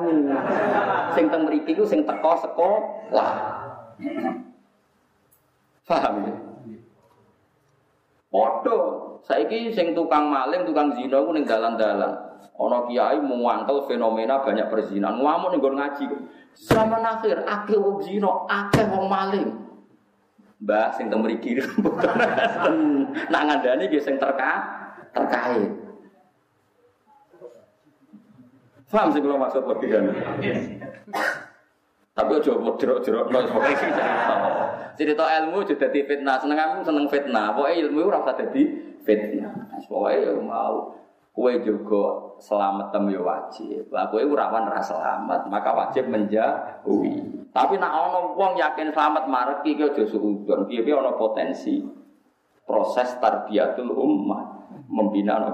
Sing 1.12 1.26
teng 1.28 1.42
mriki 1.46 1.74
iku 1.74 1.82
sing 1.82 2.06
teko 2.06 2.32
sekolah. 2.38 3.30
Paham 5.84 6.14
ya? 6.24 6.34
Padha. 8.30 8.78
Saiki 9.24 9.72
sing 9.72 9.96
tukang 9.96 10.28
maling, 10.28 10.68
tukang 10.68 10.92
zina 10.92 11.16
ku 11.22 11.32
ning 11.32 11.48
dalan-dalan. 11.48 12.12
Ana 12.54 12.78
kiai 12.86 13.18
muangkel 13.18 13.88
fenomena 13.90 14.38
banyak 14.44 14.70
perzinahan. 14.70 15.18
Ngamuk 15.18 15.50
ning 15.54 15.60
ngaji. 15.60 16.04
Zaman 16.54 17.02
akhir 17.02 17.42
akeh 17.42 17.74
wong 17.74 17.98
zina, 17.98 18.30
akeh 18.46 18.86
wong 18.86 19.10
maling. 19.10 19.50
Mbak 20.62 20.88
sing 20.96 21.10
teng 21.10 21.20
mriki 21.20 21.58
nak 23.32 23.42
ngandani 23.44 23.90
nggih 23.90 24.00
sing 24.00 24.16
terka 24.16 24.62
terkait. 25.10 25.73
Paham 28.92 29.08
sih 29.10 29.20
kalau 29.24 29.40
maksud 29.40 29.64
logikanya? 29.64 30.12
Tapi 32.14 32.30
aja 32.38 32.54
buat 32.54 32.78
jerok-jerok 32.78 33.26
no 33.26 33.38
pokoknya 33.50 33.74
cerita. 33.74 34.04
Cerita 34.94 35.24
ilmu 35.26 35.66
juga 35.66 35.90
jadi 35.90 36.00
fitnah. 36.06 36.38
Seneng 36.38 36.58
kamu 36.62 36.86
seneng 36.86 37.06
fitnah. 37.10 37.50
Pokoknya 37.58 37.74
ilmu 37.82 38.06
rasa 38.06 38.38
jadi 38.38 38.62
fitnah. 39.02 39.74
Pokoknya 39.82 40.30
ya 40.30 40.32
mau 40.38 40.94
kue 41.34 41.58
juga 41.66 42.38
selamat 42.38 42.94
tem 42.94 43.10
yo 43.10 43.26
wajib. 43.26 43.90
Lah 43.90 44.06
kue 44.06 44.22
rawan 44.22 44.70
ra 44.70 44.78
selamat, 44.78 45.50
maka 45.50 45.70
wajib 45.74 46.06
menjauhi. 46.06 47.50
Tapi 47.50 47.74
nak 47.82 47.90
ono 47.90 48.38
wong 48.38 48.54
yakin 48.62 48.94
selamat 48.94 49.26
mareki 49.26 49.74
ki 49.74 49.82
aja 49.90 50.02
suudon. 50.06 50.70
Piye-piye 50.70 50.94
potensi 51.18 51.82
proses 52.62 53.18
tarbiyatul 53.18 53.90
ummah, 53.90 54.70
membina 54.86 55.42
no. 55.42 55.50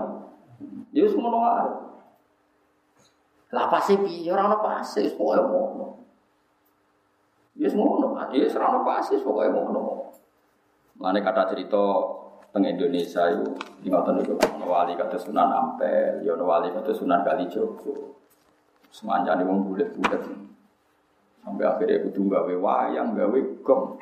Ya 0.92 1.08
wis 1.08 1.16
ngono 1.16 1.40
wae. 1.40 1.89
Lah 3.50 3.66
pasti 3.66 3.98
piye 3.98 4.30
ora 4.30 4.46
ono 4.46 4.62
pasti 4.62 5.10
pokoke 5.10 5.42
ngono. 5.42 5.86
Ya 7.58 7.66
wis 7.66 7.74
ngono, 7.74 8.14
ya 8.30 8.46
wis 8.46 8.54
ora 8.54 8.70
ono 8.70 8.80
pasti 8.86 9.18
pokoke 9.18 9.50
ngono. 9.50 9.80
Mane 11.02 11.18
kata 11.18 11.50
cerita 11.50 11.82
teng 12.54 12.66
Indonesia 12.66 13.26
itu 13.30 13.50
di 13.82 13.90
ngoten 13.90 14.22
itu 14.22 14.38
ono 14.38 14.66
wali 14.70 14.94
kata 14.94 15.18
Sunan 15.18 15.50
Ampel, 15.50 16.22
ya 16.22 16.38
ono 16.38 16.46
wali 16.46 16.70
kata 16.70 16.94
Sunan 16.94 17.26
Kalijogo. 17.26 18.14
Semanjane 18.90 19.42
wong 19.46 19.70
bulet-bulet. 19.70 20.22
Sampai 21.40 21.64
akhirnya 21.66 22.04
kudu 22.06 22.26
gawe 22.26 22.54
wayang, 22.54 23.14
gawe 23.14 23.38
gong. 23.62 23.98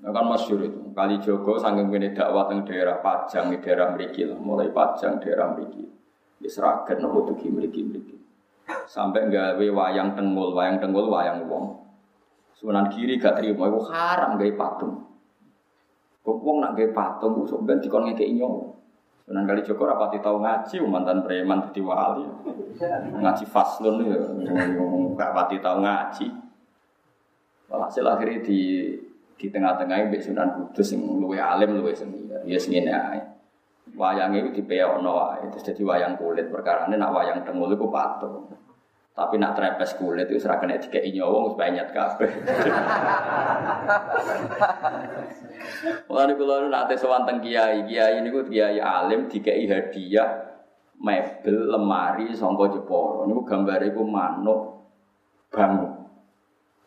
Nah 0.00 0.10
kan 0.16 0.24
masyur 0.32 0.64
itu, 0.64 0.80
Kalijogo 0.96 1.60
sanggeng 1.60 1.92
kene 1.92 2.16
dakwah 2.16 2.48
teng 2.48 2.64
daerah 2.64 3.04
Pajang, 3.04 3.52
daerah 3.60 3.92
mriki 3.92 4.24
lah, 4.24 4.38
mulai 4.40 4.72
Pajang 4.72 5.20
daerah 5.20 5.52
mriki. 5.52 5.99
Di 6.40 6.48
Seragen 6.48 7.04
nopo 7.04 7.28
tuki 7.28 7.52
mriki-mriki. 7.52 8.16
Sampai 8.88 9.28
gawe 9.28 9.60
wayang 9.60 10.16
tengul, 10.16 10.56
wayang 10.56 10.80
tengul 10.80 11.12
wayang 11.12 11.44
wong. 11.44 11.76
Sunan 12.56 12.88
kiri 12.88 13.20
gak 13.20 13.36
terima, 13.36 13.68
itu 13.68 13.80
haram 13.92 14.40
gawe 14.40 14.52
patung. 14.56 15.04
Wong 16.24 16.56
nak 16.64 16.72
gawe 16.78 16.88
patung 16.96 17.36
ku 17.36 17.44
sok 17.44 17.68
ben 17.68 17.80
dikon 17.84 18.08
nyawa. 18.08 18.72
Sunan 19.28 19.46
kali 19.46 19.62
Joko 19.62 19.86
rapati 19.86 20.18
tau 20.18 20.42
ngaji 20.42 20.80
mantan 20.88 21.22
preman 21.22 21.62
dadi 21.68 21.80
wali. 21.84 22.24
Ngaji 23.20 23.44
faslun 23.46 24.02
ya 24.08 24.18
gak 25.14 25.30
pati 25.36 25.56
tau 25.60 25.78
ngaji. 25.78 26.26
Walhasil 27.70 28.02
akhirnya 28.02 28.42
di 28.42 28.90
di 29.38 29.46
tengah-tengah 29.48 30.10
mbek 30.10 30.20
Sunan 30.24 30.48
Kudus 30.56 30.90
sing 30.90 31.00
luwe 31.04 31.38
alim 31.38 31.78
luwe 31.78 31.94
seni. 31.94 32.26
Ya 32.42 32.58
sing. 32.58 32.74
Wayange 33.96 34.38
iku 34.44 34.50
dipeokno 34.62 35.10
wae. 35.10 35.44
Terus 35.50 35.64
dadi 35.66 35.82
wayang 35.82 36.14
kulit 36.18 36.46
perkarane 36.50 36.94
nak 36.94 37.12
wayang 37.14 37.42
tengul 37.42 37.72
iku 37.72 37.90
patung. 37.90 38.50
Tapi 39.10 39.36
nak 39.36 39.52
trepes 39.58 39.98
kulit 40.00 40.30
itu 40.30 40.40
serah 40.40 40.56
kena 40.62 40.80
dikei 40.80 41.12
nyawa 41.12 41.50
wis 41.50 41.58
banyak 41.58 41.92
kabeh. 41.92 42.30
Mulane 46.08 46.32
kula 46.38 46.70
nate 46.70 46.94
sowan 46.96 47.26
teng 47.28 47.42
kiai, 47.44 47.84
kiai 47.84 48.22
niku 48.22 48.46
kiai 48.48 48.80
alim 48.80 49.28
dikei 49.28 49.66
hadiah 49.68 50.56
mebel 50.96 51.74
lemari 51.74 52.32
sangka 52.32 52.72
Jepara. 52.72 53.26
Niku 53.26 53.42
gambare 53.44 53.92
iku 53.92 54.06
manuk 54.06 54.88
bangun. 55.50 55.89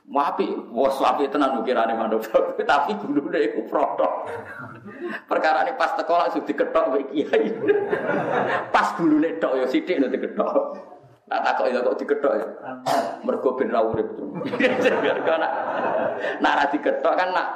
Wapi, 0.04 0.52
wos 0.68 1.00
wapi 1.00 1.32
tenan 1.32 1.64
ukirane 1.64 1.96
manuk 1.96 2.28
tapi 2.68 2.92
gulune 3.00 3.40
iku 3.40 3.64
protok. 3.72 4.28
Perkara 5.32 5.64
ini 5.64 5.80
pas 5.80 5.96
teko 5.96 6.20
langsung 6.20 6.44
diketok 6.44 6.92
mbek 6.92 7.04
kiai. 7.16 7.48
pas 8.76 8.92
gulune 9.00 9.40
tok 9.40 9.64
ya 9.64 9.66
sithik 9.72 10.04
nek 10.04 10.12
diketok. 10.12 10.76
Nah, 11.32 11.40
takut 11.40 11.72
itu 11.72 11.80
kok 11.80 11.98
diketok 12.04 12.34
ya. 12.36 12.48
Mergo 13.24 13.56
ben 13.56 13.72
ra 13.72 13.80
urip. 13.80 14.12
Nak 15.40 15.52
nak 16.44 16.54
ra 16.60 16.66
diketok 16.68 17.14
kan 17.16 17.30
nak 17.32 17.48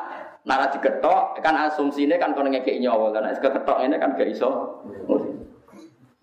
nak 0.48 0.58
ra 0.64 0.68
diketok 0.72 1.44
kan 1.44 1.68
asumsine 1.68 2.16
kan 2.16 2.32
kono 2.32 2.48
ngekeki 2.48 2.80
nyawa. 2.80 3.12
Lah 3.12 3.28
nek 3.28 3.44
ketok 3.44 3.84
ini 3.84 4.00
kan 4.00 4.16
gak 4.16 4.32
iso. 4.32 4.80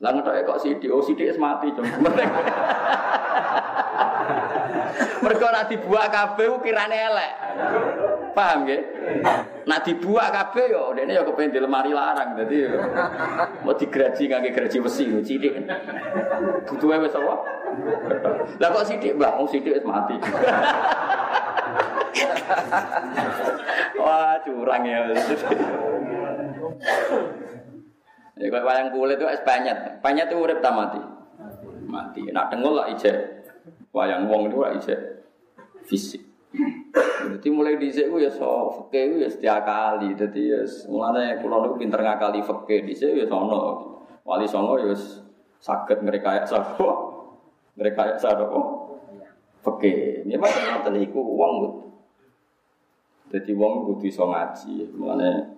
Lah 0.00 0.10
ngetoke 0.12 0.40
kok 0.44 0.60
sithik, 0.60 0.88
oh 0.92 1.04
sithik 1.04 1.36
mati, 1.36 1.68
Cung. 1.72 1.84
Mergo 5.22 5.47
nak 5.51 5.66
dibuak 5.72 6.07
kabeh 6.12 6.47
ukirane 6.53 6.97
elek. 6.97 7.32
Paham 8.34 8.66
nggih? 8.66 8.80
Nak 9.64 9.80
dibuak 9.86 10.28
kabeh 10.30 10.70
yo 10.70 10.90
dene 10.95 11.14
yo 11.14 11.22
kepen 11.26 11.55
di 11.55 11.59
lemari 11.62 11.90
larang. 11.95 12.34
Dadi 12.38 12.66
mau 13.62 13.74
digraji 13.74 14.30
ngangge 14.30 14.51
graji 14.55 14.78
besi 14.78 15.05
yo 15.11 15.18
cilik. 15.22 15.55
Butuhe 16.66 16.97
wis 16.99 17.14
apa? 17.14 17.34
Lah 18.62 18.68
kok 18.70 18.86
sithik, 18.86 19.18
Mbah? 19.18 19.34
Wong 19.34 19.49
sithik 19.51 19.74
wis 19.74 19.86
mati. 19.86 20.14
Wah, 23.99 24.38
curang 24.47 24.82
ya. 24.86 25.11
Ya 28.34 28.47
kok 28.51 28.66
wayang 28.66 28.90
kulit 28.95 29.18
itu 29.18 29.26
es 29.30 29.42
panyet. 29.47 29.99
Panyet 30.03 30.26
itu 30.30 30.38
urip 30.38 30.59
tak 30.62 30.74
mati. 30.74 31.03
Mati. 31.86 32.22
Nak 32.30 32.51
dengul 32.55 32.78
lah 32.78 32.90
ijek. 32.90 33.34
Wayang 33.95 34.26
wong 34.26 34.51
itu 34.51 34.59
lah 34.59 34.74
ijek 34.74 34.99
fisik. 35.86 36.22
Jadi 37.24 37.49
mulai 37.51 37.78
di 37.78 37.95
ku 37.95 38.18
ya 38.18 38.26
so 38.26 38.74
fakih 38.74 39.22
ya 39.22 39.30
setiap 39.30 39.62
kali. 39.62 40.18
Jadi 40.18 40.51
ya 40.51 40.61
mulanya 40.90 41.38
kulo 41.38 41.62
niku 41.62 41.78
pinter 41.78 42.03
ngakali 42.03 42.42
fakih 42.42 42.82
di 42.82 42.95
ya 42.99 43.26
sono. 43.30 43.61
Wali 44.26 44.51
sono 44.51 44.74
ya 44.82 44.90
sakit 45.62 46.03
mereka 46.03 46.42
ya 46.42 46.45
sapa. 46.45 46.90
Mereka 47.78 48.01
ya 48.11 48.16
sapa. 48.18 48.61
Fakih. 49.62 50.26
Ini 50.26 50.34
macam 50.42 50.62
ngoten 50.74 50.99
iku 50.99 51.20
wong. 51.22 51.55
Jadi 53.30 53.51
wong 53.55 53.95
kudu 53.95 54.11
iso 54.11 54.26
ngaji. 54.26 54.90
Mulanya 54.99 55.55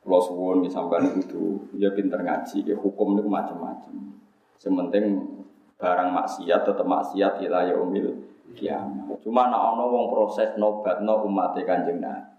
kulo 0.00 0.18
suwun 0.24 0.64
misalkan 0.64 1.12
kudu 1.12 1.76
ya 1.76 1.92
pinter 1.92 2.24
ngaji, 2.24 2.64
ya 2.64 2.76
hukum 2.78 3.20
niku 3.20 3.28
macam-macam. 3.28 4.16
Sementing 4.56 5.35
barang 5.76 6.08
maksiat 6.12 6.60
tetap 6.64 6.86
maksiat 6.88 7.44
ila 7.44 7.68
yaumil 7.68 8.16
kiamat. 8.56 9.20
Cuma 9.20 9.52
nak 9.52 9.76
ono 9.76 9.84
wong 9.92 10.04
proses 10.08 10.56
nobat 10.56 11.04
no 11.04 11.20
umat 11.28 11.52
kanjeng 11.60 12.00
Nabi 12.00 12.36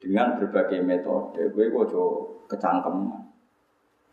dengan 0.00 0.40
berbagai 0.40 0.80
metode. 0.80 1.52
Gue 1.52 1.68
gue 1.68 1.84
kecangkeman. 2.48 3.22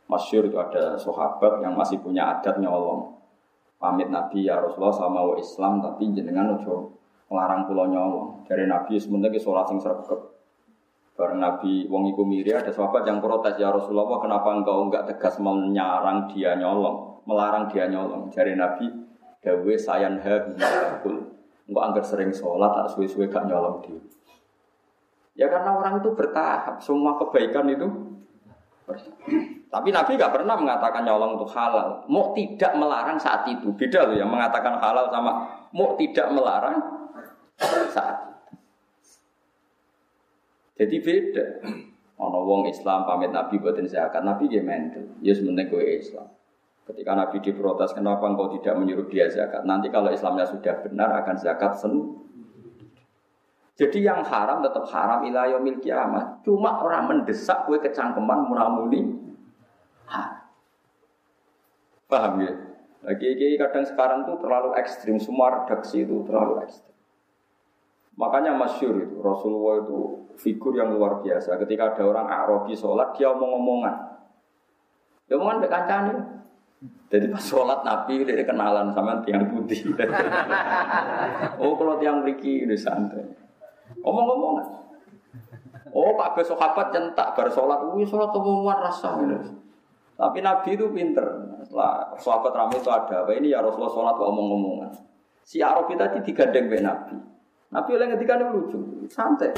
Masyur 0.10 0.50
itu 0.50 0.58
ada 0.58 0.98
sahabat 0.98 1.62
yang 1.62 1.78
masih 1.78 2.02
punya 2.02 2.34
adat 2.34 2.58
nyolong. 2.58 3.14
Pamit 3.78 4.10
Nabi 4.10 4.50
ya 4.50 4.60
Rasulullah 4.60 4.92
sama 4.92 5.22
wa 5.22 5.38
Islam 5.38 5.80
tapi 5.80 6.10
jenengan 6.12 6.58
ojo 6.58 6.98
ngelarang 7.30 7.70
pulau 7.70 7.86
nyolong. 7.88 8.44
Dari 8.50 8.66
Nabi 8.66 8.98
sebenarnya 8.98 9.38
sholat 9.38 9.70
sing 9.70 9.80
sergap. 9.80 10.18
Bareng 11.14 11.40
Nabi 11.44 11.86
wong 11.86 12.10
iku 12.10 12.26
miri 12.26 12.56
ada 12.56 12.74
sahabat 12.74 13.06
yang 13.06 13.22
protes 13.22 13.60
ya 13.60 13.70
Rasulullah 13.70 14.18
kenapa 14.24 14.56
engkau 14.56 14.88
enggak 14.88 15.04
tegas 15.04 15.36
menyarang 15.38 16.32
dia 16.32 16.56
nyolong, 16.56 17.09
melarang 17.30 17.70
dia 17.70 17.86
nyolong. 17.86 18.34
Dari 18.34 18.58
Nabi 18.58 18.90
dawe 19.46 19.74
sayan 19.78 20.18
ha 20.18 20.34
binakul. 20.50 21.30
Enggak 21.70 21.84
angker 21.86 22.06
sering 22.06 22.34
sholat, 22.34 22.74
tak 22.74 22.98
suwe-suwe 22.98 23.30
gak 23.30 23.46
nyolong 23.46 23.78
di. 23.86 23.94
Ya 25.38 25.46
karena 25.46 25.78
orang 25.78 26.02
itu 26.02 26.10
bertahap, 26.18 26.82
semua 26.82 27.14
kebaikan 27.22 27.70
itu 27.70 27.86
Tapi 29.70 29.94
Nabi 29.94 30.18
gak 30.18 30.34
pernah 30.34 30.58
mengatakan 30.58 31.06
nyolong 31.06 31.38
itu 31.38 31.46
halal. 31.54 32.02
Mau 32.10 32.34
tidak 32.34 32.74
melarang 32.74 33.22
saat 33.22 33.46
itu. 33.46 33.70
Beda 33.78 34.10
loh 34.10 34.18
yang 34.18 34.34
mengatakan 34.34 34.82
halal 34.82 35.14
sama 35.14 35.46
mau 35.70 35.94
tidak 35.94 36.26
melarang 36.34 36.82
saat 37.94 38.18
itu. 38.18 38.54
Jadi 40.82 40.96
beda. 41.06 41.46
Ono 42.18 42.40
wong 42.50 42.66
Islam 42.66 43.06
pamit 43.06 43.30
Nabi 43.30 43.62
buatin 43.62 43.86
zakat, 43.86 44.26
Nabi 44.26 44.50
dia 44.50 44.66
mental. 44.66 45.06
Ya 45.22 45.38
sebenarnya 45.38 45.70
gue 45.70 46.02
Islam. 46.02 46.39
Ketika 46.90 47.14
Nabi 47.14 47.38
diprotes, 47.38 47.94
kenapa 47.94 48.26
engkau 48.26 48.50
tidak 48.58 48.74
menyuruh 48.82 49.06
dia 49.06 49.30
zakat? 49.30 49.62
Nanti 49.62 49.94
kalau 49.94 50.10
Islamnya 50.10 50.50
sudah 50.50 50.82
benar 50.82 51.22
akan 51.22 51.36
zakat 51.38 51.78
sen. 51.78 51.94
Jadi 53.78 54.02
yang 54.02 54.26
haram 54.26 54.66
tetap 54.66 54.90
haram 54.90 55.22
ilayah 55.24 55.56
yaumil 55.56 55.78
kiamat. 55.78 56.42
Cuma 56.42 56.82
orang 56.82 57.06
mendesak 57.06 57.70
kue 57.70 57.78
kecangkeman 57.78 58.50
munamuni. 58.50 59.06
Paham 62.10 62.42
ya? 62.42 62.58
Lagi 63.06 63.56
kadang 63.56 63.86
sekarang 63.86 64.20
tuh 64.26 64.42
terlalu 64.42 64.74
ekstrim, 64.82 65.22
semua 65.22 65.62
redaksi 65.62 66.04
itu 66.04 66.26
terlalu 66.26 66.66
ekstrim. 66.66 66.92
Makanya 68.20 68.52
masyur 68.52 69.00
itu, 69.00 69.16
Rasulullah 69.24 69.86
itu 69.86 70.28
figur 70.36 70.76
yang 70.76 70.92
luar 70.92 71.24
biasa. 71.24 71.56
Ketika 71.64 71.96
ada 71.96 72.04
orang 72.04 72.28
Arabi 72.28 72.76
sholat, 72.76 73.16
dia 73.16 73.32
omong-omongan. 73.32 73.96
Dia 75.30 75.40
omongan 75.40 75.64
kancane. 75.70 76.14
Jadi 77.10 77.26
pas 77.28 77.44
sholat 77.44 77.84
Nabi 77.84 78.24
dia 78.24 78.46
kenalan 78.46 78.94
sama 78.96 79.20
tiang 79.26 79.52
putih. 79.52 79.92
oh 81.62 81.74
kalau 81.76 82.00
tiang 82.00 82.24
beriki 82.24 82.64
udah 82.64 82.80
santai. 82.80 83.26
Omong-omong. 84.00 84.56
Oh 85.90 86.14
pak 86.16 86.40
sahabat 86.46 86.94
centak 86.94 87.34
bar 87.34 87.50
sholat, 87.50 87.82
wih 87.92 88.06
sholat 88.06 88.30
umuman 88.32 88.78
rasa 88.80 89.18
gitu. 89.26 89.58
Tapi 90.16 90.40
Nabi 90.40 90.70
itu 90.78 90.86
pinter. 90.94 91.26
Setelah 91.66 92.14
sahabat 92.16 92.54
ramai 92.56 92.78
itu 92.78 92.92
ada 92.94 93.26
apa 93.26 93.32
ini 93.36 93.52
ya 93.52 93.60
Rasulullah 93.60 93.92
sholat 93.92 94.16
omong-omongan. 94.16 94.92
Si 95.42 95.66
Arabi 95.66 95.98
tadi 95.98 96.22
digandeng 96.22 96.70
be 96.70 96.78
Nabi. 96.78 97.18
Nabi 97.74 97.90
oleh 97.98 98.14
ketika 98.14 98.38
lucu, 98.38 99.10
santai. 99.10 99.50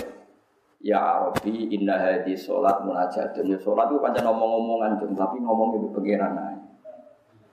Ya 0.79 0.97
Arabi 1.19 1.67
indah 1.67 1.99
hadis 1.99 2.47
sholat 2.47 2.79
munajat. 2.87 3.35
Ya 3.43 3.57
sholat 3.59 3.91
itu 3.91 3.99
panjang 3.99 4.23
ngomong-ngomongan, 4.23 5.03
tapi 5.13 5.37
ngomong 5.43 5.83
itu 5.83 5.87
pengiran. 5.91 6.60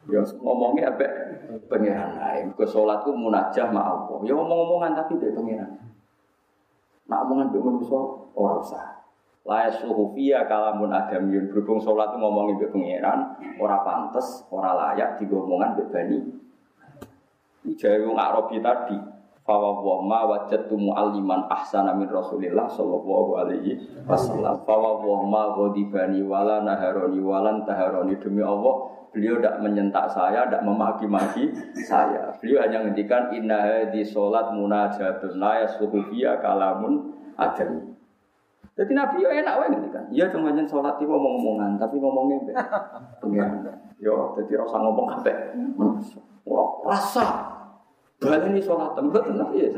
Ya 0.09 0.25
ngomongnya 0.41 0.97
apa? 0.97 1.07
Pengiran 1.69 2.17
lain. 2.17 2.47
Ke 2.57 2.65
sholat 2.65 3.05
itu 3.05 3.13
munajah 3.13 3.69
ma 3.69 3.93
Allah. 3.93 4.19
Ya 4.25 4.33
ngomong-ngomongan 4.33 4.97
tapi 4.97 5.21
dia 5.21 5.37
pengiran. 5.37 5.69
Nak 7.09 7.21
omongan 7.29 7.53
dia 7.53 7.61
manusia 7.61 8.01
orang 8.33 8.61
usah. 8.65 8.85
Laya 9.49 9.73
suhu 9.73 10.13
fiya 10.13 10.45
kalamun 10.45 10.93
adamiyun 10.93 11.49
berhubung 11.49 11.81
sholat 11.81 12.13
itu 12.13 12.21
ngomongin 12.21 12.61
be 12.61 12.69
pengiran, 12.69 13.33
orang 13.57 13.81
pantas, 13.81 14.45
orang 14.53 14.77
layak 14.77 15.17
digomongan 15.17 15.73
be 15.73 15.85
bani. 15.89 16.21
Ini 17.65 17.73
jauh 17.77 18.17
Arabi 18.17 18.61
tadi. 18.61 18.97
Fawa 19.49 19.81
wa 19.81 20.05
ma 20.05 20.21
wajadtu 20.29 20.77
mu'alliman 20.77 21.49
ahsana 21.49 21.97
min 21.97 22.05
Rasulillah 22.13 22.69
sallallahu 22.69 23.41
alaihi 23.41 23.81
wasallam. 24.05 24.61
Fawa 24.69 25.01
wa 25.01 25.25
ma 25.25 25.57
ghadibani 25.57 26.21
wala 26.21 26.61
naharoni 26.61 27.17
walan 27.17 27.65
taharoni 27.65 28.21
demi 28.21 28.45
Allah 28.45 28.98
Beliau 29.11 29.41
tidak 29.41 29.65
menyentak 29.65 30.07
saya, 30.13 30.47
tidak 30.47 30.63
memaki-maki 30.69 31.49
saya. 31.81 32.33
Beliau 32.39 32.61
hanya 32.61 32.85
ngendikan 32.85 33.33
inna 33.33 33.89
di 33.89 34.05
sholat 34.05 34.53
munajatun 34.53 35.41
la 35.41 35.65
yasuhufiyya 35.65 36.45
kalamun 36.45 37.17
adami. 37.35 37.99
Jadi 38.79 38.95
Nabi 38.95 39.27
ya 39.27 39.43
enak 39.43 39.55
wae 39.59 39.69
ngendikan. 39.75 40.05
Iya 40.15 40.31
cuma 40.31 40.55
nyen 40.55 40.69
sholat 40.71 41.03
itu 41.03 41.11
ngomong-ngomongan, 41.11 41.83
tapi 41.83 41.99
ngomongnya 41.99 42.37
be. 42.47 42.53
Pengen. 43.27 43.67
Yo, 43.99 44.39
jadi 44.39 44.63
rasa 44.63 44.79
ngomong 44.79 45.19
apa? 45.19 45.35
Wah, 46.47 46.69
rasa. 46.87 47.58
Balik 48.19 48.51
ini 48.51 48.59
sholat 48.59 48.99
tempat 48.99 49.31
tenang 49.31 49.55
ya. 49.55 49.71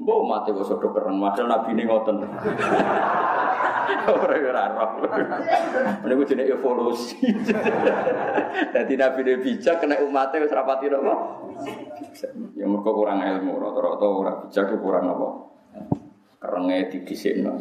Mbok 0.00 0.20
mati 0.24 0.48
kok 0.56 0.64
sudah 0.64 0.90
keren, 0.96 1.20
padahal 1.20 1.44
Nabi 1.44 1.76
ini 1.76 1.84
ngoten. 1.84 2.24
Ora 4.02 4.34
ora 4.34 4.64
roh. 4.72 4.90
Niku 6.08 6.24
jenenge 6.24 6.56
evolusi. 6.56 7.20
Dadi 8.72 8.94
nabi 8.96 9.20
ne 9.22 9.32
bijak 9.44 9.84
kena 9.84 10.00
umatnya 10.00 10.42
wis 10.42 10.56
rapati 10.56 10.88
napa? 10.88 11.14
Ya 12.56 12.64
mergo 12.64 12.90
kurang 12.96 13.20
ilmu, 13.20 13.60
rata-rata 13.60 14.06
ora 14.08 14.32
bijak 14.42 14.72
kurang 14.80 15.12
apa? 15.12 15.28
Kerenge 16.40 16.78
didhisikno. 16.96 17.54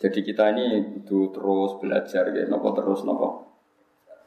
Jadi 0.00 0.18
kita 0.24 0.52
ini 0.56 1.00
itu 1.04 1.28
terus 1.28 1.76
belajar 1.76 2.28
ya, 2.32 2.44
nopo 2.48 2.72
terus 2.72 3.04
nopo. 3.04 3.49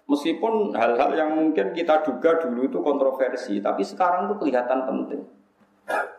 Meskipun 0.03 0.75
hal-hal 0.75 1.11
yang 1.15 1.31
mungkin 1.31 1.71
kita 1.71 2.03
duga 2.03 2.35
dulu 2.43 2.67
itu 2.67 2.79
kontroversi, 2.83 3.63
tapi 3.63 3.87
sekarang 3.87 4.27
itu 4.27 4.35
kelihatan 4.35 4.83
penting. 4.83 5.21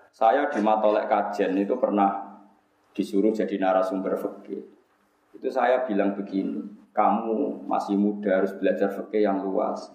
Saya 0.08 0.48
di 0.48 0.62
Matolek 0.64 1.10
Kajen 1.10 1.52
itu 1.58 1.76
pernah 1.76 2.40
disuruh 2.96 3.34
jadi 3.34 3.60
narasumber 3.60 4.16
fikih. 4.16 4.62
Itu 5.36 5.48
saya 5.50 5.84
bilang 5.84 6.16
begini, 6.16 6.64
kamu 6.94 7.66
masih 7.66 7.98
muda 7.98 8.40
harus 8.40 8.54
belajar 8.56 8.88
fikih 8.88 9.26
yang 9.26 9.42
luas. 9.42 9.90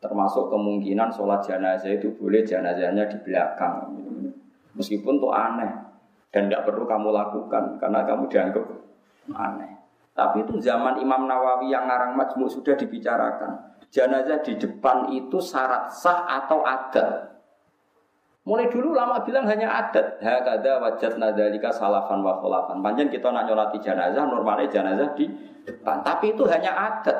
Termasuk 0.00 0.48
kemungkinan 0.48 1.12
sholat 1.12 1.44
jenazah 1.44 1.92
itu 1.92 2.08
boleh 2.16 2.40
jenazahnya 2.40 3.04
di 3.04 3.20
belakang. 3.20 3.92
Meskipun 4.72 5.20
itu 5.20 5.28
aneh 5.28 5.72
dan 6.32 6.48
tidak 6.48 6.64
perlu 6.72 6.88
kamu 6.88 7.12
lakukan 7.12 7.76
karena 7.76 8.00
kamu 8.08 8.24
dianggap 8.32 8.64
aneh. 9.36 9.79
Tapi 10.20 10.44
itu 10.44 10.60
zaman 10.60 11.00
Imam 11.00 11.24
Nawawi 11.24 11.72
yang 11.72 11.88
ngarang 11.88 12.12
majmuk 12.12 12.52
sudah 12.52 12.76
dibicarakan. 12.76 13.72
Jenazah 13.88 14.44
di 14.44 14.52
depan 14.60 15.08
itu 15.16 15.40
syarat 15.40 15.88
sah 15.88 16.28
atau 16.28 16.60
adat. 16.60 17.40
Mulai 18.44 18.68
dulu 18.68 18.92
lama 18.92 19.24
bilang 19.24 19.48
hanya 19.48 19.72
adat. 19.80 20.20
Hakada 20.20 20.76
wajat 20.76 21.16
nadalika 21.16 21.72
salafan 21.72 22.20
wa 22.20 22.36
khulafan. 22.36 22.84
Panjang 22.84 23.08
kita 23.08 23.32
nak 23.32 23.48
nyolati 23.48 23.80
jenazah, 23.80 24.28
normalnya 24.28 24.68
jenazah 24.68 25.08
di 25.16 25.24
depan. 25.64 26.04
Tapi 26.04 26.36
itu 26.36 26.44
hanya 26.44 26.68
adat. 26.76 27.16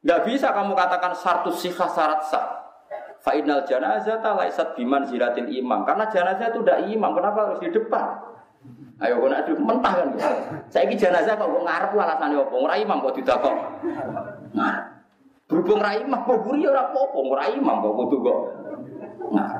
Gak 0.00 0.24
bisa 0.24 0.56
kamu 0.56 0.72
katakan 0.72 1.12
satu 1.12 1.52
sifat 1.52 1.92
syarat 1.92 2.20
sah. 2.32 2.46
Fa'inal 3.20 3.68
jenazah 3.68 4.24
laisat 4.24 4.72
biman 4.72 5.04
ziratin 5.04 5.52
imam. 5.52 5.84
Karena 5.84 6.08
jenazah 6.08 6.48
itu 6.48 6.64
udah 6.64 6.80
imam, 6.88 7.12
kenapa 7.12 7.52
harus 7.52 7.60
di 7.60 7.68
depan? 7.68 8.32
Ayo 9.02 9.18
kau 9.18 9.26
nak 9.26 9.50
mentah 9.50 9.92
kan? 9.98 10.08
Saya 10.70 10.86
ini 10.86 10.94
jenazah 10.94 11.34
kok 11.34 11.50
ngarep 11.50 11.90
alasannya 11.90 12.38
apa? 12.38 12.54
Ora 12.54 12.74
imam 12.78 13.02
kok 13.02 13.18
tidak 13.18 13.42
kok. 13.42 13.56
Nah, 14.54 14.74
berhubung 15.50 15.82
ora 15.82 15.98
imam, 15.98 16.22
kok 16.22 16.38
buri 16.46 16.62
ora 16.62 16.86
apa-apa, 16.86 17.18
ora 17.18 17.44
imam 17.50 17.82
kok 17.82 17.94
kudu 17.98 18.16
kok. 18.22 18.38
Nah, 19.34 19.50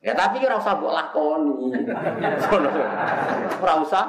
Ya 0.00 0.16
tapi 0.16 0.40
ora 0.40 0.56
usah 0.56 0.80
mbok 0.80 0.92
lakoni. 0.96 1.76
Ora 3.60 3.74
usah. 3.84 4.04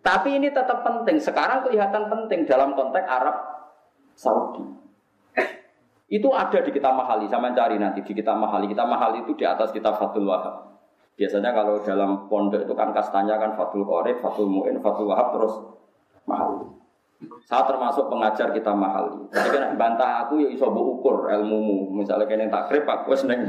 Tapi 0.00 0.40
ini 0.40 0.48
tetap 0.48 0.80
penting. 0.80 1.20
Sekarang 1.20 1.60
kelihatan 1.68 2.08
penting 2.08 2.48
dalam 2.48 2.72
konteks 2.72 3.04
Arab 3.04 3.36
Saudi. 4.16 4.64
Itu 6.08 6.28
ada 6.32 6.60
di 6.60 6.72
kitab 6.72 6.92
mahali, 6.92 7.24
sama 7.28 7.52
cari 7.56 7.76
nanti 7.76 8.00
di 8.04 8.12
kitab 8.16 8.40
mahali. 8.40 8.68
Kitab 8.68 8.88
mahali 8.88 9.24
itu 9.24 9.36
di 9.36 9.44
atas 9.44 9.68
kitab 9.72 10.00
Fathul 10.00 10.24
Wahab. 10.24 10.71
Biasanya 11.12 11.52
kalau 11.52 11.84
dalam 11.84 12.26
pondok 12.26 12.64
itu 12.64 12.72
kan 12.72 12.90
kastanya 12.96 13.36
kan 13.36 13.52
Fathul 13.52 13.84
Qorib, 13.84 14.18
Fathul 14.24 14.48
Mu'in, 14.48 14.80
Fathul 14.80 15.12
Wahab 15.12 15.36
terus 15.36 15.54
mahali. 16.24 16.66
Saya 17.46 17.62
termasuk 17.68 18.10
pengajar 18.10 18.50
kita 18.50 18.72
mahali. 18.74 19.30
Jadi 19.30 19.48
kan 19.54 19.62
bantah 19.78 20.26
aku 20.26 20.42
ya 20.42 20.48
iso 20.50 20.66
ukur 20.72 21.30
ilmumu. 21.30 21.94
Misalnya 21.94 22.26
kene 22.26 22.50
takrib 22.50 22.82
aku 22.88 23.14
wis 23.14 23.22
ning 23.28 23.40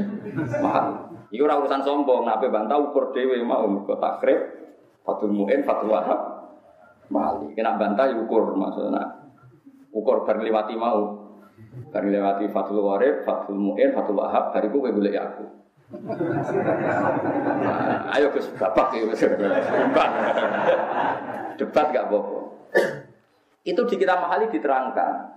mahali. 0.62 0.94
Iku 1.34 1.42
ora 1.48 1.58
urusan 1.58 1.82
sombong, 1.82 2.28
nape 2.28 2.46
bantah 2.52 2.78
ukur 2.78 3.10
dhewe 3.10 3.42
mau 3.42 3.66
kok 3.82 3.98
takrib, 3.98 4.38
Fathul 5.02 5.34
Mu'in, 5.34 5.66
Fathul 5.66 5.90
Wahab 5.90 6.20
mahali. 7.10 7.50
Kena 7.56 7.74
bantah 7.80 8.12
ya 8.12 8.16
ukur 8.20 8.54
maksudnya. 8.54 9.24
Ukur 9.90 10.22
bar 10.26 10.38
mau 10.78 11.24
Bareng 11.90 12.10
lewati 12.10 12.50
Fathul 12.50 12.82
Warib, 12.82 13.22
Fathul 13.22 13.58
Mu'in, 13.58 13.94
Fathul 13.94 14.18
Wahab, 14.18 14.50
bariku 14.50 14.82
gue 14.82 14.94
boleh 14.94 15.14
aku. 15.14 15.63
Ayo 18.14 18.26
Gus 18.34 18.50
bapak 18.58 18.98
ya 18.98 19.06
debat. 19.14 20.10
Debat 21.54 21.86
gak 21.94 22.10
apa-apa. 22.10 22.38
Itu 23.64 23.80
di 23.88 23.96
kita 23.96 24.18
mahali 24.18 24.50
diterangkan. 24.50 25.34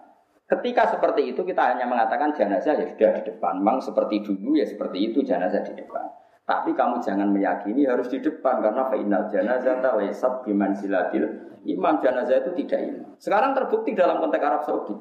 Ketika 0.47 0.95
seperti 0.95 1.35
itu 1.35 1.43
kita 1.43 1.75
hanya 1.75 1.83
mengatakan 1.83 2.31
jenazah 2.31 2.79
ya 2.79 2.87
sudah 2.87 3.19
di 3.19 3.21
depan. 3.27 3.59
Memang 3.59 3.83
seperti 3.83 4.23
dulu 4.23 4.55
ya 4.55 4.63
seperti 4.63 5.11
itu 5.11 5.19
jenazah 5.23 5.59
di 5.63 5.75
depan. 5.75 6.07
Tapi 6.47 6.71
kamu 6.71 7.03
jangan 7.03 7.27
meyakini 7.27 7.83
harus 7.83 8.07
di 8.07 8.23
depan 8.23 8.63
karena 8.63 8.87
final 8.87 9.27
jenazah 9.27 9.83
laisat 9.99 10.47
biman 10.47 10.71
silatil 10.71 11.27
imam 11.67 11.99
jenazah 11.99 12.39
itu 12.39 12.63
tidak 12.63 12.79
imam. 12.87 13.07
Sekarang 13.19 13.51
terbukti 13.51 13.91
dalam 13.91 14.23
konteks 14.23 14.47
Arab 14.47 14.63
Saudi. 14.63 14.95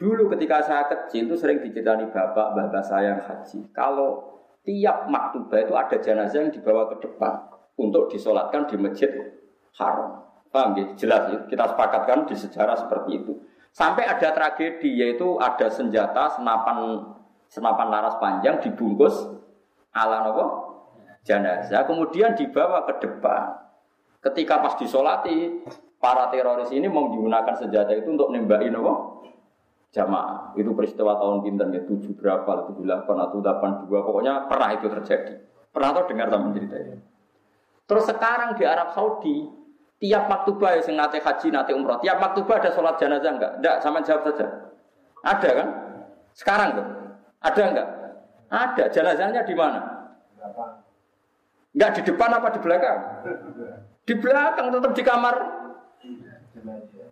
Dulu 0.00 0.32
ketika 0.32 0.64
saya 0.64 0.88
kecil 0.88 1.28
itu 1.28 1.36
sering 1.36 1.60
diceritani 1.60 2.08
bapak, 2.08 2.56
bapak 2.56 2.80
saya 2.80 3.12
yang 3.12 3.20
haji. 3.20 3.68
Kalau 3.76 4.40
tiap 4.64 5.12
maktubah 5.12 5.60
itu 5.60 5.76
ada 5.76 5.96
jenazah 6.00 6.40
yang 6.40 6.48
dibawa 6.48 6.88
ke 6.88 7.04
depan 7.04 7.36
untuk 7.76 8.08
disolatkan 8.08 8.64
di 8.64 8.80
masjid 8.80 9.12
haram. 9.76 10.24
Paham 10.48 10.72
ya? 10.72 10.84
Jelas 10.96 11.28
ya? 11.28 11.38
Kita 11.44 11.76
sepakatkan 11.76 12.24
di 12.24 12.32
sejarah 12.32 12.80
seperti 12.80 13.20
itu. 13.20 13.44
Sampai 13.76 14.08
ada 14.08 14.32
tragedi 14.32 14.88
yaitu 14.88 15.36
ada 15.36 15.68
senjata 15.68 16.32
senapan 16.32 17.06
senapan 17.46 17.86
laras 17.92 18.16
panjang 18.18 18.58
dibungkus 18.58 19.14
ala 19.94 20.26
nopo 20.26 20.44
jenazah 21.22 21.84
kemudian 21.84 22.32
dibawa 22.32 22.88
ke 22.88 23.04
depan. 23.04 23.52
Ketika 24.24 24.64
pas 24.64 24.74
disolati 24.80 25.60
para 26.00 26.32
teroris 26.32 26.72
ini 26.72 26.88
menggunakan 26.88 27.52
senjata 27.52 27.92
itu 27.94 28.10
untuk 28.10 28.32
nembakin 28.32 28.74
nopo 28.74 29.22
jamaah. 29.90 30.54
Itu 30.54 30.74
peristiwa 30.74 31.18
tahun 31.18 31.42
pinter 31.42 31.66
ya 31.74 31.82
tujuh 31.86 32.14
berapa, 32.18 32.70
tujuh 32.70 32.82
delapan 32.86 33.16
atau 33.26 33.38
delapan 33.42 33.70
dua, 33.86 33.98
pokoknya 34.06 34.46
pernah 34.46 34.68
itu 34.74 34.86
terjadi. 34.86 35.34
Pernah 35.70 35.88
tau 35.94 36.04
dengar 36.10 36.26
sama 36.30 36.50
cerita 36.50 36.76
ini. 36.78 36.98
Terus 37.86 38.04
sekarang 38.06 38.54
di 38.54 38.64
Arab 38.66 38.94
Saudi, 38.94 39.50
tiap 39.98 40.30
maktubah 40.30 40.78
yang 40.78 40.94
nate 40.98 41.18
haji, 41.18 41.46
nate 41.50 41.72
umroh, 41.74 41.98
tiap 41.98 42.22
maktubah 42.22 42.62
ada 42.62 42.70
sholat 42.70 42.94
jenazah 42.98 43.30
enggak? 43.34 43.52
Enggak, 43.58 43.76
sama 43.82 43.98
jawab 44.02 44.22
saja. 44.30 44.46
Ada 45.20 45.50
kan? 45.52 45.68
Sekarang 46.34 46.68
tuh, 46.78 46.86
ada 47.42 47.62
enggak? 47.66 47.88
Ada. 48.50 48.84
Jenazahnya 48.90 49.42
di 49.42 49.54
mana? 49.54 49.80
Enggak 51.74 51.90
di 51.98 52.02
depan 52.06 52.30
apa 52.34 52.48
di 52.50 52.60
belakang? 52.62 52.98
Di 54.06 54.14
belakang, 54.18 54.66
tetap 54.74 54.92
di 54.94 55.02
kamar 55.06 55.36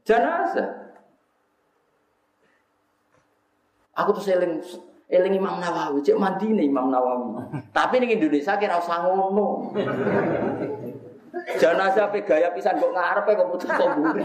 jenazah. 0.03 0.88
Aku 3.99 4.15
tuh 4.15 4.23
seling 4.23 4.63
eling 5.09 5.35
Imam 5.41 5.59
Nawawi, 5.59 6.05
cek 6.05 6.15
mandi 6.21 6.53
nih 6.53 6.71
Imam 6.71 6.93
Nawawi. 6.93 7.43
Tapi 7.75 7.99
nih 7.99 8.15
Indonesia 8.15 8.55
kira 8.55 8.79
usah 8.79 9.03
ngono. 9.03 9.75
Jenazah 11.59 12.13
pe 12.13 12.23
gaya 12.23 12.53
pisan 12.53 12.77
kok 12.77 12.93
ngarepe 12.93 13.31
kok 13.33 13.49
putus 13.49 13.71
kok 13.73 13.89
buri. 13.97 14.23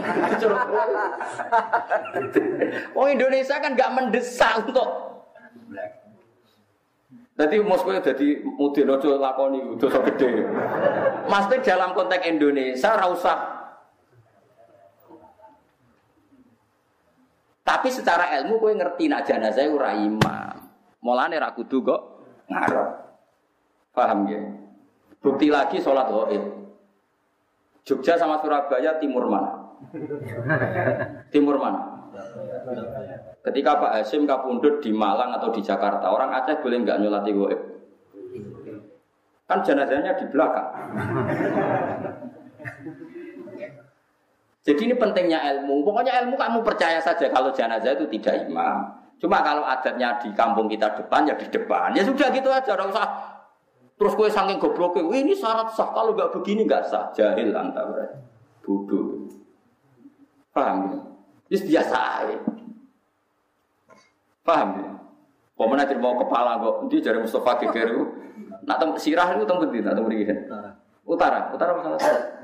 Oh 2.92 3.06
Indonesia 3.08 3.56
kan 3.58 3.72
gak 3.74 3.92
mendesak 3.96 4.60
untuk 4.60 4.88
Jadi 7.34 7.58
Moskow 7.66 7.98
jadi 7.98 8.46
mudin 8.46 8.94
ojo 8.94 9.18
lakoni 9.18 9.58
dosa 9.74 9.98
gede. 10.06 10.46
Maksudnya 11.26 11.66
dalam 11.66 11.90
konteks 11.90 12.30
Indonesia 12.30 12.94
ra 12.94 13.10
usah 13.10 13.38
Tapi 17.64 17.88
secara 17.88 18.28
ilmu 18.40 18.60
kowe 18.60 18.72
ngerti 18.76 19.08
nak 19.08 19.24
jenazah 19.24 19.64
ora 19.72 19.96
imam. 19.96 20.68
Mulane 21.00 21.40
ra 21.40 21.56
kudu 21.56 21.80
kok 21.80 22.00
ngarep. 22.52 22.88
Paham 23.96 24.28
ya? 24.28 24.40
Bukti 25.24 25.48
lagi 25.48 25.80
sholat 25.80 26.12
gaib. 26.12 26.44
Jogja 27.88 28.20
sama 28.20 28.36
Surabaya 28.44 29.00
timur 29.00 29.32
mana? 29.32 29.80
timur 31.32 31.56
mana? 31.56 32.12
Ketika 33.40 33.80
Pak 33.80 33.92
Hasim 33.96 34.28
kapundut 34.28 34.84
di 34.84 34.92
Malang 34.92 35.32
atau 35.36 35.52
di 35.52 35.60
Jakarta, 35.64 36.12
orang 36.12 36.36
Aceh 36.36 36.60
boleh 36.60 36.84
nggak 36.84 37.00
nyolati 37.00 37.32
gaib? 37.32 37.60
Kan 39.48 39.64
jenazahnya 39.64 40.12
di 40.20 40.24
belakang. 40.28 40.64
Jadi 44.64 44.80
ini 44.88 44.94
pentingnya 44.96 45.44
ilmu. 45.54 45.84
Pokoknya 45.84 46.24
ilmu 46.24 46.40
kamu 46.40 46.64
percaya 46.64 46.96
saja 46.96 47.28
kalau 47.28 47.52
jenazah 47.52 47.92
itu 47.92 48.08
tidak 48.16 48.48
imam. 48.48 48.96
Cuma 49.20 49.44
kalau 49.44 49.60
adatnya 49.60 50.16
di 50.24 50.32
kampung 50.32 50.72
kita 50.72 50.88
depan 50.96 51.28
ya 51.28 51.36
di 51.36 51.46
depan. 51.52 51.92
Ya 51.92 52.00
sudah 52.00 52.32
gitu 52.32 52.48
aja, 52.48 52.72
tidak 52.72 52.88
usah 52.88 53.06
terus 53.94 54.18
kue 54.18 54.26
saking 54.26 54.58
gobloknya, 54.58 55.04
ini 55.20 55.36
syarat 55.36 55.70
sah. 55.76 55.92
Kalau 55.92 56.16
nggak 56.16 56.32
begini 56.32 56.64
nggak 56.64 56.88
sah. 56.88 57.12
Jahil 57.12 57.52
anta 57.52 57.84
berarti. 57.84 58.18
Bodoh. 58.64 59.28
Paham 60.50 60.76
ya? 60.88 60.98
Ini 61.52 61.58
biasa 61.68 61.96
aja. 62.24 62.36
Paham 64.44 64.68
ya? 64.80 64.90
Pemenang 65.54 66.02
mau 66.02 66.18
kepala 66.18 66.58
kok, 66.58 66.90
dia 66.90 66.98
dari 66.98 67.22
Mustafa 67.22 67.62
Gegeru. 67.62 68.10
Nak 68.66 68.98
sirah 68.98 69.38
itu 69.38 69.46
tempat 69.46 69.70
di, 69.70 69.78
nak 69.84 69.94
tempat 69.94 70.10
di 70.10 70.26
Utara, 71.04 71.52
utara 71.52 71.72
masalah. 71.78 72.43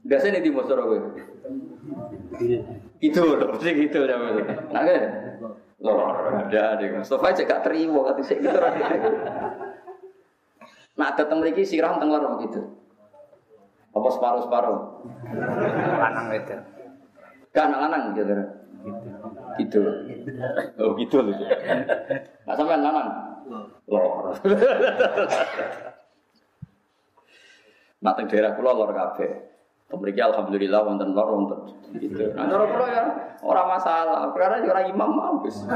Biasanya 0.00 0.40
di 0.40 0.48
timur 0.48 0.64
sore 0.64 0.82
gue. 0.84 1.00
Itu 3.04 3.20
loh, 3.20 3.52
pasti 3.52 3.72
gitu 3.76 4.08
ya 4.08 4.16
Nah 4.72 4.82
kan, 4.84 5.02
lor 5.80 6.00
ada 6.40 6.80
deh. 6.80 6.88
Mustafa 6.96 7.32
aja 7.32 7.42
gak 7.44 7.64
terima 7.68 8.00
kata 8.08 8.20
saya 8.24 8.40
gitu. 8.40 8.58
Nah 10.96 11.08
datang 11.16 11.40
lagi 11.44 11.64
sirah 11.64 12.00
tengah 12.00 12.16
lor 12.20 12.40
gitu. 12.44 12.60
Apa 13.92 14.08
separuh 14.08 14.40
separuh? 14.44 14.78
Lanang 16.00 16.28
itu. 16.32 16.56
Gak 17.52 17.66
lanang 17.68 18.16
gitu. 18.16 18.32
Gitu. 19.60 19.80
Oh 20.80 20.96
gitu 20.96 21.16
loh. 21.20 21.36
Nah 22.48 22.54
sampai 22.56 22.80
lanang. 22.80 23.08
Lor. 23.84 24.32
Nah 28.00 28.12
daerah 28.16 28.56
pulau 28.56 28.80
lor 28.80 28.96
kafe. 28.96 29.49
Memiliki 29.90 30.22
alhamdulillah 30.22 30.86
wonten 30.86 31.10
lor 31.18 31.28
wonten 31.34 31.58
gitu. 31.98 32.30
Nah 32.38 32.46
cara 32.46 32.62
kula 32.62 32.86
ya 32.94 33.02
ora 33.42 33.62
masalah, 33.66 34.30
karena 34.30 34.62
ya 34.62 34.70
ora 34.70 34.82
imam 34.86 35.10
habis. 35.18 35.66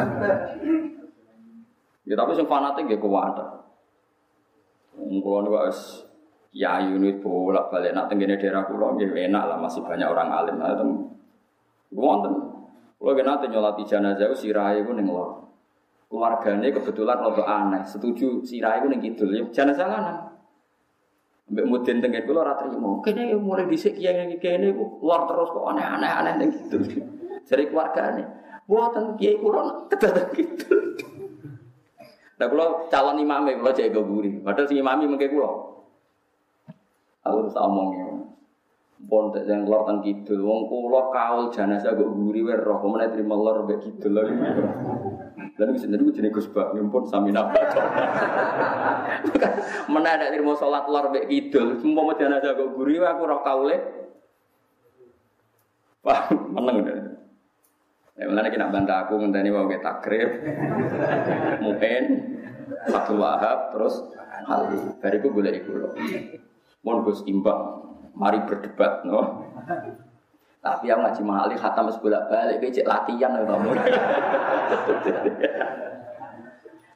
Ya 2.06 2.14
tapi 2.14 2.30
sing 2.38 2.46
fanatik 2.46 2.86
ya 2.86 3.02
kuat. 3.02 3.34
Wong 4.94 5.18
kula 5.18 5.38
niku 5.42 5.58
wis 5.66 6.06
ya 6.54 6.78
unit 6.78 7.18
bolak-balik 7.18 7.90
nak 7.90 8.06
tenggene 8.06 8.38
daerah 8.38 8.62
kula 8.70 8.94
nggih 8.94 9.10
enak 9.10 9.50
lah 9.50 9.58
masih 9.58 9.82
banyak 9.82 10.06
orang 10.06 10.30
alim. 10.30 10.62
Nah, 10.62 10.78
tem 10.78 10.90
wonten. 11.90 12.34
Kula 13.02 13.18
nate 13.18 13.50
nyolati 13.50 13.82
jenazah 13.82 14.30
sirahe 14.30 14.86
ku 14.86 14.94
ning 14.94 15.10
lor. 15.10 15.42
Keluargane 16.06 16.70
kebetulan 16.70 17.18
rada 17.18 17.42
aneh, 17.42 17.82
setuju 17.82 18.46
sirahe 18.46 18.78
ku 18.78 18.86
ning 18.86 19.02
kidul. 19.02 19.34
Ya 19.34 19.42
jenazah 19.50 19.90
lanang. 19.90 20.33
Mbak 21.44 21.64
mudin 21.68 22.00
tengen 22.00 22.24
kula 22.24 22.40
ora 22.40 22.54
trimo. 22.56 23.04
Kene 23.04 23.36
mulai 23.36 23.68
dhisik 23.68 24.00
kiai 24.00 24.40
kene 24.40 24.72
iku 24.72 25.04
luar 25.04 25.28
terus 25.28 25.52
kok 25.52 25.68
aneh-aneh 25.76 26.08
aneh 26.08 26.32
ning 26.40 26.50
gitu. 26.56 26.80
Jare 27.44 27.68
keluargane. 27.68 28.24
Mboten 28.64 29.20
kiai 29.20 29.36
kula 29.36 29.88
kedadak 29.92 30.32
gitu. 30.32 30.72
Nah 32.40 32.46
kula 32.48 32.88
calon 32.88 33.20
imam 33.20 33.44
kula 33.60 33.76
jaga 33.76 34.00
guri. 34.00 34.40
Padahal 34.40 34.68
sing 34.72 34.80
imami 34.80 35.04
mengke 35.04 35.28
kula. 35.28 35.50
Aku 37.28 37.36
terus 37.44 37.56
omongnya. 37.60 38.13
Pon 39.04 39.28
tak 39.28 39.44
yang 39.44 39.68
lor 39.68 39.84
teng 39.84 40.00
kidul, 40.00 40.40
wong 40.48 40.64
kula 40.64 41.12
kaul 41.12 41.52
jenazah 41.52 41.92
kok 41.92 42.08
guri 42.16 42.40
wae 42.40 42.56
roh, 42.56 42.80
kemene 42.80 43.12
trimo 43.12 43.36
lor 43.36 43.68
mbek 43.68 43.84
kidul 43.84 44.16
lho. 44.16 44.22
Lalu 45.60 45.70
bisa 45.76 45.86
jadi 45.86 46.02
jenis 46.02 46.32
Gus 46.32 46.48
Bak, 46.50 46.72
pun 46.72 47.04
sami 47.04 47.28
napa. 47.28 47.60
Mana 49.92 50.16
ada 50.16 50.32
terima 50.32 50.56
sholat 50.56 50.88
lor 50.88 51.12
bek 51.12 51.28
kidul, 51.28 51.78
semua 51.84 52.08
mau 52.08 52.16
jenazah 52.16 52.56
kok 52.56 52.72
guri, 52.72 52.96
aku 52.96 53.22
roh 53.28 53.40
kaule. 53.44 53.76
Wah, 56.04 56.28
meneng 56.32 56.76
deh. 56.88 56.98
Ya 58.14 58.30
mulane 58.30 58.48
kena 58.48 58.70
bantah 58.70 59.04
aku 59.04 59.20
ngenteni 59.20 59.50
mau 59.50 59.68
ke 59.68 59.82
takrib. 59.84 60.30
Mungkin 61.60 62.02
satu 62.88 63.20
Wahab 63.20 63.74
terus 63.74 64.00
hal 64.48 64.70
bariku 65.02 65.28
boleh 65.28 65.52
iku 65.60 65.72
lho. 65.76 65.88
Mon 66.84 67.00
Gus 67.02 67.24
imbang, 67.26 67.93
mari 68.14 68.38
berdebat 68.46 69.02
no. 69.04 69.44
Tapi 70.64 70.88
yang 70.88 71.04
ngaji 71.04 71.20
mahali 71.20 71.60
khatam 71.60 71.92
wis 71.92 72.00
bolak-balik 72.00 72.56
cek 72.72 72.88
latihan 72.88 73.36
ya 73.36 73.44
kamu. 73.44 73.68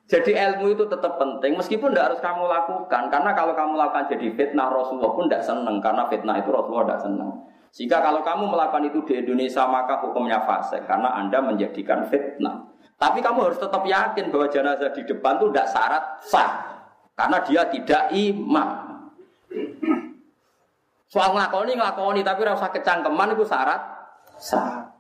Jadi 0.09 0.33
ilmu 0.33 0.73
itu 0.73 0.89
tetap 0.89 1.21
penting 1.21 1.53
meskipun 1.61 1.93
tidak 1.93 2.09
harus 2.09 2.21
kamu 2.25 2.49
lakukan 2.49 3.12
karena 3.12 3.31
kalau 3.37 3.53
kamu 3.53 3.77
lakukan 3.77 4.09
jadi 4.09 4.33
fitnah 4.33 4.73
Rasulullah 4.73 5.12
pun 5.12 5.29
tidak 5.29 5.45
senang 5.45 5.77
karena 5.85 6.09
fitnah 6.09 6.41
itu 6.41 6.49
Rasulullah 6.49 6.89
tidak 6.89 7.03
senang. 7.05 7.31
Jika 7.77 8.01
kalau 8.01 8.25
kamu 8.25 8.49
melakukan 8.49 8.89
itu 8.89 9.05
di 9.05 9.21
Indonesia 9.21 9.69
maka 9.69 10.01
hukumnya 10.01 10.41
fase 10.49 10.81
karena 10.89 11.12
anda 11.12 11.45
menjadikan 11.45 12.09
fitnah. 12.09 12.73
Tapi 12.97 13.21
kamu 13.21 13.53
harus 13.53 13.61
tetap 13.61 13.85
yakin 13.85 14.33
bahwa 14.33 14.49
jenazah 14.49 14.91
di 14.97 15.05
depan 15.05 15.37
itu 15.37 15.47
tidak 15.53 15.69
syarat 15.69 16.05
sah 16.25 16.51
karena 17.12 17.39
dia 17.45 17.62
tidak 17.69 18.09
imam. 18.16 18.88
Soal 21.09 21.33
ngelakoni 21.33 21.73
ngelakoni 21.73 22.21
tapi 22.21 22.45
rasa 22.45 22.69
kecangkeman 22.69 23.33
itu 23.33 23.45
syarat 23.49 23.81
sah. 24.37 24.93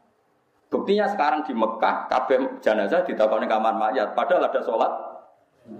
Buktinya 0.68 1.08
sekarang 1.08 1.48
di 1.48 1.56
Mekah, 1.56 2.12
kabeh 2.12 2.60
jenazah 2.60 3.00
ditakoni 3.00 3.48
kamar 3.48 3.72
mayat, 3.72 4.12
padahal 4.12 4.52
ada 4.52 4.60
sholat 4.60 4.92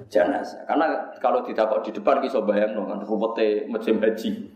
jenazah. 0.08 0.64
Karena 0.64 1.12
kalau 1.20 1.44
ditakok 1.44 1.84
di 1.84 1.92
depan 1.92 2.24
kisah 2.24 2.40
bayang 2.40 2.72
no, 2.72 2.88
kan 2.88 3.04
ruwete 3.04 3.68
musim 3.68 4.00
haji. 4.00 4.48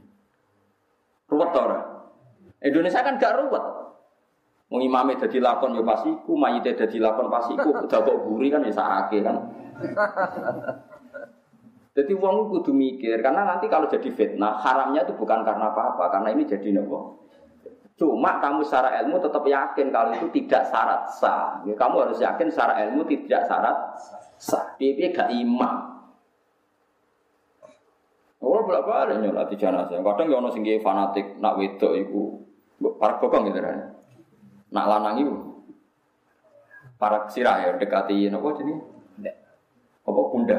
Ruwet 1.29 1.53
orang. 1.53 1.85
Indonesia 2.65 3.05
kan 3.05 3.21
gak 3.21 3.45
ruwet. 3.45 3.65
Wong 4.73 4.81
imame 4.89 5.21
dadi 5.21 5.37
lakon 5.37 5.77
ya 5.77 5.85
pasiku, 5.85 6.33
mayite 6.33 6.73
dadi 6.73 6.97
lakon 6.97 7.29
pasiku, 7.29 7.69
udah 7.85 8.01
kok 8.09 8.19
guri 8.25 8.49
kan 8.49 8.65
ya 8.65 8.73
sakake 8.73 9.21
kan. 9.21 9.37
Jadi 11.93 12.13
uang 12.17 12.49
kudu 12.49 12.73
mikir 12.73 13.21
karena 13.21 13.45
nanti 13.45 13.69
kalau 13.69 13.85
jadi 13.85 14.09
fitnah 14.09 14.57
haramnya 14.65 15.05
itu 15.05 15.13
bukan 15.13 15.45
karena 15.45 15.69
apa-apa 15.69 16.09
karena 16.09 16.33
ini 16.33 16.49
jadi 16.49 16.73
nopo 16.73 17.21
Cuma 18.01 18.41
kamu 18.41 18.65
secara 18.65 18.99
ilmu 19.05 19.21
tetap 19.21 19.45
yakin 19.45 19.93
kalau 19.93 20.11
itu 20.17 20.27
tidak 20.41 20.67
syarat 20.73 21.07
sah. 21.13 21.61
Ya, 21.69 21.77
kamu 21.77 22.09
harus 22.09 22.19
yakin 22.19 22.49
secara 22.51 22.83
ilmu 22.89 23.05
tidak 23.07 23.45
syarat 23.47 23.77
sah. 24.41 24.75
Dia 24.81 25.13
gak 25.13 25.31
imam. 25.31 25.93
Oh, 28.43 28.67
berapa 28.67 29.07
ada 29.07 29.23
nyolati 29.23 29.55
jenazah. 29.55 30.03
Kadang 30.03 30.27
ya 30.27 30.37
ono 30.43 30.51
sing 30.51 30.67
fanatik 30.83 31.39
nak 31.39 31.63
wedok 31.63 31.95
iku 31.95 32.43
para 32.99 33.23
kokong 33.23 33.55
gitu 33.55 33.63
kan. 33.63 33.95
Nak 34.75 34.87
lanang 34.91 35.17
iku 35.23 35.35
para 36.99 37.31
sirah 37.31 37.63
ya 37.63 37.71
dekati 37.79 38.27
napa 38.35 38.51
jenenge? 38.59 38.83
Apa 40.03 40.21
bunda? 40.27 40.59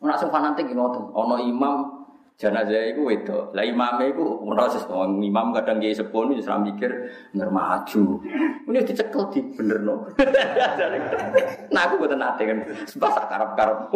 Nak 0.00 0.16
sing 0.16 0.32
fanatik 0.32 0.72
ngoten, 0.72 1.12
ono 1.12 1.36
imam 1.36 2.00
jenazah 2.40 2.96
itu 2.96 3.04
itu 3.12 3.36
lah 3.52 3.60
imamnya 3.60 4.16
itu 4.16 4.24
proses 4.48 4.80
imam 4.88 5.52
kadang 5.52 5.76
dia 5.76 5.92
sepuh 5.92 6.24
itu 6.32 6.40
seram 6.40 6.64
mikir 6.64 6.88
nggak 7.36 7.52
maju. 7.52 8.16
Ini 8.64 8.80
dicekel 8.80 9.28
di 9.28 9.44
bener 9.52 9.84
no 9.84 10.08
nah 11.76 11.84
aku 11.84 12.00
buat 12.00 12.16
nanti 12.16 12.48
kan. 12.48 12.64
Sebab 12.88 13.28
karap 13.28 13.50
karap 13.60 13.92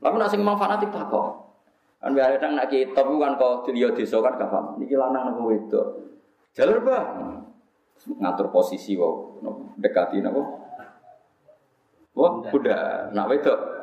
tapi 0.00 0.16
nasi 0.22 0.38
imam 0.38 0.54
fanatik 0.54 0.94
tak 0.94 1.10
kok. 1.10 1.50
Kan 1.98 2.14
kadang 2.14 2.54
nak 2.54 2.70
kitab 2.70 3.10
kan 3.10 3.34
kok 3.34 3.66
dia 3.74 3.90
desa 3.90 4.22
kan 4.22 4.38
gak 4.38 4.46
paham. 4.46 4.78
Ini 4.78 4.94
lanang 4.94 5.34
nopo 5.34 5.50
itu 5.50 5.82
jalur 6.54 6.78
bah 6.86 7.04
ngatur 8.06 8.54
posisi 8.54 8.94
kok. 8.94 9.42
Dekati 9.82 10.22
nopo 10.22 10.42
wah 12.14 12.38
udah 12.38 13.10
nak 13.10 13.26
wedok 13.26 13.79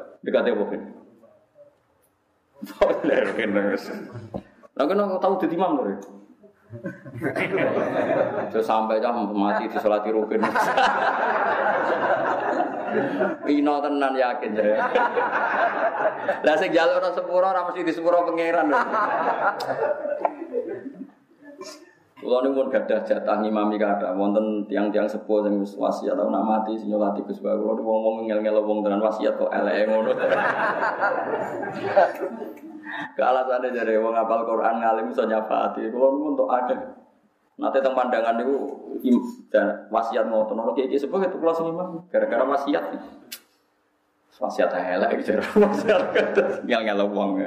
Boleh 2.68 3.22
kena. 3.38 3.78
Lah 4.76 4.86
kena 4.86 5.04
tahu 5.24 5.34
jadi 5.40 5.56
imam 5.56 5.78
lho. 5.78 5.96
Terus 8.52 8.68
sampai 8.68 9.00
jam 9.00 9.16
mati 9.32 9.72
di 9.72 9.78
sholat 9.80 10.04
rukun. 10.04 10.44
Ino 13.48 13.74
tenan 13.80 14.14
yakin 14.20 14.52
saya. 14.52 14.78
Lah 16.44 16.56
sing 16.60 16.76
jalur 16.76 17.00
sepuro 17.16 17.48
ora 17.48 17.64
mesti 17.72 17.88
di 17.88 17.94
sepuro 17.96 18.28
pangeran. 18.28 18.68
Kulo 22.18 22.42
niku 22.42 22.66
pun 22.66 22.74
gadah 22.74 23.06
jatah 23.06 23.46
ngimami 23.46 23.78
kathah 23.78 24.18
wonten 24.18 24.66
tiang-tiang 24.66 25.06
sepuh 25.06 25.46
sing 25.46 25.62
wis 25.62 25.78
wasiat 25.78 26.18
tau 26.18 26.34
nak 26.34 26.50
mati 26.50 26.74
sing 26.74 26.90
nyolati 26.90 27.22
Gus 27.22 27.38
Bae. 27.46 27.54
Kulo 27.54 27.78
wong-wong 27.78 28.26
ngel-ngel 28.26 28.58
wong 28.66 28.82
tenan 28.82 29.06
wasiat 29.06 29.38
kok 29.38 29.54
eleke 29.54 29.86
ngono. 29.86 30.18
Kealasannya 33.18 33.70
dari 33.70 34.02
wong 34.02 34.18
apal 34.18 34.50
Quran 34.50 34.82
ngalim 34.82 35.14
iso 35.14 35.30
nyafaati. 35.30 35.94
Kulo 35.94 36.18
niku 36.18 36.26
untuk 36.34 36.50
ada. 36.50 36.98
Nanti 37.62 37.78
teng 37.86 37.94
pandangan 37.94 38.42
niku 38.42 38.66
wasiat 39.94 40.26
ngoten 40.26 40.58
ora 40.58 40.74
iki 40.74 40.98
sepuh 40.98 41.22
itu 41.22 41.38
sing 41.54 41.70
imam 41.70 42.02
gara-gara 42.10 42.50
wasiat. 42.50 42.98
Wasiat 44.42 44.74
elek 44.74 45.22
jare 45.22 45.46
wasiat 45.62 46.02
ngel-ngel 46.66 47.14
wong. 47.14 47.46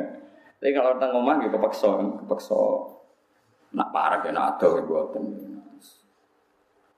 Tapi 0.63 0.71
kalau 0.79 0.95
omah 0.95 1.43
nggih 1.43 1.51
kepeksa, 1.59 1.91
kepeksa 2.23 3.00
Nak 3.71 3.89
parah 3.95 4.21
ya 4.27 4.31
nak 4.35 4.59
ada 4.59 4.83
buatan. 4.83 5.51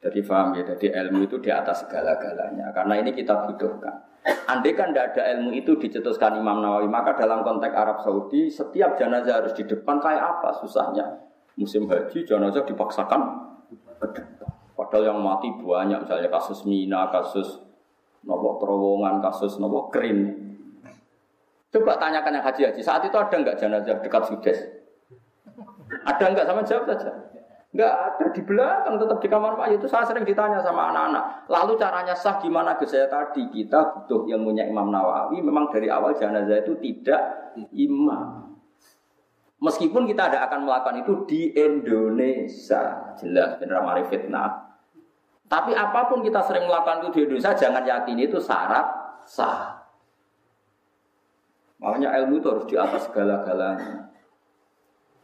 Jadi 0.02 0.18
paham 0.26 0.50
ya, 0.58 0.66
jadi 0.74 0.98
ilmu 0.98 1.30
itu 1.30 1.38
di 1.38 1.46
atas 1.46 1.86
segala-galanya. 1.86 2.74
Karena 2.74 2.98
ini 2.98 3.14
kita 3.14 3.46
butuhkan. 3.46 4.02
Andai 4.50 4.74
kan 4.74 4.90
tidak 4.90 5.14
ada 5.14 5.38
ilmu 5.38 5.54
itu 5.54 5.78
dicetuskan 5.78 6.42
Imam 6.42 6.58
Nawawi, 6.58 6.90
maka 6.90 7.14
dalam 7.14 7.46
konteks 7.46 7.70
Arab 7.70 8.02
Saudi, 8.02 8.50
setiap 8.50 8.98
jenazah 8.98 9.42
harus 9.42 9.54
di 9.54 9.62
depan 9.62 10.02
kayak 10.02 10.18
apa 10.18 10.58
susahnya. 10.58 11.06
Musim 11.54 11.86
haji 11.86 12.26
jenazah 12.26 12.66
dipaksakan. 12.66 13.22
Padahal 14.74 15.14
yang 15.14 15.18
mati 15.22 15.54
banyak, 15.54 16.02
misalnya 16.02 16.26
kasus 16.34 16.66
Mina, 16.66 17.06
kasus 17.14 17.62
nopo 18.26 18.58
terowongan, 18.58 19.22
kasus 19.22 19.62
nopo 19.62 19.86
krim. 19.86 20.34
Coba 21.70 21.94
tanyakan 21.94 22.42
yang 22.42 22.44
haji-haji, 22.44 22.82
saat 22.82 23.06
itu 23.06 23.14
ada 23.14 23.32
nggak 23.32 23.58
jenazah 23.58 23.96
dekat 24.02 24.22
Sudes? 24.26 24.81
Ada 26.00 26.24
enggak 26.32 26.46
sama 26.48 26.60
jawab 26.64 26.84
saja. 26.88 27.10
Enggak 27.72 27.92
ada 27.92 28.26
di 28.36 28.42
belakang 28.44 28.94
tetap 29.00 29.18
di 29.24 29.28
kamar 29.32 29.52
mayat 29.56 29.80
itu 29.80 29.88
saya 29.88 30.04
sering 30.04 30.28
ditanya 30.28 30.60
sama 30.60 30.92
anak-anak. 30.92 31.48
Lalu 31.48 31.72
caranya 31.80 32.12
sah 32.12 32.36
gimana 32.36 32.76
ke 32.76 32.84
saya 32.84 33.08
tadi 33.08 33.48
kita 33.48 33.96
butuh 33.96 34.28
ilmunya 34.28 34.68
Imam 34.68 34.92
Nawawi. 34.92 35.40
Memang 35.40 35.72
dari 35.72 35.88
awal 35.88 36.12
jenazah 36.12 36.60
itu 36.60 36.76
tidak 36.84 37.20
imam. 37.72 38.52
Meskipun 39.62 40.04
kita 40.04 40.28
ada 40.28 40.44
akan 40.50 40.68
melakukan 40.68 41.00
itu 41.00 41.12
di 41.24 41.40
Indonesia, 41.54 43.14
jelas 43.16 43.56
benar 43.56 43.80
mari 43.86 44.04
fitnah. 44.04 44.74
Tapi 45.48 45.72
apa 45.72 46.12
pun 46.12 46.20
kita 46.20 46.44
sering 46.44 46.68
melakukan 46.68 47.06
itu 47.06 47.08
di 47.14 47.20
Indonesia, 47.24 47.56
jangan 47.56 47.84
yakin 47.86 48.16
itu 48.20 48.36
syarat 48.42 48.84
sah. 49.24 49.80
Makanya 51.80 52.20
ilmu 52.20 52.42
itu 52.42 52.46
harus 52.52 52.66
di 52.68 52.76
atas 52.76 53.08
segala-galanya. 53.08 54.11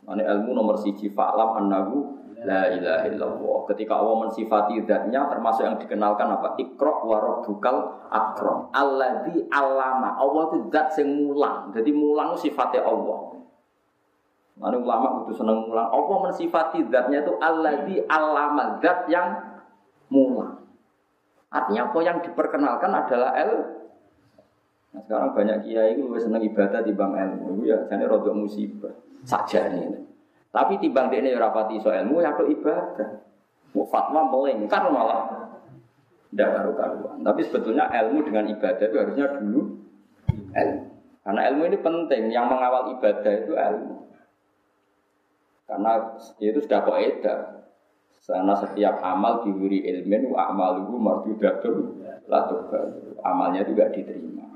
Ini 0.09 0.25
ilmu 0.25 0.57
nomor 0.57 0.81
siji 0.81 1.13
fa'lam 1.13 1.61
annahu 1.65 2.19
la 2.49 2.71
ilaha 2.73 3.05
illallah. 3.13 3.57
Ketika 3.69 4.01
Allah 4.01 4.29
mensifati 4.29 4.81
zatnya 4.89 5.29
termasuk 5.29 5.69
yang 5.69 5.77
dikenalkan 5.77 6.33
apa? 6.33 6.57
Iqra 6.57 7.05
wa 7.05 7.19
rabbukal 7.21 7.77
akram. 8.09 8.73
Alladzi 8.73 9.45
alama. 9.53 10.17
Allah 10.17 10.43
itu 10.49 10.59
zat 10.73 10.97
sing 10.97 11.09
mulang. 11.13 11.75
Jadi 11.77 11.91
mulang 11.93 12.33
sifatnya 12.39 12.89
Allah. 12.89 13.37
Mana 14.59 14.75
ulama 14.81 15.29
itu 15.29 15.37
seneng 15.37 15.69
mulang. 15.69 15.93
Allah 15.93 16.17
mensifati 16.25 16.89
zatnya 16.89 17.23
itu 17.23 17.33
alladzi 17.39 17.97
alama. 18.09 18.81
Zat 18.81 19.07
yang 19.13 19.29
mulang. 20.09 20.63
Artinya 21.49 21.93
apa 21.93 21.99
yang 22.01 22.19
diperkenalkan 22.25 22.93
adalah 22.93 23.37
el. 23.37 23.78
Nah, 24.99 25.07
sekarang 25.07 25.30
banyak 25.30 25.59
kiai 25.62 25.94
itu 25.94 26.11
lebih 26.11 26.18
seneng 26.18 26.42
ibadah 26.42 26.82
di 26.82 26.90
bang 26.90 27.12
ilmu. 27.14 27.62
Ya, 27.62 27.78
jadi 27.86 28.11
rodok 28.11 28.34
musibah 28.34 28.90
saja 29.22 29.70
ini. 29.70 30.03
Tapi 30.51 30.74
timbang 30.82 31.07
dia 31.07 31.22
ini 31.22 31.38
rapati 31.38 31.78
so 31.78 31.94
ilmu 31.94 32.18
ya 32.18 32.34
ibadah. 32.34 33.09
Mau 33.76 33.86
fatwa 33.86 34.26
melengkar 34.26 34.90
malah 34.90 35.55
tidak 36.34 36.49
karu-karuan. 36.51 37.22
Tapi 37.22 37.40
sebetulnya 37.46 37.86
ilmu 37.94 38.26
dengan 38.26 38.51
ibadah 38.51 38.84
itu 38.90 38.96
harusnya 38.99 39.26
dulu 39.38 39.61
ilmu. 40.57 40.82
Karena 41.22 41.40
ilmu 41.53 41.62
ini 41.68 41.78
penting. 41.78 42.22
Yang 42.32 42.46
mengawal 42.49 42.82
ibadah 42.99 43.32
itu 43.38 43.53
ilmu. 43.55 43.96
Karena 45.68 45.92
itu 46.42 46.59
sudah 46.64 46.80
kaidah. 46.82 47.40
Karena 48.24 48.57
setiap 48.57 48.99
amal 49.05 49.46
diwiri 49.46 49.84
ilmin 49.84 50.32
wa 50.32 50.53
amaluhu 50.53 50.96
marjudatun 50.96 52.03
la 52.28 52.44
Amalnya 53.24 53.64
juga 53.64 53.88
diterima. 53.92 54.47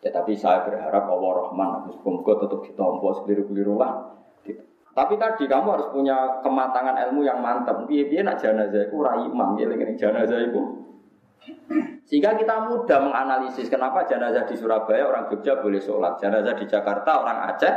Tetapi 0.00 0.32
saya 0.32 0.64
berharap 0.64 1.04
Allah 1.12 1.30
Rahman, 1.44 1.92
semoga 1.92 2.40
tetap 2.40 2.60
ditompo 2.64 3.12
sekeliru-keliru 3.20 3.76
lah. 3.76 4.16
Tapi 4.90 5.14
tadi 5.20 5.46
kamu 5.46 5.68
harus 5.70 5.88
punya 5.94 6.42
kematangan 6.42 6.98
ilmu 7.08 7.22
yang 7.22 7.38
mantap. 7.38 7.86
Piye 7.86 8.20
nak 8.26 8.42
jenazah 8.42 8.90
iku 8.90 9.06
ora 9.06 9.22
imam, 9.22 9.54
ngeling 9.54 9.94
jenazah 9.94 10.40
iku. 10.50 10.80
Sehingga 12.10 12.34
kita 12.34 12.66
mudah 12.66 12.98
menganalisis 13.06 13.70
kenapa 13.70 14.02
jenazah 14.02 14.42
di 14.44 14.58
Surabaya 14.58 15.06
orang 15.06 15.30
Jogja 15.30 15.62
boleh 15.62 15.78
sholat, 15.78 16.18
jenazah 16.18 16.58
di 16.58 16.66
Jakarta 16.66 17.22
orang 17.22 17.38
Aceh 17.54 17.74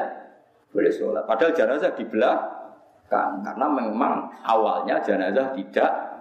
boleh 0.74 0.90
sholat. 0.90 1.24
Padahal 1.30 1.54
jenazah 1.54 1.94
di 1.94 2.04
belakang 2.10 3.46
karena 3.46 3.68
memang 3.70 4.34
awalnya 4.42 4.98
jenazah 5.06 5.54
tidak. 5.54 6.13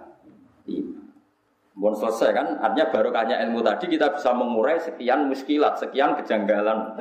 Bon 1.73 1.89
selesai 1.97 2.37
kan, 2.37 2.47
artinya 2.61 2.93
barokahnya 2.93 3.41
ilmu 3.49 3.65
tadi 3.65 3.89
kita 3.89 4.13
bisa 4.13 4.29
mengurai 4.37 4.77
sekian 4.77 5.25
muskilat, 5.25 5.81
sekian 5.81 6.13
kejanggalan. 6.21 6.93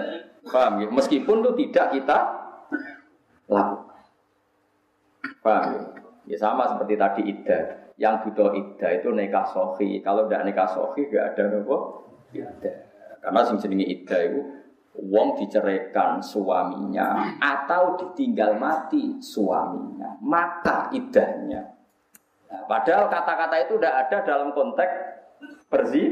Paham 0.49 0.81
ya? 0.81 0.89
Meskipun 0.89 1.45
itu 1.45 1.53
tidak 1.68 1.87
kita 1.93 2.18
lakukan. 3.53 4.01
Paham 5.45 5.64
ya? 5.77 5.83
Ya 6.33 6.37
sama 6.41 6.73
seperti 6.73 6.95
tadi 6.97 7.20
iddah. 7.29 7.62
Yang 8.01 8.14
butuh 8.25 8.57
iddah 8.57 8.91
itu 8.97 9.09
nikah 9.12 9.45
sohi. 9.53 10.01
Kalau 10.01 10.25
tidak 10.25 10.49
nikah 10.49 10.68
sohi, 10.73 11.05
gak 11.12 11.37
ada 11.37 11.53
nopo 11.53 12.09
iddah. 12.33 12.77
Karena 13.20 13.41
sing 13.45 13.61
jenenge 13.61 13.87
iddah 13.87 14.20
itu 14.25 14.41
Wong 14.93 15.41
diceraikan 15.41 16.20
suaminya 16.20 17.41
atau 17.41 17.97
ditinggal 17.97 18.61
mati 18.61 19.16
suaminya, 19.25 20.20
maka 20.20 20.93
idahnya 20.93 21.64
Nah, 22.53 22.69
padahal 22.69 23.09
kata-kata 23.09 23.57
itu 23.65 23.81
tidak 23.81 23.95
ada 24.07 24.19
dalam 24.29 24.53
konteks 24.53 24.93
perzi. 25.73 26.05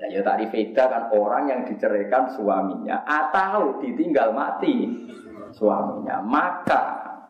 Nah, 0.00 0.08
ya 0.08 0.24
tadi 0.24 0.48
beda 0.48 0.84
kan 0.88 1.02
orang 1.12 1.44
yang 1.52 1.60
diceraikan 1.68 2.32
suaminya 2.32 3.04
atau 3.04 3.78
ditinggal 3.84 4.32
mati 4.32 4.88
suaminya, 5.52 6.24
maka 6.24 6.80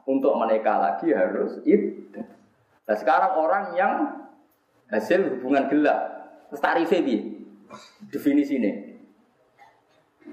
untuk 0.07 0.39
menikah 0.39 0.79
lagi 0.79 1.11
harus 1.11 1.59
itu. 1.67 2.23
Nah 2.87 2.97
sekarang 2.97 3.39
orang 3.39 3.65
yang 3.75 3.93
hasil 4.91 5.39
hubungan 5.39 5.67
gelap, 5.71 6.01
tarifnya 6.59 7.01
di 7.03 7.17
definisi 8.11 8.59
ini. 8.59 8.73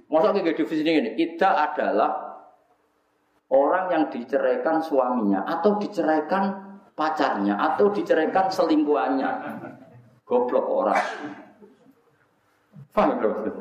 Maksudnya 0.10 0.42
kayak 0.42 0.58
definisi 0.58 0.90
ini, 0.90 1.12
ida 1.22 1.50
adalah 1.54 2.12
orang 3.50 3.86
yang 3.94 4.04
diceraikan 4.10 4.82
suaminya 4.82 5.46
atau 5.46 5.78
diceraikan 5.78 6.69
pacarnya 7.00 7.56
atau 7.56 7.88
diceraikan 7.96 8.52
selingkuhannya. 8.52 9.32
Goblok 10.28 10.68
orang. 10.68 11.00
Paham 12.92 13.16
belum? 13.24 13.56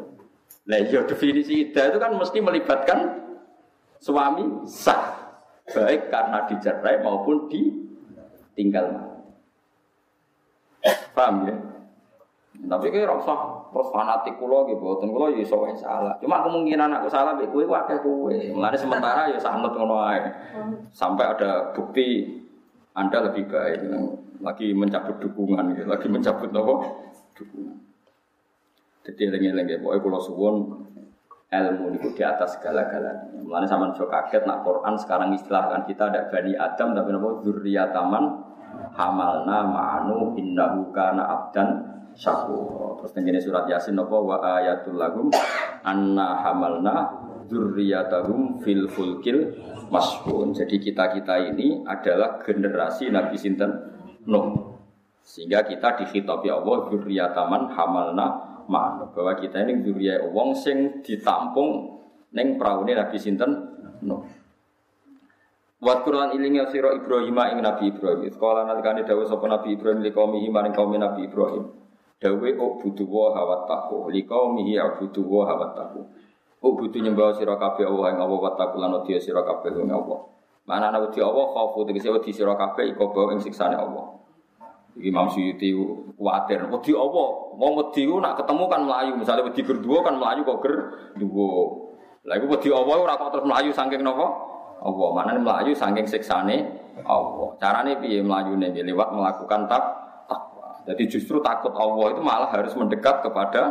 Nah, 0.68 0.78
ya 0.84 1.00
definisi 1.06 1.70
ida 1.70 1.88
itu 1.88 1.96
kan 2.02 2.12
mesti 2.18 2.42
melibatkan 2.42 2.98
suami 4.02 4.66
sah. 4.66 5.30
Baik 5.70 6.10
karena 6.10 6.44
dicerai 6.50 6.98
maupun 7.00 7.46
ditinggal. 7.46 9.06
Paham 11.14 11.46
ya? 11.46 11.56
Tapi 12.58 12.90
kayak 12.90 13.06
rasa 13.06 13.38
terus 13.70 13.88
fanatik 13.94 14.34
kulo 14.34 14.66
gitu, 14.66 14.82
boten 14.82 15.14
kulo 15.14 15.30
ya 15.30 15.46
iso 15.46 15.62
salah. 15.78 16.18
Cuma 16.18 16.42
kemungkinan 16.42 16.90
aku 16.90 17.06
salah 17.06 17.38
mbek 17.38 17.54
kowe 17.54 17.62
akeh 17.70 18.02
kowe. 18.02 18.34
Mulane 18.34 18.74
sementara 18.74 19.30
ya 19.30 19.38
sanut 19.38 19.78
ngono. 19.78 20.02
Sampai 20.90 21.28
ada 21.28 21.70
bukti 21.70 22.26
anda 22.98 23.30
lebih 23.30 23.46
baik, 23.46 23.86
lagi 24.42 24.74
mencabut 24.74 25.22
dukungan, 25.22 25.78
gitu. 25.78 25.86
lagi 25.86 26.10
mencabut 26.10 26.50
apa? 26.50 26.74
Dukungan. 27.38 27.78
Jadi 29.06 29.22
lengi-lengi, 29.30 29.78
pokoknya 29.78 30.02
kalau 30.02 30.20
suwon 30.20 30.56
ilmu 31.48 31.96
itu 31.96 32.12
di 32.12 32.22
atas 32.26 32.58
segala-galanya. 32.58 33.38
Mulanya 33.40 33.70
sama 33.70 33.94
so 33.94 34.04
kaget, 34.10 34.44
nak 34.44 34.66
Quran 34.66 34.98
sekarang 34.98 35.30
istilahkan 35.32 35.86
kita 35.86 36.10
ada 36.10 36.26
bani 36.28 36.58
Adam, 36.58 36.92
tapi 36.92 37.08
apa? 37.14 37.28
Zurriyataman 37.46 38.24
hamalna 38.92 39.58
ma'anu 39.64 40.34
innahu 40.36 40.90
kana 40.90 41.22
abdan 41.24 41.88
syakur. 42.18 42.98
Terus 43.00 43.12
tenggine 43.14 43.38
surat 43.38 43.64
Yasin 43.70 43.94
apa 43.94 44.16
wa 44.18 44.42
ayatul 44.58 44.98
lagum 44.98 45.30
anna 45.86 46.34
hamalna 46.42 47.27
zurriyatahum 47.48 48.60
fil 48.62 48.86
fulkil 48.86 49.56
mashun. 49.88 50.52
Jadi 50.54 50.76
kita-kita 50.78 51.48
ini 51.48 51.82
adalah 51.82 52.38
generasi 52.44 53.08
Nabi 53.08 53.34
Sinten 53.40 53.72
Nuh. 54.28 54.76
Sehingga 55.24 55.64
kita 55.64 55.98
dikhitabi 56.04 56.52
Allah 56.52 56.88
zurriyataman 56.92 57.72
hamalna 57.72 58.26
ma'ana. 58.68 59.08
Bahwa 59.10 59.32
kita 59.36 59.64
ini 59.64 59.80
zuriyah 59.82 60.28
wong 60.30 60.52
sing 60.52 61.00
ditampung 61.00 62.00
neng 62.36 62.60
praune 62.60 62.92
Nabi 62.92 63.16
Sinten 63.16 63.50
Nuh. 64.04 64.22
Wat 65.78 66.02
Quran 66.02 66.34
ilinga 66.34 66.66
sira 66.74 66.90
Ibrahim 66.90 67.38
ing 67.54 67.58
Nabi 67.62 67.94
Ibrahim. 67.94 68.26
Sekolah 68.26 68.66
nalikane 68.66 69.06
dawuh 69.06 69.30
sapa 69.30 69.46
Nabi 69.46 69.78
Ibrahim 69.78 70.02
li 70.02 70.10
qaumihi 70.10 70.50
maring 70.50 70.74
kaum 70.74 70.90
Nabi 70.90 71.30
Ibrahim. 71.30 71.70
Dawe 72.18 72.50
ok 72.50 72.82
budu 72.82 73.06
wa 73.06 73.30
hawat 73.30 73.70
taku. 73.70 74.10
Li 74.10 74.26
qaumihi 74.26 74.74
abudu 74.74 75.22
wa 75.22 75.46
hawat 75.46 75.78
taku. 75.78 76.02
Oh 76.58 76.74
butuh 76.74 76.98
nyembah 76.98 77.38
sira 77.38 77.54
kabeh 77.54 77.86
Allah 77.86 78.06
yang 78.10 78.26
Allah 78.26 78.38
wa 78.42 78.52
taqulan 78.58 78.90
wedi 78.98 79.14
sira 79.22 79.46
kabeh 79.46 79.78
ing 79.78 79.94
Allah. 79.94 80.26
Mana 80.66 80.90
ana 80.90 80.98
wedi 80.98 81.22
Allah 81.22 81.54
khaufu 81.54 81.86
tegese 81.86 82.10
wedi 82.10 82.34
sira 82.34 82.58
kabeh 82.58 82.90
iku 82.90 83.14
bawa 83.14 83.38
ing 83.38 83.40
siksane 83.40 83.78
Allah. 83.78 84.18
Iki 84.98 85.14
Imam 85.14 85.30
Suyuti 85.30 85.70
kuwatir 86.18 86.66
wedi 86.66 86.90
Allah. 86.98 87.28
Wong 87.54 87.72
wedi 87.78 88.10
ku 88.10 88.18
nak 88.18 88.42
ketemu 88.42 88.64
kan 88.66 88.80
melayu, 88.82 89.12
misalnya 89.14 89.46
wedi 89.46 89.62
berdua 89.62 90.02
kan 90.02 90.18
melayu 90.18 90.42
kok 90.42 90.58
ger 90.66 90.74
duwo. 91.14 91.50
Lah 92.26 92.34
iku 92.34 92.50
wedi 92.50 92.74
Allah 92.74 92.94
ora 93.06 93.14
kok 93.14 93.30
terus 93.38 93.46
melayu 93.46 93.70
saking 93.70 94.02
napa? 94.02 94.26
Allah. 94.82 95.08
Mana 95.14 95.38
melayu 95.38 95.70
saking 95.78 96.10
siksane 96.10 96.66
Allah. 97.06 97.54
Carane 97.62 98.02
piye 98.02 98.18
melayune 98.18 98.74
lewat 98.74 99.14
melakukan 99.14 99.70
tak 99.70 99.82
takwa. 100.26 100.82
Jadi 100.90 101.06
justru 101.06 101.38
takut 101.38 101.70
Allah 101.78 102.06
itu 102.10 102.18
malah 102.18 102.50
harus 102.50 102.74
mendekat 102.74 103.22
kepada 103.22 103.70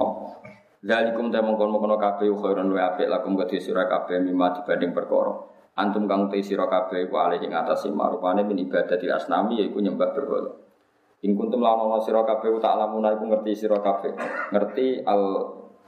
Allah. 0.00 0.43
Zalikum 0.84 1.32
ta 1.32 1.40
mongkon 1.40 1.72
mongkon 1.72 1.96
kabeh 1.96 2.28
khairan 2.28 2.68
wa 2.68 2.92
apik 2.92 3.08
lakum 3.08 3.40
kedhe 3.40 3.56
sira 3.56 3.88
kabeh 3.88 4.20
mimma 4.20 4.52
dibanding 4.60 4.92
perkara. 4.92 5.32
Antum 5.80 6.04
kang 6.04 6.28
te 6.28 6.44
sira 6.44 6.68
kabeh 6.68 7.08
ku 7.08 7.16
alih 7.16 7.40
ing 7.40 7.56
atas 7.56 7.88
marupane 7.88 8.44
min 8.44 8.60
ibadah 8.68 9.00
di 9.00 9.08
asnami 9.08 9.64
yaiku 9.64 9.80
nyembah 9.80 10.12
berhala. 10.12 10.52
Ing 11.24 11.40
kuntum 11.40 11.64
lawan 11.64 11.96
sira 12.04 12.20
kabeh 12.28 12.52
tak 12.60 12.76
lamuna 12.76 13.16
iku 13.16 13.24
ngerti 13.32 13.64
sira 13.64 13.80
kabeh. 13.80 14.12
Ngerti 14.52 15.00
al 15.08 15.22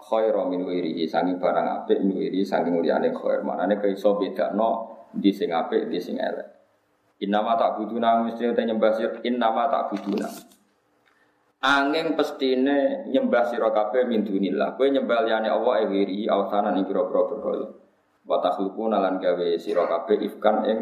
khairu 0.01 0.49
min 0.49 0.65
wirihi 0.65 1.05
sangi 1.05 1.37
barang 1.37 1.85
apik 1.85 2.01
min 2.01 2.17
wirihi 2.17 2.41
sangi 2.41 2.73
liyane 2.73 3.13
khair. 3.13 3.45
Manane 3.45 3.77
kaiso 3.77 4.17
bedakno 4.17 4.97
di 5.13 5.29
sing 5.29 5.53
apik 5.53 5.93
di 5.93 6.01
sing 6.01 6.17
elek. 6.17 6.57
Innama 7.21 7.53
tak 7.61 7.77
buduna 7.77 8.25
mesti 8.25 8.49
nyembah 8.49 8.97
sira 8.97 9.13
innama 9.29 9.69
tak 9.69 9.93
buduna. 9.93 10.46
Angin 11.65 12.13
pestine 12.13 13.09
nyembah 13.09 13.49
sira 13.49 13.73
kabeh 13.73 14.05
min 14.05 14.21
dunillah. 14.21 14.77
Kowe 14.77 14.85
nyembah 14.93 15.25
liyane 15.25 15.49
Allah 15.49 15.89
ewiri 15.89 16.29
awsanan 16.29 16.77
ing 16.77 16.85
pira-pira 16.85 17.25
berhala. 17.25 17.69
Wa 18.29 18.45
gawe 18.45 19.49
sira 19.57 19.89
kabeh 19.89 20.21
ifkan 20.21 20.57
ing 20.69 20.79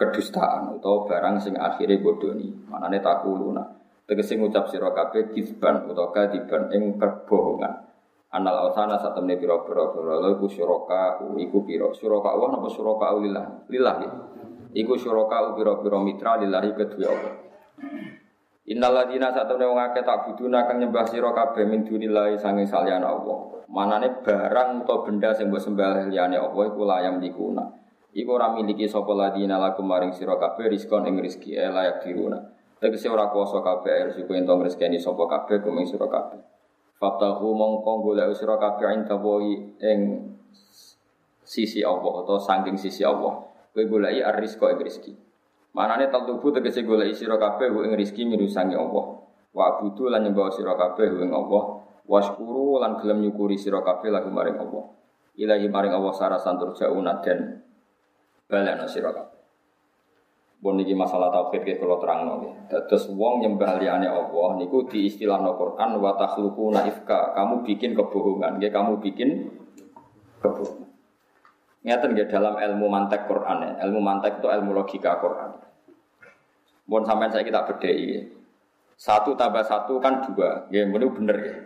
kedustaan 0.00 0.80
utawa 0.80 1.04
barang 1.04 1.36
sing 1.44 1.54
akhire 1.60 2.00
bodoni. 2.00 2.48
Manane 2.72 3.04
takuluna. 3.04 3.60
Tegese 4.08 4.40
ngucap 4.40 4.72
sira 4.72 4.88
kabeh 4.96 5.36
kizban 5.36 5.84
utawa 5.84 6.08
kadiban 6.16 6.72
ing 6.72 6.96
kebohongan. 6.96 7.92
Anal 8.32 8.70
awsana 8.70 8.96
satemene 8.96 9.36
pira-pira 9.36 9.92
berhala 9.92 10.32
iku 10.32 10.48
syuraka 10.48 11.20
iku 11.36 11.60
pira. 11.66 11.92
Syuraka 11.92 12.32
Allah 12.32 12.56
napa 12.56 12.72
syuraka 12.72 13.20
lillah? 13.20 13.46
Lillah 13.68 13.96
ya. 14.00 14.10
Iku 14.80 14.96
syuraka 14.96 15.52
pira-pira 15.52 15.98
mitra 16.00 16.40
lillahi 16.40 16.70
kedue 16.72 17.04
Allah. 17.04 17.34
Innaladina 18.68 19.32
temen 19.32 19.72
wong 19.72 19.80
akeh 19.80 20.04
tak 20.04 20.28
buduna 20.28 20.68
kang 20.68 20.84
nyembah 20.84 21.08
sira 21.08 21.32
kabeh 21.32 21.64
min 21.64 21.80
dunillahi 21.80 22.36
sange 22.36 22.68
saliyane 22.68 23.08
Allah. 23.08 23.64
Manane 23.72 24.20
barang 24.20 24.84
utawa 24.84 25.06
benda 25.06 25.32
sing 25.32 25.48
mbok 25.48 25.62
sembah 25.62 26.10
liyane 26.10 26.36
Allah 26.36 26.62
iku 26.68 26.82
layam 26.84 27.16
dikuna. 27.22 27.64
Iku 28.10 28.30
ora 28.36 28.50
miliki 28.52 28.90
sapa 28.90 29.14
ladina 29.14 29.56
lagu 29.56 29.80
maring 29.86 30.10
sira 30.12 30.34
kabeh 30.36 30.66
rizkon 30.66 31.06
ing 31.06 31.22
rezeki 31.22 31.56
e 31.56 31.66
layak 31.70 32.02
diruna. 32.04 32.38
Tegese 32.76 33.06
ora 33.06 33.30
kuasa 33.30 33.62
kabeh 33.62 34.10
rezeki 34.12 34.32
entong 34.34 34.66
rezekine 34.66 34.98
sapa 34.98 35.24
kabeh 35.24 35.62
kuming 35.62 35.86
sira 35.86 36.10
kabeh. 36.10 36.42
Fatahu 36.98 37.54
mongko 37.56 38.12
golek 38.12 38.34
sira 38.36 38.58
kabeh 38.60 38.92
ing 38.92 39.00
ing 39.80 39.98
sisi 41.46 41.80
Allah 41.80 42.12
atau 42.26 42.36
saking 42.36 42.76
sisi 42.76 43.06
Allah. 43.06 43.46
Kowe 43.70 43.84
goleki 43.86 44.20
ar-rizqa 44.20 44.74
ing 44.74 44.82
rezeki. 44.82 45.29
Manane 45.70 46.10
taltubu 46.10 46.50
tegese 46.50 46.82
golek 46.82 47.14
sira 47.14 47.38
kabeh 47.38 47.70
ing 47.70 47.94
rezeki 47.94 48.26
mirusangi 48.26 48.74
Allah. 48.74 49.22
Wa 49.54 49.62
abudu 49.76 50.10
lan 50.10 50.26
nyembah 50.26 50.50
sira 50.50 50.74
kabeh 50.74 51.22
ing 51.22 51.30
Allah. 51.30 51.82
Waskuru 52.10 52.82
lan 52.82 52.98
gelem 52.98 53.22
nyukuri 53.22 53.54
sira 53.54 53.78
kabeh 53.86 54.10
lagu 54.10 54.30
maring 54.34 54.58
Allah. 54.58 54.84
Ilahi 55.38 55.70
maring 55.70 55.94
Allah 55.94 56.10
sarasan 56.10 56.58
turjauna 56.58 57.22
dan 57.22 57.62
balana 58.50 58.90
sira 58.90 59.14
kabeh. 59.14 59.40
Bon 60.60 60.76
niki 60.76 60.92
masalah 60.92 61.32
tauhid 61.32 61.64
ke 61.64 61.80
kula 61.80 61.96
terangno 61.96 62.36
nggih. 62.36 62.52
Dados 62.68 63.08
wong 63.08 63.40
nyembah 63.40 63.80
liyane 63.80 64.04
Allah 64.04 64.60
niku 64.60 64.84
di 64.84 65.08
istilahno 65.08 65.56
Quran 65.56 65.96
wa 65.96 66.12
takhluquna 66.20 66.84
ifka. 66.84 67.32
Kamu 67.32 67.64
bikin 67.64 67.96
kebohongan, 67.96 68.60
nggih 68.60 68.68
kamu 68.68 69.00
bikin 69.00 69.48
kebohongan. 70.44 70.79
Ngeten 71.80 72.12
nggih 72.12 72.28
dalam 72.28 72.60
ilmu 72.60 72.86
mantek 72.92 73.24
Quran 73.24 73.56
ya. 73.64 73.72
Ilmu 73.88 74.00
mantek 74.04 74.40
itu 74.40 74.48
ilmu 74.52 74.76
logika 74.76 75.16
Quran. 75.16 75.56
Mohon 76.84 77.04
sampean 77.08 77.30
saya 77.32 77.44
kita 77.46 77.64
bedai. 77.64 78.28
Satu 79.00 79.32
tambah 79.32 79.64
satu 79.64 79.96
kan 79.96 80.20
dua. 80.28 80.68
Ya, 80.68 80.84
ini 80.84 81.08
bener 81.08 81.36
ya. 81.40 81.56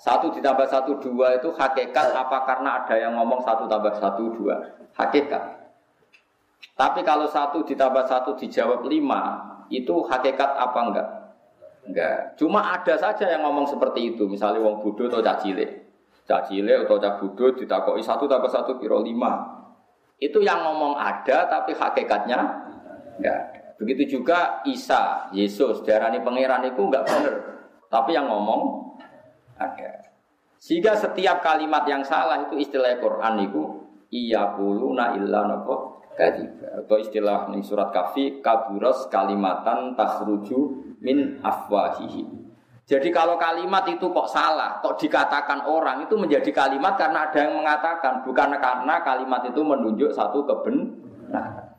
Satu 0.00 0.30
ditambah 0.32 0.64
satu 0.70 1.02
dua 1.02 1.36
itu 1.36 1.50
hakikat 1.52 2.14
apa 2.14 2.46
karena 2.46 2.80
ada 2.80 2.94
yang 2.94 3.18
ngomong 3.18 3.42
satu 3.42 3.66
tambah 3.66 3.90
satu 3.98 4.32
dua. 4.38 4.54
Hakikat. 4.94 5.60
Tapi 6.78 7.04
kalau 7.04 7.26
satu 7.28 7.66
ditambah 7.66 8.08
satu 8.08 8.38
dijawab 8.38 8.86
lima, 8.88 9.36
itu 9.68 9.92
hakikat 10.06 10.50
apa 10.56 10.78
enggak? 10.88 11.08
Enggak. 11.84 12.16
Cuma 12.40 12.64
ada 12.64 12.94
saja 12.96 13.28
yang 13.28 13.44
ngomong 13.44 13.66
seperti 13.68 14.14
itu. 14.14 14.24
Misalnya 14.30 14.62
wong 14.62 14.80
bodoh 14.80 15.10
atau 15.10 15.20
cacile. 15.20 15.89
Cilik 16.46 16.86
atau 16.86 17.02
cak 17.02 17.18
budut 17.18 17.58
ditakoki 17.58 17.98
satu 17.98 18.30
tambah 18.30 18.46
satu 18.46 18.78
kira 18.78 19.02
lima. 19.02 19.58
Itu 20.20 20.38
yang 20.38 20.62
ngomong 20.62 20.94
ada 20.94 21.50
tapi 21.50 21.74
hakikatnya 21.74 22.38
enggak. 23.18 23.42
Begitu 23.80 24.20
juga 24.20 24.60
Isa, 24.68 25.32
Yesus, 25.32 25.80
darani 25.82 26.20
pangeran 26.20 26.68
itu 26.68 26.78
enggak 26.84 27.08
benar. 27.08 27.34
Tapi 27.90 28.14
yang 28.14 28.28
ngomong 28.28 28.94
ada. 29.58 30.06
Sehingga 30.60 30.92
setiap 30.94 31.40
kalimat 31.40 31.88
yang 31.88 32.04
salah 32.04 32.44
itu 32.44 32.60
istilah 32.60 33.00
Quran 33.00 33.34
itu 33.48 33.62
iya 34.12 34.52
kuluna 34.54 35.16
illa 35.16 35.48
kadiba. 36.20 36.84
Atau 36.84 37.00
istilah 37.00 37.48
ning 37.48 37.64
surat 37.64 37.88
kafi 37.88 38.44
kaburos 38.44 39.08
kalimatan 39.08 39.96
takhruju 39.96 40.58
min 41.00 41.40
afwahihim. 41.40 42.39
Jadi 42.90 43.14
kalau 43.14 43.38
kalimat 43.38 43.86
itu 43.86 44.10
kok 44.10 44.26
salah, 44.26 44.82
kok 44.82 44.98
dikatakan 44.98 45.62
orang 45.70 46.02
itu 46.02 46.18
menjadi 46.18 46.50
kalimat 46.50 46.98
karena 46.98 47.30
ada 47.30 47.38
yang 47.46 47.62
mengatakan, 47.62 48.26
bukan 48.26 48.58
karena 48.58 48.94
kalimat 49.06 49.46
itu 49.46 49.62
menunjuk 49.62 50.10
satu 50.10 50.42
kebenaran. 50.42 51.70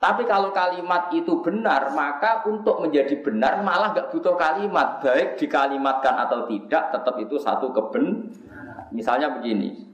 Tapi 0.00 0.24
kalau 0.24 0.56
kalimat 0.56 1.12
itu 1.12 1.44
benar, 1.44 1.92
maka 1.92 2.48
untuk 2.48 2.80
menjadi 2.80 3.12
benar 3.20 3.60
malah 3.60 3.92
gak 3.92 4.08
butuh 4.08 4.40
kalimat, 4.40 5.04
baik 5.04 5.36
dikalimatkan 5.36 6.16
atau 6.24 6.48
tidak, 6.48 6.96
tetap 6.96 7.20
itu 7.20 7.36
satu 7.36 7.68
kebenaran. 7.76 8.88
Misalnya 8.96 9.36
begini, 9.36 9.84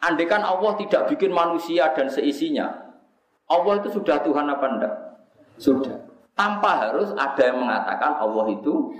andaikan 0.00 0.48
Allah 0.48 0.80
tidak 0.80 1.12
bikin 1.12 1.28
manusia 1.28 1.92
dan 1.92 2.08
seisinya, 2.08 2.72
Allah 3.52 3.84
itu 3.84 4.00
sudah 4.00 4.16
Tuhan 4.24 4.48
apa 4.48 4.64
enggak? 4.64 4.94
Sudah. 5.60 6.08
Tanpa 6.32 6.88
harus 6.88 7.12
ada 7.12 7.42
yang 7.44 7.60
mengatakan 7.60 8.16
Allah 8.16 8.48
itu. 8.48 8.96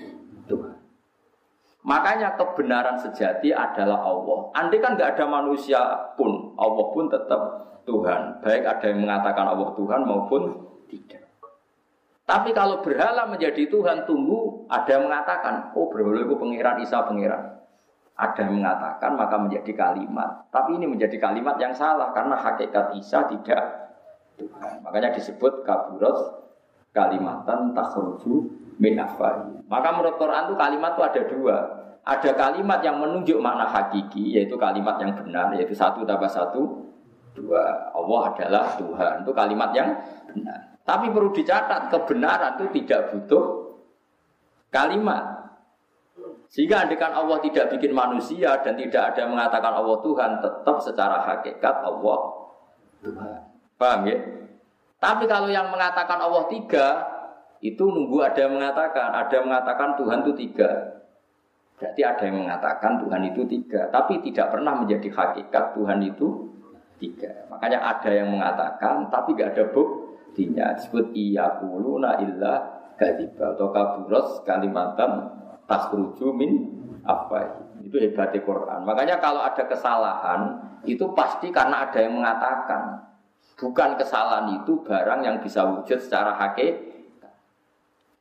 Makanya 1.83 2.39
kebenaran 2.39 2.95
sejati 2.95 3.51
adalah 3.51 4.07
Allah. 4.07 4.55
Andai 4.55 4.79
kan 4.79 4.95
nggak 4.95 5.19
ada 5.19 5.27
manusia 5.27 5.83
pun, 6.15 6.55
Allah 6.55 6.87
pun 6.95 7.11
tetap 7.11 7.43
Tuhan. 7.83 8.39
Baik 8.39 8.63
ada 8.63 8.85
yang 8.87 9.03
mengatakan 9.03 9.51
Allah 9.51 9.71
Tuhan 9.75 10.01
maupun 10.07 10.43
tidak. 10.87 11.27
Tapi 12.23 12.55
kalau 12.55 12.79
berhala 12.87 13.27
menjadi 13.27 13.67
Tuhan, 13.67 14.07
tunggu 14.07 14.63
ada 14.71 14.87
yang 14.95 15.11
mengatakan, 15.11 15.75
oh 15.75 15.91
berhala 15.91 16.23
itu 16.23 16.39
pengiran 16.39 16.79
Isa 16.79 17.03
pengiran. 17.03 17.59
Ada 18.15 18.47
yang 18.47 18.63
mengatakan 18.63 19.19
maka 19.19 19.37
menjadi 19.43 19.73
kalimat. 19.75 20.47
Tapi 20.55 20.79
ini 20.79 20.87
menjadi 20.87 21.19
kalimat 21.19 21.59
yang 21.59 21.75
salah 21.75 22.15
karena 22.15 22.39
hakikat 22.39 22.95
Isa 22.95 23.27
tidak 23.27 23.91
Tuhan. 24.39 24.87
Makanya 24.87 25.19
disebut 25.19 25.67
kaburos 25.67 26.39
kalimatan 26.95 27.75
takhruju 27.75 28.62
min. 28.79 28.97
Maka 29.69 29.89
menurut 29.93 30.17
Quran 30.17 30.49
itu 30.49 30.55
kalimat 30.57 30.91
itu 30.97 31.03
ada 31.03 31.23
dua. 31.29 31.57
Ada 32.03 32.31
kalimat 32.35 32.83
yang 32.83 32.99
menunjuk 32.99 33.39
makna 33.39 33.63
hakiki, 33.63 34.35
yaitu 34.35 34.59
kalimat 34.59 34.99
yang 34.99 35.15
benar, 35.15 35.55
yaitu 35.55 35.71
satu 35.71 36.03
tambah 36.03 36.27
satu, 36.27 36.91
dua. 37.37 37.95
Allah 37.95 38.21
adalah 38.35 38.75
Tuhan. 38.75 39.23
Itu 39.23 39.31
kalimat 39.31 39.71
yang 39.71 40.03
benar. 40.27 40.83
Tapi 40.83 41.15
perlu 41.15 41.31
dicatat, 41.31 41.95
kebenaran 41.95 42.59
itu 42.59 42.83
tidak 42.83 43.15
butuh 43.15 43.45
kalimat. 44.75 45.43
Sehingga 46.51 46.85
andikan 46.85 47.15
Allah 47.15 47.41
tidak 47.41 47.71
bikin 47.73 47.97
manusia 47.97 48.61
dan 48.61 48.77
tidak 48.77 49.15
ada 49.15 49.25
yang 49.25 49.33
mengatakan 49.33 49.73
Allah 49.73 49.99
Tuhan, 50.05 50.31
tetap 50.43 50.77
secara 50.85 51.17
hakikat 51.25 51.77
Allah 51.87 52.19
Tuhan. 53.01 53.39
Paham 53.79 54.01
ya? 54.11 54.19
Tapi 55.01 55.25
kalau 55.27 55.49
yang 55.49 55.71
mengatakan 55.73 56.19
Allah 56.21 56.47
tiga, 56.53 57.03
itu 57.63 57.85
nunggu 57.87 58.19
ada 58.27 58.43
yang 58.43 58.59
mengatakan, 58.59 59.15
ada 59.15 59.33
yang 59.39 59.47
mengatakan 59.47 59.95
Tuhan 59.95 60.19
itu 60.27 60.33
tiga. 60.35 60.71
Berarti 61.79 62.03
ada 62.03 62.23
yang 62.27 62.39
mengatakan 62.43 62.93
Tuhan 62.99 63.23
itu 63.31 63.43
tiga, 63.47 63.87
tapi 63.95 64.19
tidak 64.23 64.51
pernah 64.51 64.75
menjadi 64.83 65.09
hakikat 65.11 65.79
Tuhan 65.79 65.99
itu 66.03 66.51
tiga. 66.99 67.47
Makanya 67.51 67.79
ada 67.79 68.11
yang 68.11 68.35
mengatakan, 68.35 69.07
tapi 69.11 69.39
gak 69.39 69.55
ada 69.55 69.65
buktinya. 69.71 70.75
Disebut 70.75 71.15
iya 71.15 71.63
kuluna 71.63 72.19
illa 72.19 72.83
gadiba 72.99 73.55
atau 73.55 73.71
kaburos 73.71 74.43
kalimatan 74.43 75.27
takhruju 75.67 76.35
min 76.35 76.67
apa 77.03 77.63
itu 77.83 77.99
hebatnya 77.99 78.43
Quran. 78.43 78.87
Makanya 78.87 79.19
kalau 79.19 79.43
ada 79.43 79.67
kesalahan 79.67 80.59
itu 80.83 81.03
pasti 81.15 81.55
karena 81.55 81.87
ada 81.87 81.99
yang 81.99 82.19
mengatakan. 82.19 83.07
Bukan 83.59 83.95
kesalahan 83.95 84.59
itu 84.59 84.83
barang 84.83 85.23
yang 85.23 85.39
bisa 85.39 85.63
wujud 85.63 85.99
secara 85.99 86.35
hakikat 86.35 86.93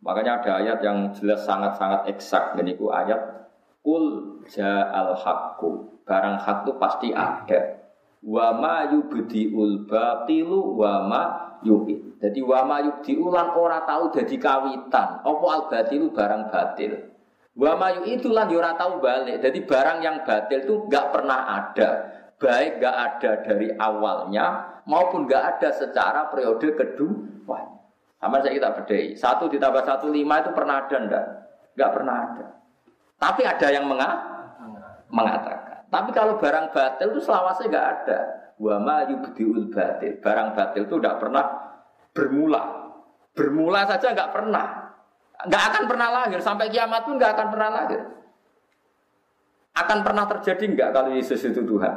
Makanya 0.02 0.42
ada 0.42 0.52
ayat 0.62 0.80
yang 0.82 1.14
jelas 1.14 1.46
sangat-sangat 1.46 2.10
eksak. 2.10 2.58
Ini 2.58 2.74
ku 2.78 2.90
ayat 2.90 3.42
Kul 3.82 4.38
ja'al 4.46 5.18
haqqu. 5.18 6.02
Barang 6.06 6.38
hak 6.38 6.66
itu 6.66 6.72
pasti 6.78 7.10
ada. 7.10 7.82
Wa 8.22 8.54
ma 8.54 8.86
yubdi'ul 8.94 9.90
batilu 9.90 10.78
wa 10.78 11.02
ma 11.06 11.22
yu'id. 11.66 12.22
Jadi 12.22 12.42
wa 12.46 12.62
ma 12.62 12.78
yubdi'ulan 12.82 13.58
ora 13.58 13.82
tahu 13.82 14.14
jadi 14.14 14.38
kawitan. 14.38 15.26
Apa 15.26 15.46
al 15.50 15.64
batilu 15.70 16.14
barang 16.14 16.54
batil. 16.54 16.94
Wa 17.58 17.74
ma 17.74 17.90
yu'idulan 17.98 18.54
ya 18.54 18.58
ora 18.62 18.72
tahu 18.78 19.02
balik. 19.02 19.42
Jadi 19.42 19.60
barang 19.66 19.98
yang 20.06 20.22
batil 20.22 20.62
itu 20.62 20.76
gak 20.86 21.10
pernah 21.10 21.40
ada. 21.50 21.90
Baik 22.38 22.82
gak 22.82 22.96
ada 22.98 23.32
dari 23.46 23.70
awalnya 23.78 24.82
maupun 24.86 25.26
gak 25.26 25.58
ada 25.58 25.70
secara 25.74 26.30
periode 26.30 26.74
kedua. 26.78 27.71
Sama 28.22 28.38
saya 28.38 28.54
kita 28.54 28.70
bedai. 28.78 29.18
Satu 29.18 29.50
ditambah 29.50 29.82
satu 29.82 30.14
lima 30.14 30.46
itu 30.46 30.54
pernah 30.54 30.86
ada 30.86 30.94
enggak? 30.94 31.26
Enggak 31.74 31.92
pernah 31.98 32.16
ada. 32.22 32.46
Tapi 33.18 33.42
ada 33.42 33.68
yang 33.74 33.90
menga 33.90 34.10
mengatakan. 35.10 35.90
Tapi 35.90 36.10
kalau 36.14 36.38
barang 36.38 36.70
batil 36.70 37.18
itu 37.18 37.22
selawasnya 37.26 37.66
enggak 37.74 37.88
ada. 37.98 38.20
Wama 38.62 39.10
yubdiul 39.10 39.74
batil. 39.74 40.22
Barang 40.22 40.54
batil 40.54 40.86
itu 40.86 40.96
enggak 41.02 41.18
pernah 41.18 41.46
bermula. 42.14 42.64
Bermula 43.34 43.90
saja 43.90 44.14
enggak 44.14 44.30
pernah. 44.30 44.94
Enggak 45.42 45.64
akan 45.74 45.84
pernah 45.90 46.08
lahir. 46.14 46.40
Sampai 46.46 46.70
kiamat 46.70 47.02
pun 47.02 47.18
enggak 47.18 47.34
akan 47.34 47.48
pernah 47.50 47.70
lahir. 47.74 48.02
Akan 49.74 50.00
pernah 50.06 50.30
terjadi 50.30 50.64
enggak 50.70 50.90
kalau 50.94 51.10
Yesus 51.10 51.42
itu 51.42 51.66
Tuhan? 51.66 51.96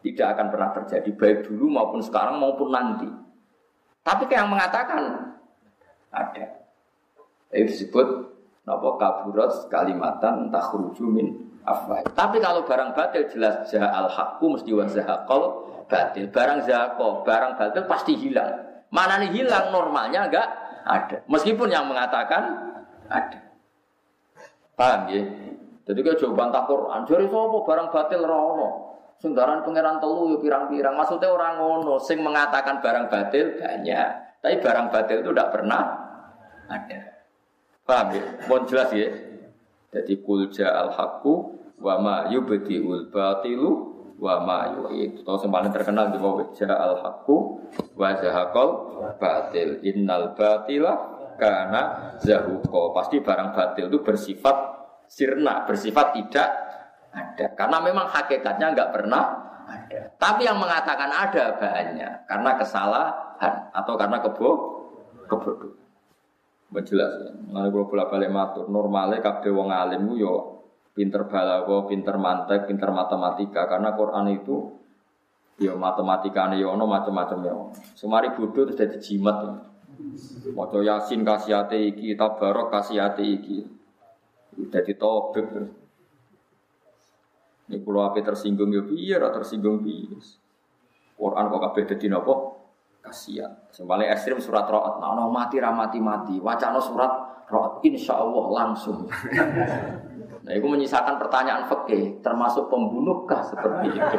Tidak 0.00 0.26
akan 0.32 0.46
pernah 0.48 0.72
terjadi. 0.80 1.12
Baik 1.12 1.38
dulu 1.44 1.68
maupun 1.68 2.00
sekarang 2.00 2.40
maupun 2.40 2.72
nanti. 2.72 3.06
Tapi 4.02 4.26
yang 4.32 4.50
mengatakan 4.50 5.30
ada. 6.12 6.44
Itu 7.52 7.68
disebut 7.68 8.06
napa 8.68 8.88
kaburat 9.00 9.50
kalimatan 9.72 10.52
takhruju 10.52 11.04
min 11.08 11.26
afwah. 11.66 12.04
Tapi 12.06 12.38
kalau 12.38 12.62
barang 12.62 12.94
batil 12.94 13.26
jelas 13.32 13.72
al 13.74 14.08
haqqu 14.08 14.44
mesti 14.46 14.70
wa 14.70 14.86
zahaqal 14.86 15.42
batil. 15.90 16.28
Barang 16.30 16.62
zahaqo, 16.62 17.26
barang 17.26 17.58
batil 17.58 17.84
pasti 17.90 18.12
hilang. 18.14 18.84
Mana 18.92 19.18
nih 19.24 19.32
hilang 19.32 19.72
normalnya 19.72 20.28
enggak 20.28 20.48
ada. 20.84 21.18
Meskipun 21.26 21.72
yang 21.72 21.88
mengatakan 21.88 22.72
ada. 23.08 23.40
Paham 24.76 25.08
ya? 25.12 25.22
Jadi 25.82 25.98
kayak 25.98 26.18
jawaban 26.22 26.54
tak 26.54 26.70
Quran, 26.70 27.00
jadi 27.10 27.26
sapa 27.26 27.58
barang 27.66 27.88
batil 27.90 28.22
rono. 28.22 28.68
Sundaran 29.18 29.62
pangeran 29.62 30.02
telu 30.02 30.34
yo 30.34 30.38
pirang-pirang. 30.42 30.98
Maksudnya 30.98 31.30
orang 31.30 31.54
ngono 31.58 31.94
sing 32.02 32.22
mengatakan 32.22 32.82
barang 32.82 33.06
batil 33.06 33.54
banyak. 33.54 34.08
Tapi 34.42 34.58
barang 34.58 34.86
batil 34.90 35.22
itu 35.22 35.30
tidak 35.30 35.54
pernah 35.54 36.01
ada. 36.68 37.00
Paham 37.82 38.06
ya? 38.14 38.22
Mohon 38.46 38.64
jelas 38.70 38.88
ya. 38.94 39.08
Jadi 39.92 40.14
kulja 40.24 40.72
al 40.72 40.94
haqqu 40.94 41.34
wa 41.82 41.94
ma 41.98 42.16
yubdiul 42.30 43.10
batilu 43.12 43.70
wa 44.16 44.40
ma 44.40 44.58
yu'id. 44.70 45.26
Tahu 45.26 45.50
yang 45.50 45.74
terkenal 45.74 46.14
di 46.14 46.18
bawah 46.22 46.46
ja 46.54 46.70
al 46.70 46.96
haqqu 47.02 47.36
wa 47.98 48.08
zahaqal 48.16 48.68
batil. 49.18 49.82
Innal 49.82 50.32
batila 50.38 50.94
karena 51.36 52.14
zahuko. 52.22 52.94
Pasti 52.94 53.18
barang 53.18 53.50
batil 53.52 53.90
itu 53.90 53.98
bersifat 54.00 54.56
sirna, 55.10 55.66
bersifat 55.66 56.14
tidak 56.16 56.48
ada. 57.12 57.46
Karena 57.58 57.78
memang 57.82 58.06
hakikatnya 58.08 58.72
nggak 58.72 58.90
pernah 58.94 59.24
ada. 59.66 60.00
Tapi 60.16 60.46
yang 60.46 60.56
mengatakan 60.56 61.10
ada 61.10 61.58
banyak 61.58 62.12
karena 62.30 62.50
kesalahan 62.56 63.54
atau 63.74 63.94
karena 63.98 64.22
kebo 64.22 64.50
kebodohan. 65.26 65.81
Jelas. 66.80 67.12
Lalu 67.52 67.68
kalau 67.68 67.86
bolak 67.92 68.08
balik 68.08 68.32
matur, 68.32 68.64
normalnya 68.72 69.20
kabeh 69.20 69.52
wong 69.52 69.68
alim 69.68 70.08
yo 70.16 70.64
pinter 70.96 71.28
balago, 71.28 71.84
pinter 71.84 72.16
mantek, 72.16 72.64
pinter 72.64 72.88
matematika. 72.88 73.68
Karena 73.68 73.92
Quran 73.92 74.32
itu 74.32 74.80
Ya 75.60 75.76
matematika 75.76 76.48
nih 76.48 76.64
ono 76.64 76.88
macam-macam 76.88 77.38
ya. 77.44 77.54
Semari 77.92 78.32
bodoh 78.32 78.66
terus 78.66 78.78
jadi 78.78 78.96
jimat 78.96 79.36
ya. 79.44 79.54
Maca 80.56 80.80
Yasin 80.80 81.22
kasihate 81.22 81.76
iki, 81.76 82.16
Tabarok 82.16 82.72
kasihate 82.72 83.22
iki. 83.22 83.62
Jadi 84.72 84.92
tobek. 84.96 85.46
Ini 87.68 87.78
pulau 87.84 88.04
api 88.10 88.20
tersinggung 88.24 88.72
ya 88.72 88.82
ora 89.20 89.30
tersinggung 89.30 89.84
piye. 89.84 90.18
Quran 91.16 91.44
kok 91.46 91.62
kabeh 91.70 91.82
dadi 91.94 92.06
napa? 92.10 92.34
Kasihan. 93.12 93.52
Sembali 93.68 94.08
ekstrim 94.08 94.40
surat 94.40 94.64
roat, 94.72 94.96
nah 94.96 95.12
ono 95.12 95.28
mati 95.28 95.60
ra 95.60 95.68
mati. 95.68 96.40
Wacana 96.40 96.80
surat 96.80 97.44
roat, 97.52 97.84
insya 97.84 98.16
Allah 98.16 98.46
langsung. 98.48 99.04
Nah, 100.42 100.58
itu 100.58 100.66
menyisakan 100.66 101.22
pertanyaan 101.22 101.70
fikih, 101.70 102.18
termasuk 102.18 102.66
pembunuhkah 102.66 103.46
seperti 103.46 103.94
itu? 103.94 104.16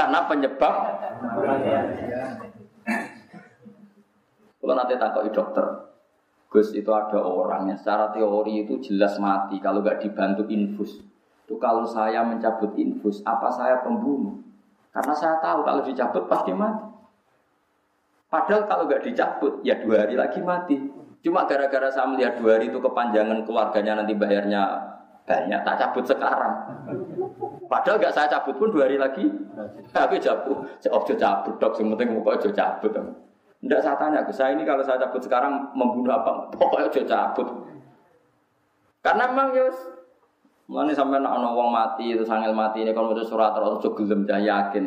Karena 0.00 0.24
penyebab 0.24 0.74
Kalau 4.56 4.72
nanti 4.72 4.96
takut 4.96 5.28
dokter, 5.28 5.68
Gus 6.48 6.72
itu 6.72 6.88
ada 6.88 7.20
orang 7.20 7.68
yang 7.68 7.76
secara 7.76 8.08
teori 8.08 8.64
itu 8.64 8.80
jelas 8.80 9.20
mati 9.20 9.60
kalau 9.60 9.84
nggak 9.84 10.00
dibantu 10.00 10.48
infus. 10.48 10.96
Itu 11.44 11.60
kalau 11.60 11.84
saya 11.84 12.24
mencabut 12.24 12.72
infus, 12.80 13.20
apa 13.20 13.52
saya 13.52 13.84
pembunuh? 13.84 14.45
Karena 14.96 15.12
saya 15.12 15.36
tahu 15.44 15.60
kalau 15.60 15.84
dicabut 15.84 16.24
pasti 16.24 16.56
mati. 16.56 16.88
Padahal 18.32 18.64
kalau 18.64 18.88
nggak 18.88 19.04
dicabut, 19.04 19.60
ya 19.60 19.76
dua 19.84 20.08
hari 20.08 20.16
lagi 20.16 20.40
mati. 20.40 20.80
Cuma 21.20 21.44
gara-gara 21.44 21.92
saya 21.92 22.08
melihat 22.08 22.40
dua 22.40 22.56
hari 22.56 22.72
itu 22.72 22.80
kepanjangan 22.80 23.44
keluarganya 23.44 24.00
nanti 24.00 24.16
bayarnya 24.16 24.62
banyak, 25.28 25.60
tak 25.68 25.76
cabut 25.76 26.04
sekarang. 26.08 26.54
Padahal 27.68 28.00
nggak 28.00 28.14
saya 28.16 28.30
cabut 28.30 28.56
pun 28.56 28.72
dua 28.72 28.88
hari 28.88 28.96
lagi, 28.96 29.28
tapi 29.92 30.16
cabut. 30.16 30.64
Oh, 30.88 31.02
cabut 31.04 31.54
dok, 31.60 31.76
penting 31.76 32.08
mau 32.16 32.32
cabut. 32.40 32.92
Tidak 33.56 33.80
saya 33.82 33.96
tanya 34.00 34.24
ke 34.24 34.32
saya 34.32 34.56
ini 34.56 34.64
kalau 34.64 34.80
saya 34.80 34.96
cabut 34.96 35.20
sekarang 35.20 35.76
membunuh 35.76 36.16
apa? 36.16 36.46
Pokoknya 36.56 36.88
aja 36.88 37.02
cabut. 37.04 37.48
Karena 39.04 39.28
memang 39.28 39.52
yus 39.52 39.95
Mana 40.66 40.90
sampai 40.90 41.22
nak 41.22 41.38
ono 41.38 41.54
wong 41.54 41.70
mati 41.70 42.10
itu 42.10 42.26
sangil 42.26 42.50
mati 42.50 42.82
ini 42.82 42.90
kalau 42.90 43.14
mau 43.14 43.22
surat 43.22 43.54
terus 43.54 43.78
juga 43.78 44.02
gelem 44.02 44.26
dah 44.26 44.40
yakin. 44.42 44.84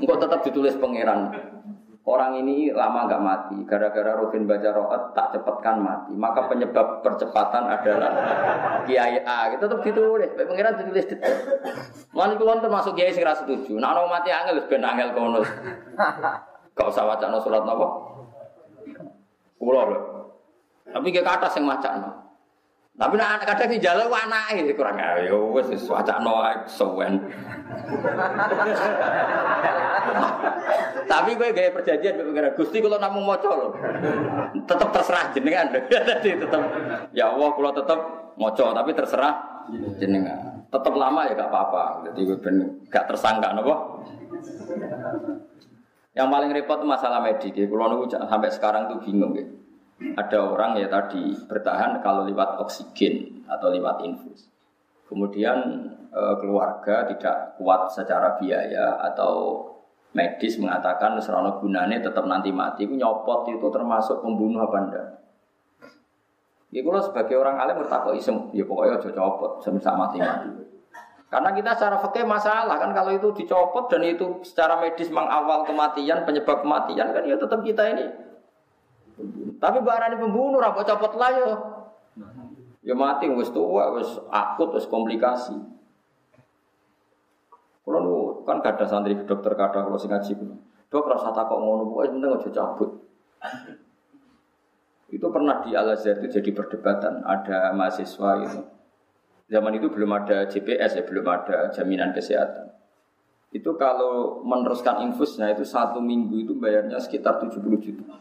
Engkau 0.00 0.16
tetap 0.16 0.40
ditulis 0.40 0.76
pangeran. 0.80 1.28
Orang 2.02 2.34
ini 2.34 2.74
lama 2.74 3.06
nggak 3.06 3.22
mati, 3.22 3.56
gara-gara 3.62 4.18
Robin 4.18 4.42
baca 4.42 4.74
roat 4.74 5.14
tak 5.14 5.38
cepatkan 5.38 5.78
mati. 5.78 6.18
Maka 6.18 6.50
penyebab 6.50 6.98
percepatan 6.98 7.70
adalah 7.70 8.10
Kiai 8.82 9.22
A. 9.22 9.54
Kita 9.54 9.70
tetap 9.70 9.86
ditulis, 9.86 10.34
pangeran 10.34 10.82
ditulis 10.82 11.06
detail. 11.06 11.36
Mana 12.10 12.34
kulon 12.34 12.58
termasuk 12.58 12.98
Kiai 12.98 13.14
sing 13.14 13.22
setuju. 13.22 13.78
Nak 13.78 13.92
ono 13.94 14.10
mati 14.10 14.34
angel, 14.34 14.66
ben 14.66 14.82
angel 14.82 15.14
kono. 15.14 15.46
Gak 16.74 16.88
usah 16.88 17.06
wacana 17.06 17.38
surat 17.38 17.62
apa? 17.62 17.86
Kulo 19.60 19.80
lho. 19.86 19.98
Tapi 20.90 21.06
gak 21.14 21.28
kata 21.28 21.46
sing 21.54 21.62
macam 21.62 22.02
Tapi 22.92 23.16
anak 23.16 23.48
kadang 23.48 23.72
sing 23.72 23.80
jalan 23.80 24.12
anake 24.12 24.76
kurang 24.76 25.00
ayo 25.00 25.48
wis 25.56 25.64
wis 25.72 25.88
wacana 25.88 26.60
sewen. 26.68 27.24
Tapi 31.08 31.30
gue 31.40 31.48
gaya 31.56 31.72
perjanjian 31.72 32.20
pengiran 32.20 32.52
Gusti 32.52 32.84
kalau 32.84 33.00
namung 33.00 33.24
maca 33.24 33.48
lho. 33.48 33.72
Tetap 34.68 34.92
terserah 34.92 35.32
jenengan. 35.32 35.72
Jadi 35.72 36.36
tetap 36.44 36.62
ya 37.16 37.32
Allah 37.32 37.48
kalau 37.56 37.72
tetap 37.72 38.00
maca 38.36 38.66
tapi 38.76 38.90
terserah 38.92 39.34
jenengan. 39.96 40.68
Tetap 40.68 40.92
lama 40.92 41.24
ya 41.24 41.32
gak 41.32 41.48
apa-apa. 41.48 41.84
Jadi 42.12 42.28
gue 42.28 42.38
ben 42.44 42.56
gak 42.92 43.08
tersangka 43.08 43.56
napa. 43.56 44.04
Yang 46.12 46.28
paling 46.28 46.50
repot 46.52 46.80
masalah 46.84 47.24
medik. 47.24 47.56
Ya. 47.56 47.64
Kalau 47.64 47.88
nunggu 47.88 48.12
sampai 48.12 48.52
sekarang 48.52 48.92
tuh 48.92 49.00
bingung 49.00 49.32
ya. 49.32 49.48
Ada 50.00 50.38
orang 50.40 50.80
ya 50.80 50.90
tadi 50.90 51.36
bertahan 51.46 52.02
kalau 52.02 52.26
lewat 52.26 52.58
oksigen 52.62 53.44
atau 53.46 53.70
lewat 53.70 54.02
infus. 54.02 54.50
Kemudian 55.06 55.58
e, 56.10 56.20
keluarga 56.40 57.06
tidak 57.06 57.54
kuat 57.60 57.92
secara 57.92 58.34
biaya 58.40 58.98
atau 59.12 59.62
medis 60.12 60.58
mengatakan 60.58 61.16
serono 61.20 61.60
gunanya 61.60 62.02
tetap 62.02 62.24
nanti 62.26 62.50
mati. 62.50 62.88
Itu 62.88 62.98
nyopot 62.98 63.46
itu 63.52 63.66
termasuk 63.70 64.24
pembunuh 64.24 64.64
apa 64.64 64.76
enggak? 64.80 65.08
Ya 66.72 66.80
kalau 66.80 67.04
sebagai 67.04 67.36
orang 67.36 67.60
alim 67.60 67.84
bertakwa 67.84 68.16
isem, 68.16 68.48
ya 68.56 68.64
pokoknya 68.64 68.96
aja 68.96 69.12
copot, 69.12 69.60
semisal 69.60 69.92
mati-mati. 69.92 70.48
Karena 71.28 71.52
kita 71.52 71.76
secara 71.76 71.96
fakir 72.00 72.24
masalah 72.24 72.76
kan 72.80 72.92
kalau 72.96 73.12
itu 73.12 73.28
dicopot 73.32 73.88
dan 73.92 74.04
itu 74.04 74.40
secara 74.44 74.80
medis 74.80 75.12
mengawal 75.12 75.68
kematian, 75.68 76.24
penyebab 76.24 76.64
kematian 76.64 77.12
kan 77.12 77.24
ya 77.28 77.36
tetap 77.36 77.60
kita 77.60 77.92
ini. 77.92 78.31
Tapi 79.62 79.78
barang 79.84 80.08
ini 80.12 80.18
pembunuh, 80.18 80.58
rapat 80.58 80.88
copot 80.88 81.12
lah 81.20 81.30
ya. 81.30 81.50
Ya 82.82 82.94
mati, 82.98 83.30
wis 83.30 83.52
tua, 83.54 83.94
wis 83.94 84.18
akut, 84.32 84.74
wis 84.74 84.90
komplikasi. 84.90 85.54
Kalau 87.82 88.42
kan 88.46 88.62
ada 88.62 88.86
santri 88.86 89.18
ke 89.18 89.26
dokter 89.26 89.54
kadang 89.58 89.90
kalau 89.90 89.98
sing 89.98 90.10
ngaji 90.10 90.38
dok 90.92 91.08
rasa 91.08 91.32
takut 91.32 91.56
ngono, 91.56 91.88
pokoknya 91.88 92.10
penting 92.14 92.30
aja 92.36 92.50
cabut. 92.52 92.90
Itu 95.08 95.26
pernah 95.32 95.64
di 95.64 95.72
Al 95.72 95.96
Azhar 95.96 96.20
itu 96.20 96.28
jadi 96.40 96.50
perdebatan. 96.52 97.24
Ada 97.24 97.72
mahasiswa 97.72 98.30
itu 98.44 98.60
Zaman 99.52 99.76
itu 99.76 99.92
belum 99.92 100.08
ada 100.16 100.48
GPS 100.48 100.96
ya, 100.96 101.04
belum 101.04 101.28
ada 101.28 101.68
jaminan 101.68 102.16
kesehatan. 102.16 102.72
Itu 103.52 103.76
kalau 103.76 104.40
meneruskan 104.40 105.04
infusnya 105.04 105.52
itu 105.52 105.60
satu 105.60 106.00
minggu 106.00 106.40
itu 106.40 106.56
bayarnya 106.56 106.96
sekitar 106.96 107.36
70 107.36 107.60
juta. 107.84 108.16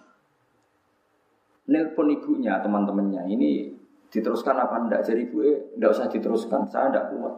Nelpon 1.71 2.11
ibunya, 2.11 2.59
teman-temannya, 2.59 3.31
ini 3.31 3.71
diteruskan 4.11 4.59
apa 4.59 4.75
enggak? 4.83 5.01
Jadi 5.07 5.31
ibu 5.31 5.39
eh, 5.39 5.71
enggak 5.79 5.91
usah 5.95 6.07
diteruskan, 6.11 6.67
saya 6.67 6.91
enggak 6.91 7.15
kuat. 7.15 7.35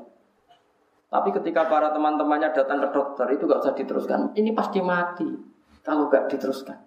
Tapi 1.13 1.29
ketika 1.37 1.69
para 1.69 1.93
teman-temannya 1.93 2.49
datang 2.49 2.81
ke 2.81 2.89
dokter 2.89 3.29
itu 3.29 3.45
enggak 3.45 3.61
usah 3.61 3.73
diteruskan. 3.77 4.19
Ini 4.33 4.57
pasti 4.57 4.81
mati 4.81 5.29
kalau 5.85 6.09
enggak 6.09 6.33
diteruskan. 6.33 6.77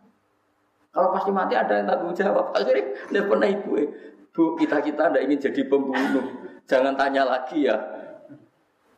Kalau 0.90 1.09
pasti 1.14 1.31
mati 1.31 1.55
ada 1.55 1.78
yang 1.78 1.86
tanggung 1.86 2.16
jawab. 2.18 2.51
Akhirnya 2.51 2.85
nelpon 3.14 3.47
ibu, 3.47 3.70
eh, 3.78 3.89
bu 4.35 4.59
kita 4.59 4.82
kita 4.82 5.14
tidak 5.14 5.23
ingin 5.23 5.39
jadi 5.39 5.62
pembunuh. 5.70 6.27
Jangan 6.66 6.98
tanya 6.98 7.23
lagi 7.23 7.70
ya. 7.70 7.78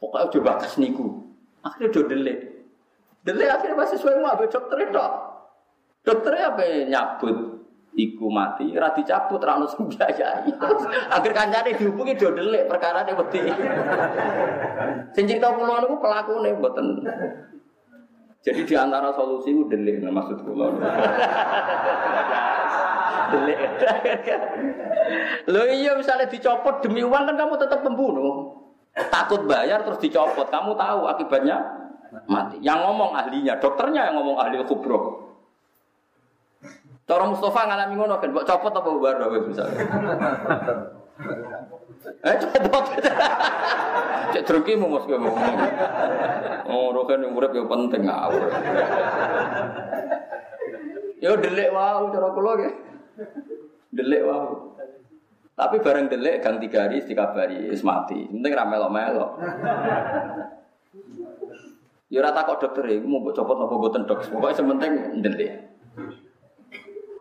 Pokoknya 0.01 0.33
coba 0.33 0.45
bakas 0.57 0.81
niku. 0.81 1.21
Akhirnya 1.61 1.93
udah 1.93 2.05
delay. 2.09 2.39
Delay 3.27 3.49
akhirnya 3.51 3.77
masih 3.77 4.01
sesuai 4.01 4.25
mau 4.25 4.41
dokter 4.41 4.79
itu. 4.89 5.07
Dokternya 6.07 6.55
apa 6.55 6.63
nyabut 6.89 7.58
iku 7.99 8.31
mati, 8.31 8.71
rati 8.79 9.03
cabut, 9.03 9.43
rano 9.43 9.67
sembiayai. 9.67 10.55
Akhir 11.19 11.33
kancane 11.35 11.75
dihubungi 11.75 12.15
do 12.15 12.31
delik 12.31 12.71
perkara 12.71 13.03
ini 13.03 13.13
wedi. 13.19 13.43
Sing 15.19 15.27
cerita 15.27 15.51
kula 15.51 15.83
niku 15.83 15.99
pelakune 15.99 16.55
mboten. 16.55 16.87
Jadi 18.39 18.63
di 18.63 18.75
antara 18.79 19.11
solusi 19.11 19.51
itu 19.51 19.67
delik 19.67 19.99
nah, 19.99 20.15
maksud 20.15 20.39
kula. 20.47 20.71
delik. 23.35 23.59
Lo 25.51 25.67
iya 25.67 25.99
misalnya 25.99 26.31
dicopot 26.31 26.79
demi 26.87 27.03
uang 27.03 27.27
kan 27.27 27.35
kamu 27.35 27.55
tetap 27.59 27.83
pembunuh. 27.83 28.55
Takut 29.11 29.47
bayar 29.47 29.83
terus 29.83 29.99
dicopot, 29.99 30.47
kamu 30.51 30.79
tahu 30.79 31.01
akibatnya 31.11 31.59
mati. 32.31 32.63
Yang 32.63 32.79
ngomong 32.87 33.11
ahlinya, 33.15 33.59
dokternya 33.59 34.11
yang 34.11 34.23
ngomong 34.23 34.39
ahli 34.39 34.63
kubro. 34.65 35.28
Cara 37.09 37.25
Mustafa 37.25 37.65
ngalami 37.65 37.95
ngono 37.97 38.21
kan, 38.21 38.29
buat 38.37 38.45
copot 38.45 38.69
apa 38.69 38.85
bubar 38.85 39.17
wis 39.33 39.49
misalnya. 39.49 39.81
Eh 42.21 42.37
copot. 42.37 42.85
Cek 44.37 44.45
druki 44.45 44.77
mau 44.77 44.93
mos 44.93 45.09
ngomong. 45.09 45.35
Oh, 46.69 46.93
rokan 46.93 47.25
yang 47.25 47.33
urip 47.33 47.57
yang 47.57 47.65
penting 47.65 48.05
ngawur. 48.05 48.45
Yo 51.19 51.33
delik 51.41 51.73
wow 51.73 52.13
cara 52.13 52.29
kula 52.37 52.53
nggih. 52.61 52.75
Delik 53.97 54.23
wow. 54.29 54.77
Tapi 55.57 55.77
bareng 55.81 56.07
delik 56.13 56.45
gang 56.45 56.61
tiga 56.61 56.87
hari 56.87 57.01
dikabari 57.03 57.73
wis 57.73 57.81
mati. 57.81 58.29
Penting 58.29 58.53
ra 58.53 58.69
melok-melok. 58.69 59.31
Ya 62.13 62.21
ora 62.21 62.37
takok 62.37 62.61
dokter 62.69 62.85
iku 63.01 63.09
mau 63.09 63.25
copot 63.33 63.57
apa 63.57 63.75
boten 63.75 64.05
dok. 64.05 64.29
Pokoke 64.29 64.53
sementing 64.53 65.25
delik. 65.25 65.68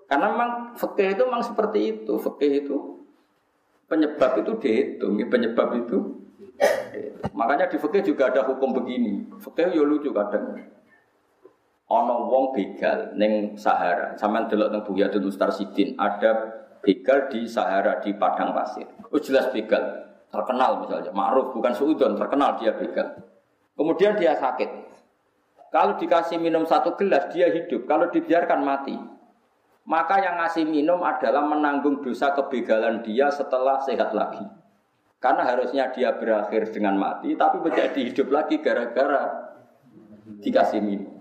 Karena 0.07 0.31
memang 0.31 0.51
fikih 0.79 1.19
itu 1.19 1.23
memang 1.27 1.43
seperti 1.43 1.79
itu. 1.91 2.15
Fikih 2.15 2.51
itu 2.63 2.77
penyebab 3.87 4.39
itu 4.39 4.51
dihitung, 4.59 5.19
penyebab 5.27 5.75
itu. 5.75 5.97
Makanya 7.35 7.67
di 7.67 7.77
fikih 7.79 8.03
juga 8.03 8.31
ada 8.31 8.47
hukum 8.47 8.71
begini. 8.71 9.27
Fikih 9.39 9.75
yo 9.75 9.83
lucu 9.83 10.15
kadang. 10.15 10.55
Ono 11.87 12.27
wong 12.27 12.51
begal 12.51 13.15
neng 13.15 13.55
Sahara. 13.55 14.15
Sampeyan 14.19 14.51
delok 14.51 14.75
teng 14.75 14.83
Buyatul 14.83 15.23
Sidin 15.31 15.95
ada 15.95 16.63
begal 16.83 17.31
di 17.31 17.47
Sahara 17.47 18.03
di 18.03 18.11
padang 18.15 18.51
pasir. 18.51 18.87
Oh 19.07 19.19
jelas 19.19 19.47
begal, 19.55 20.07
terkenal 20.27 20.83
misalnya, 20.83 21.15
ma'ruf 21.15 21.55
bukan 21.55 21.71
suudon, 21.71 22.19
terkenal 22.19 22.59
dia 22.59 22.75
begal. 22.75 23.23
Kemudian 23.75 24.19
dia 24.19 24.35
sakit. 24.35 24.67
Kalau 25.71 25.95
dikasih 25.95 26.39
minum 26.39 26.67
satu 26.67 26.95
gelas, 26.99 27.31
dia 27.31 27.47
hidup. 27.51 27.87
Kalau 27.87 28.11
dibiarkan 28.11 28.59
mati. 28.63 28.95
Maka 29.87 30.19
yang 30.19 30.35
ngasih 30.43 30.67
minum 30.67 30.99
adalah 30.99 31.47
menanggung 31.47 32.03
dosa 32.03 32.35
kebegalan 32.35 32.99
dia 33.07 33.31
setelah 33.31 33.79
sehat 33.79 34.11
lagi. 34.11 34.43
Karena 35.23 35.47
harusnya 35.47 35.87
dia 35.95 36.11
berakhir 36.11 36.75
dengan 36.75 36.99
mati, 36.99 37.33
tapi 37.39 37.63
menjadi 37.63 37.95
hidup 37.95 38.27
lagi 38.27 38.59
gara-gara 38.59 39.47
dikasih 40.43 40.83
minum. 40.83 41.17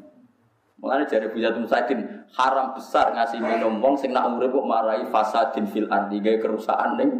Mulane 0.83 1.09
jare 1.09 1.33
Buya 1.33 1.55
Saidin 1.65 2.27
haram 2.37 2.77
besar 2.77 3.15
ngasih 3.15 3.41
minum 3.41 3.81
wong 3.81 3.97
sing 3.97 4.13
nak 4.13 4.29
urip 4.37 4.53
kok 4.53 4.67
marahi 4.69 5.09
fasadin 5.09 5.65
fil 5.65 5.89
ardi 5.89 6.21
gawe 6.21 6.37
kerusakan 6.37 7.01
ning 7.01 7.11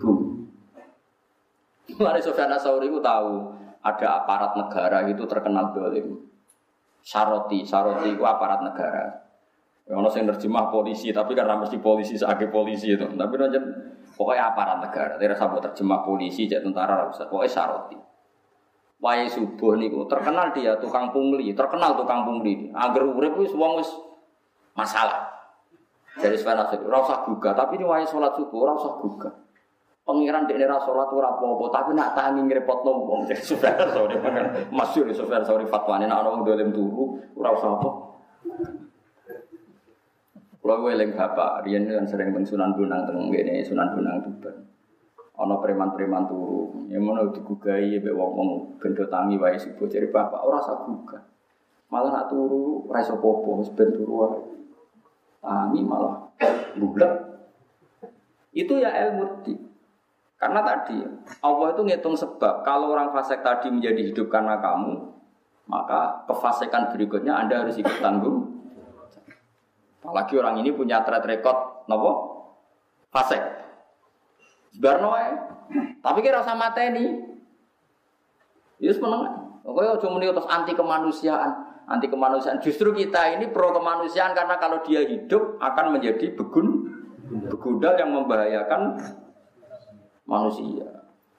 bumi. 0.00 0.48
Mulane 2.00 2.20
Sofyan 2.24 2.54
Asauri 2.54 2.88
ku 2.88 3.02
tahu 3.02 3.52
ada 3.84 4.24
aparat 4.24 4.56
negara 4.56 5.04
itu 5.04 5.20
terkenal 5.28 5.76
dolim. 5.76 6.16
Saroti, 7.04 7.60
Saroti 7.68 8.16
itu 8.16 8.24
aparat 8.24 8.64
negara. 8.64 9.23
Ono 9.84 10.08
sing 10.08 10.24
nerjemah 10.24 10.72
polisi, 10.72 11.12
tapi 11.12 11.36
karena 11.36 11.60
mesti 11.60 11.76
polisi 11.76 12.16
sebagai 12.16 12.48
polisi 12.48 12.96
itu. 12.96 13.04
Tapi 13.04 13.34
nanti 13.36 13.60
pokoknya 14.16 14.56
aparat 14.56 14.80
negara. 14.80 15.20
Tidak 15.20 15.36
sampai 15.36 15.60
terjemah 15.60 16.00
polisi, 16.00 16.48
jadi 16.48 16.64
tentara, 16.64 17.12
pokoknya 17.12 17.52
Saroti. 17.52 17.98
Wae 19.04 19.28
subuh 19.28 19.76
niku 19.76 20.08
terkenal 20.08 20.56
dia 20.56 20.80
tukang 20.80 21.12
pungli, 21.12 21.52
terkenal 21.52 21.92
tukang 22.00 22.24
pungli. 22.24 22.72
Agar 22.72 23.04
urip 23.04 23.36
wis 23.36 23.52
wong 23.52 23.76
wis 23.76 23.90
masalah. 24.72 25.28
Jadi 26.16 26.40
ora 26.46 26.98
usah 27.04 27.26
gugah, 27.28 27.52
tapi 27.52 27.76
ini 27.76 27.84
wae 27.84 28.08
sholat 28.08 28.32
subuh 28.32 28.64
ora 28.64 28.72
usah 28.72 28.96
gugah. 28.96 29.34
Pengiran 30.04 30.44
dekne 30.44 30.68
ra 30.68 30.76
salat 30.84 31.08
ora 31.08 31.32
apa-apa, 31.32 31.64
tapi 31.72 31.96
nak 31.96 32.12
tangi 32.12 32.44
ngrepotno 32.44 33.08
wong 33.08 33.24
jadi 33.24 33.40
saudara 33.40 33.88
sore 33.88 34.20
masyhur 34.68 35.08
saudara 35.16 35.40
sore 35.40 35.64
fatwane 35.64 36.04
nak 36.04 36.20
ana 36.20 36.28
wong 36.28 36.44
dolim 36.44 36.68
turu 36.76 37.16
ora 37.40 37.56
usah 37.56 37.72
apa. 37.72 37.90
Kulo 40.64 40.88
eling 40.88 41.12
bapak, 41.12 41.68
riyen 41.68 41.84
kan 41.84 42.08
sering 42.08 42.32
teng 42.32 42.40
Sunan 42.48 42.72
Bonang 42.72 43.04
teng 43.04 43.28
ngene 43.28 43.60
Sunan 43.60 43.92
Bonang 43.92 44.24
Tuban 44.24 44.64
ana 45.34 45.58
preman-preman 45.58 46.24
turu. 46.30 46.86
Ya 46.86 46.96
ngono 47.02 47.34
digugahi 47.34 47.98
mbek 47.98 48.14
wong-wong 48.14 48.78
bendo 48.78 49.04
tangi 49.10 49.34
wae 49.34 49.58
sibo 49.58 49.84
jare 49.90 50.08
bapak 50.08 50.40
ora 50.40 50.62
usah 50.62 50.78
gugah. 50.86 51.22
Malah 51.90 52.10
nak 52.16 52.26
turu 52.30 52.86
ora 52.86 53.02
iso 53.02 53.18
popo 53.18 53.60
ben 53.74 53.88
turu 53.92 54.14
wae. 54.24 54.40
Tangi 55.42 55.80
malah 55.82 56.32
bulat. 56.78 57.12
Itu 58.54 58.78
ya 58.78 58.94
ilmu 58.94 59.42
di. 59.42 59.52
Karena 60.38 60.62
tadi 60.62 61.02
Allah 61.42 61.68
itu 61.74 61.82
ngitung 61.82 62.14
sebab. 62.14 62.62
Kalau 62.62 62.94
orang 62.94 63.10
fasik 63.10 63.42
tadi 63.42 63.68
menjadi 63.68 64.12
hidup 64.12 64.30
karena 64.30 64.60
kamu, 64.62 64.96
maka 65.66 66.24
kefasikan 66.30 66.94
berikutnya 66.94 67.34
Anda 67.34 67.66
harus 67.66 67.74
ikut 67.80 67.98
tanggung. 67.98 68.53
Apalagi 70.04 70.36
orang 70.36 70.60
ini 70.60 70.68
punya 70.76 71.00
track 71.00 71.24
record, 71.24 71.88
nopo 71.88 72.12
fasik. 73.08 73.40
Barno 74.76 75.16
Tapi 76.04 76.18
kira 76.20 76.44
usah 76.44 76.52
mateni. 76.52 77.24
Yes 78.76 79.00
meneng. 79.00 79.24
Pokoknya 79.64 79.96
cuma 79.96 80.20
muni 80.20 80.28
terus 80.28 80.44
anti 80.44 80.76
kemanusiaan, 80.76 81.50
anti 81.88 82.12
kemanusiaan. 82.12 82.60
Justru 82.60 82.92
kita 82.92 83.32
ini 83.32 83.48
pro 83.48 83.72
kemanusiaan 83.72 84.36
karena 84.36 84.60
kalau 84.60 84.84
dia 84.84 85.00
hidup 85.00 85.56
akan 85.56 85.96
menjadi 85.96 86.36
begun, 86.36 86.92
begudal 87.48 87.96
yang 87.96 88.12
membahayakan 88.12 89.00
manusia. 90.28 90.84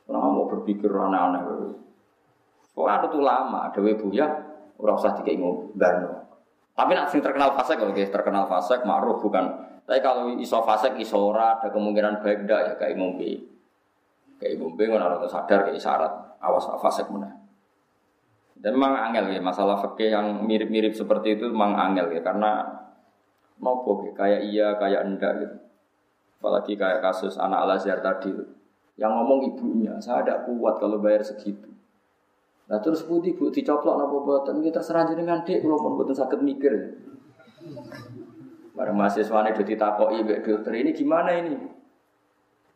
Orang 0.10 0.42
mau 0.42 0.50
berpikir 0.50 0.90
aneh-aneh. 0.90 1.46
Pokoknya 2.74 2.94
ada 2.98 3.08
tuh 3.14 3.22
lama, 3.22 3.70
ada 3.70 3.80
ya, 4.10 4.28
orang 4.82 4.98
usah 4.98 5.22
ingin 5.22 5.70
barno. 5.78 6.25
Tapi 6.76 6.92
nak 6.92 7.08
sing 7.08 7.24
terkenal 7.24 7.56
fasek, 7.56 7.80
kalau 7.80 7.96
terkenal 7.96 8.52
fasek, 8.52 8.84
ma'ruf 8.84 9.24
bukan 9.24 9.76
tapi 9.86 10.02
kalau 10.02 10.34
iso 10.42 10.66
fasek 10.66 10.98
iso 10.98 11.30
ora 11.30 11.62
ada 11.62 11.70
kemungkinan 11.70 12.26
baik 12.26 12.50
ndak 12.50 12.62
ya 12.66 12.74
kayak 12.82 12.98
ngombe. 12.98 13.38
Kayak 14.42 14.58
ngombe 14.58 14.84
ngono 14.90 15.22
ora 15.22 15.30
sadar 15.30 15.70
kayak 15.70 15.78
syarat 15.78 16.14
awas 16.42 16.66
fasek 16.82 17.06
mana. 17.14 17.30
Dan 18.58 18.82
memang 18.82 19.14
angel 19.14 19.30
ya 19.30 19.42
masalah 19.46 19.78
fakih 19.78 20.10
yang 20.10 20.42
mirip-mirip 20.42 20.98
seperti 20.98 21.38
itu 21.38 21.54
memang 21.54 21.78
angel 21.78 22.10
ya 22.18 22.22
karena 22.26 22.66
mau 23.62 23.86
ya 23.86 24.12
kayak 24.18 24.42
iya 24.50 24.68
kayak 24.82 25.06
enggak 25.06 25.34
gitu. 25.46 25.58
Apalagi 26.42 26.74
kayak 26.74 27.06
kasus 27.06 27.38
anak 27.38 27.70
Al 27.70 27.78
Azhar 27.78 28.02
tadi 28.02 28.34
yang 28.98 29.14
ngomong 29.14 29.54
ibunya 29.54 30.02
saya 30.02 30.26
tidak 30.26 30.50
kuat 30.50 30.82
kalau 30.82 30.98
bayar 30.98 31.22
segitu. 31.22 31.70
Nah 32.66 32.82
terus 32.82 33.06
putih 33.06 33.38
bu 33.38 33.54
dicoplok 33.54 33.96
nopo 34.02 34.26
buatan 34.26 34.58
kita 34.66 34.82
terserah 34.82 35.06
dengan 35.14 35.46
dek 35.46 35.62
kalau 35.62 35.78
pun 35.78 36.02
buatan 36.02 36.18
sakit 36.18 36.40
mikir. 36.42 36.74
Barang 38.74 38.98
mahasiswa 38.98 39.46
ini 39.46 39.54
udah 39.54 39.68
ditakoi 39.70 40.18
mbak 40.26 40.40
dokter 40.44 40.74
ini 40.74 40.92
gimana 40.92 41.32
ini? 41.38 41.56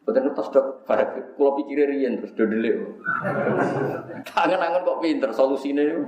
Betul 0.06 0.32
ngertos 0.32 0.49
dok, 0.49 0.66
pada 0.90 1.06
kulo 1.38 1.60
pikir 1.60 1.86
rian 1.86 2.18
terus 2.18 2.34
dodelek. 2.34 2.82
Tangan-tangan 4.26 4.82
kok 4.82 4.99
pinter 5.03 5.30
solusinya 5.30 5.84
itu. 5.86 6.02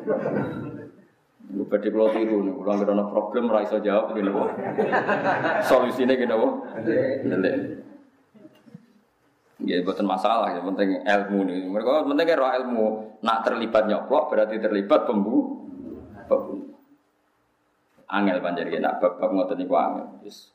Lu 1.53 1.67
pada 1.67 1.85
kulo 1.91 2.09
tiru 2.09 2.41
nih, 2.41 2.53
kulo 2.55 2.69
nggak 2.71 2.87
ada 2.87 3.05
problem, 3.11 3.51
raiso 3.51 3.77
jawab 3.83 4.15
gini. 4.17 4.31
Solusinya 5.67 6.15
gini 6.17 6.33
kok. 6.33 6.53
Ya, 9.61 9.77
bukan 9.85 10.09
masalah, 10.09 10.57
ya 10.57 10.59
penting 10.65 11.05
ilmu 11.05 11.39
nih. 11.45 11.59
Mereka 11.69 12.09
penting 12.09 12.25
kira 12.25 12.57
ilmu. 12.65 13.17
Nak 13.21 13.37
terlibat 13.45 13.85
nyoplok 13.85 14.33
berarti 14.33 14.57
terlibat 14.57 15.05
pembu. 15.05 15.61
Pembunuh 16.25 16.71
angel 18.11 18.43
panjang 18.43 18.67
ya 18.67 18.79
nak 18.83 18.99
bab 18.99 19.17
ngoten 19.31 19.55
niku 19.55 19.75
angel. 19.79 20.07
Wis 20.27 20.51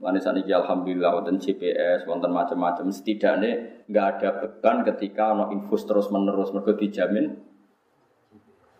Lani 0.00 0.16
saniki 0.16 0.48
alhamdulillah 0.48 1.12
wonten 1.12 1.36
GPS, 1.36 2.08
wonten 2.08 2.32
macam-macam. 2.32 2.88
Setidaknya 2.88 3.84
nggak 3.84 4.06
ada 4.16 4.28
beban 4.40 4.80
ketika 4.88 5.36
ono 5.36 5.52
infus 5.52 5.84
terus 5.84 6.08
menerus 6.08 6.56
mergo 6.56 6.72
dijamin 6.72 7.36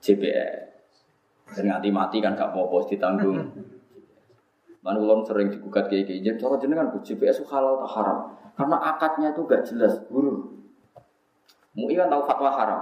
GPS. 0.00 0.64
Dan 1.60 1.76
mati 1.92 2.24
kan 2.24 2.38
gak 2.38 2.56
apa-apa 2.56 2.88
ditanggung. 2.88 3.36
Lan 4.80 4.96
ulun 4.96 5.20
sering 5.28 5.52
digugat 5.52 5.92
kayak 5.92 6.08
gini, 6.08 6.24
jadi 6.24 6.40
cara 6.40 6.56
jenengan 6.56 6.88
GPS 7.04 7.44
itu 7.44 7.48
halal 7.52 7.84
atau 7.84 7.90
haram? 8.00 8.18
Karena 8.56 8.76
akadnya 8.80 9.28
itu 9.36 9.44
gak 9.44 9.68
jelas, 9.68 10.00
guru. 10.08 10.56
Mui 11.76 11.92
kan 11.92 12.08
tahu 12.08 12.24
fatwa 12.24 12.50
haram, 12.50 12.80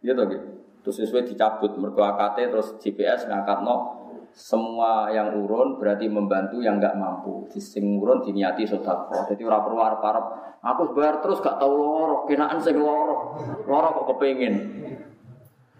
gitu 0.00 0.22
gitu. 0.30 0.46
Terus 0.86 0.96
sesuai 1.02 1.26
dicabut, 1.26 1.74
mergo 1.82 1.98
akadnya 2.06 2.46
terus 2.54 2.78
GPS 2.78 3.26
ngangkat 3.26 3.66
no 3.66 3.96
semua 4.36 5.08
yang 5.08 5.32
urun 5.32 5.80
berarti 5.80 6.12
membantu 6.12 6.60
yang 6.60 6.76
nggak 6.76 6.92
mampu. 6.92 7.48
Sing 7.56 7.96
urun 7.96 8.20
diniati 8.20 8.68
sodako. 8.68 9.24
Jadi 9.32 9.40
orang 9.48 9.64
perlu 9.64 9.80
arep. 9.80 10.24
Aku 10.60 10.92
bayar 10.92 11.24
terus 11.24 11.40
gak 11.40 11.56
tahu 11.56 11.72
loro. 11.72 12.28
Kenaan 12.28 12.60
sing 12.60 12.76
loro. 12.76 13.40
Loro 13.64 13.88
kok 13.96 14.06
kepengen. 14.12 14.54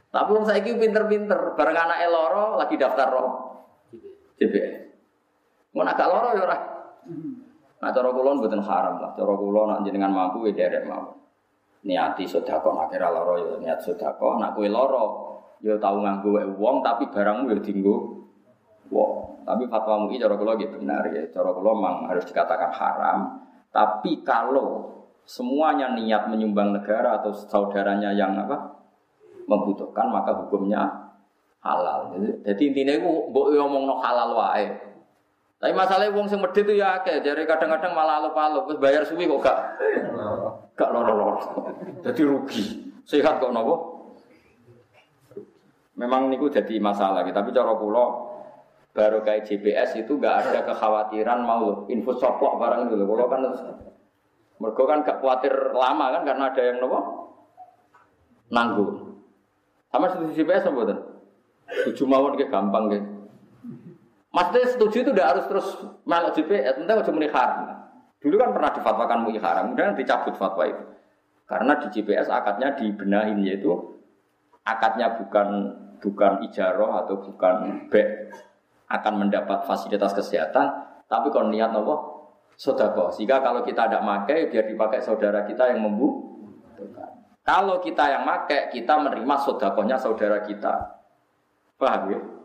Tapi 0.09 0.28
wong 0.32 0.48
saiki 0.48 0.73
pinter-pinter. 0.81 1.52
Bareng 1.52 1.77
anak 1.77 2.01
loro 2.09 2.56
lagi 2.56 2.81
daftar 2.81 3.09
roh. 3.12 3.31
JBS. 4.40 4.85
Mau 5.76 5.84
agak 5.84 6.08
loro 6.08 6.32
ya 6.32 6.42
ora. 6.48 6.58
Nah 7.76 7.90
cara 7.92 8.08
kula 8.08 8.30
mboten 8.40 8.64
haram 8.64 8.96
lah. 8.96 9.12
Cara 9.12 9.34
kula 9.36 9.60
nak 9.68 9.84
jenengan 9.84 10.08
mampu 10.08 10.48
ya 10.48 10.56
derek 10.56 10.88
mampu. 10.88 11.12
Niati 11.84 12.24
sodako 12.24 12.72
nak 12.72 12.88
kira 12.88 13.12
loro 13.12 13.36
ya 13.36 13.52
niat 13.60 13.84
sodako. 13.84 14.40
Nak 14.40 14.56
kue 14.56 14.72
loro 14.72 15.36
ya 15.60 15.76
tahu 15.76 16.00
nganggo 16.00 16.40
uang 16.56 16.80
tapi 16.80 17.12
barangmu 17.12 17.52
ya 17.52 17.60
tinggu 17.60 18.16
Wow. 18.86 19.42
Tapi 19.42 19.66
fatwa 19.66 20.06
MUI 20.06 20.18
cara 20.18 20.38
kula 20.38 20.54
gitu 20.58 20.78
benar 20.78 21.06
ya. 21.10 21.26
Cara 21.30 21.50
kula 21.50 21.74
memang 21.74 22.06
harus 22.06 22.22
dikatakan 22.26 22.70
haram. 22.70 23.18
Tapi 23.74 24.22
kalau 24.22 24.94
semuanya 25.26 25.90
niat 25.90 26.30
menyumbang 26.30 26.70
negara 26.70 27.18
atau 27.18 27.34
saudaranya 27.34 28.14
yang 28.14 28.38
apa 28.38 28.78
membutuhkan 29.50 30.06
maka 30.10 30.34
hukumnya 30.38 30.86
halal. 31.62 32.14
Jadi, 32.46 32.62
intinya 32.70 32.94
itu 32.94 33.10
mbok 33.30 33.46
ngomong 33.58 33.90
no 33.90 33.94
halal 33.98 34.38
wae. 34.38 34.70
Tapi 35.56 35.72
masalahnya 35.72 36.12
wong 36.12 36.28
sing 36.28 36.36
medhit 36.36 36.68
itu 36.68 36.76
ya 36.76 37.00
akeh. 37.00 37.24
Jadi 37.24 37.48
kadang-kadang 37.48 37.96
malah 37.96 38.20
alup-alup 38.20 38.68
wis 38.68 38.76
bayar 38.76 39.08
suwi 39.08 39.24
kok 39.24 39.40
gak 39.40 39.58
gak 40.76 40.90
loro-loro. 40.92 41.40
Jadi 42.04 42.20
rugi. 42.28 42.64
Sehat 43.08 43.40
kok 43.40 43.54
nopo? 43.56 43.96
Memang 45.96 46.28
niku 46.28 46.52
jadi 46.52 46.76
masalah, 46.76 47.24
tapi 47.24 47.56
cara 47.56 47.72
kula 47.72 48.04
baru 48.92 49.24
kayak 49.24 49.48
GPS 49.48 49.96
itu 49.96 50.20
gak 50.20 50.44
ada 50.44 50.60
kekhawatiran 50.68 51.40
mau 51.40 51.88
info 51.88 52.12
soplok 52.20 52.60
barang 52.60 52.92
dulu. 52.92 53.16
Kalau 53.16 53.28
kan 53.32 53.40
mereka 54.60 54.82
kan 54.84 54.98
gak 55.08 55.18
khawatir 55.24 55.52
lama 55.72 56.20
kan 56.20 56.22
karena 56.28 56.44
ada 56.52 56.62
yang 56.64 56.84
nopo 56.84 56.98
nanggung. 58.52 59.24
Sama 59.88 60.12
setuju 60.12 60.36
GPS 60.36 60.68
apa 60.68 60.80
tuh? 60.84 61.00
Setuju 61.72 62.02
mawon 62.04 62.36
gampang 62.36 62.92
kayak. 62.92 63.15
Maksudnya 64.36 64.68
setuju 64.68 64.96
itu 65.00 65.10
udah 65.16 65.26
harus 65.32 65.44
terus 65.48 65.66
melok 66.04 66.36
GPS, 66.36 66.76
entah 66.76 67.00
cuma 67.00 67.24
haram. 67.24 67.72
Dulu 68.20 68.36
kan 68.36 68.52
pernah 68.52 68.70
difatwakan 68.76 69.18
mui 69.24 69.40
haram, 69.40 69.72
kemudian 69.72 69.96
dicabut 69.96 70.36
fatwa 70.36 70.68
itu. 70.68 70.84
Karena 71.48 71.80
di 71.80 71.88
GPS 71.88 72.28
akadnya 72.28 72.76
dibenahin 72.76 73.40
yaitu 73.40 73.72
akadnya 74.60 75.16
bukan 75.16 75.72
bukan 76.04 76.44
ijaroh 76.44 77.00
atau 77.00 77.16
bukan 77.24 77.88
bek 77.88 78.28
akan 78.92 79.24
mendapat 79.24 79.64
fasilitas 79.64 80.12
kesehatan, 80.12 80.84
tapi 81.08 81.32
kalau 81.32 81.48
niat 81.48 81.72
nopo 81.72 81.96
sodako. 82.60 83.08
Sehingga 83.16 83.40
kalau 83.40 83.64
kita 83.64 83.88
tidak 83.88 84.04
pakai, 84.04 84.52
biar 84.52 84.68
dipakai 84.68 85.00
saudara 85.00 85.48
kita 85.48 85.72
yang 85.72 85.80
membutuhkan. 85.80 87.24
Kalau 87.40 87.80
kita 87.80 88.04
yang 88.04 88.28
pakai, 88.28 88.68
kita 88.68 89.00
menerima 89.00 89.34
sodakohnya 89.48 89.96
saudara 89.96 90.44
kita. 90.44 90.98
Paham 91.80 92.02
ya? 92.12 92.35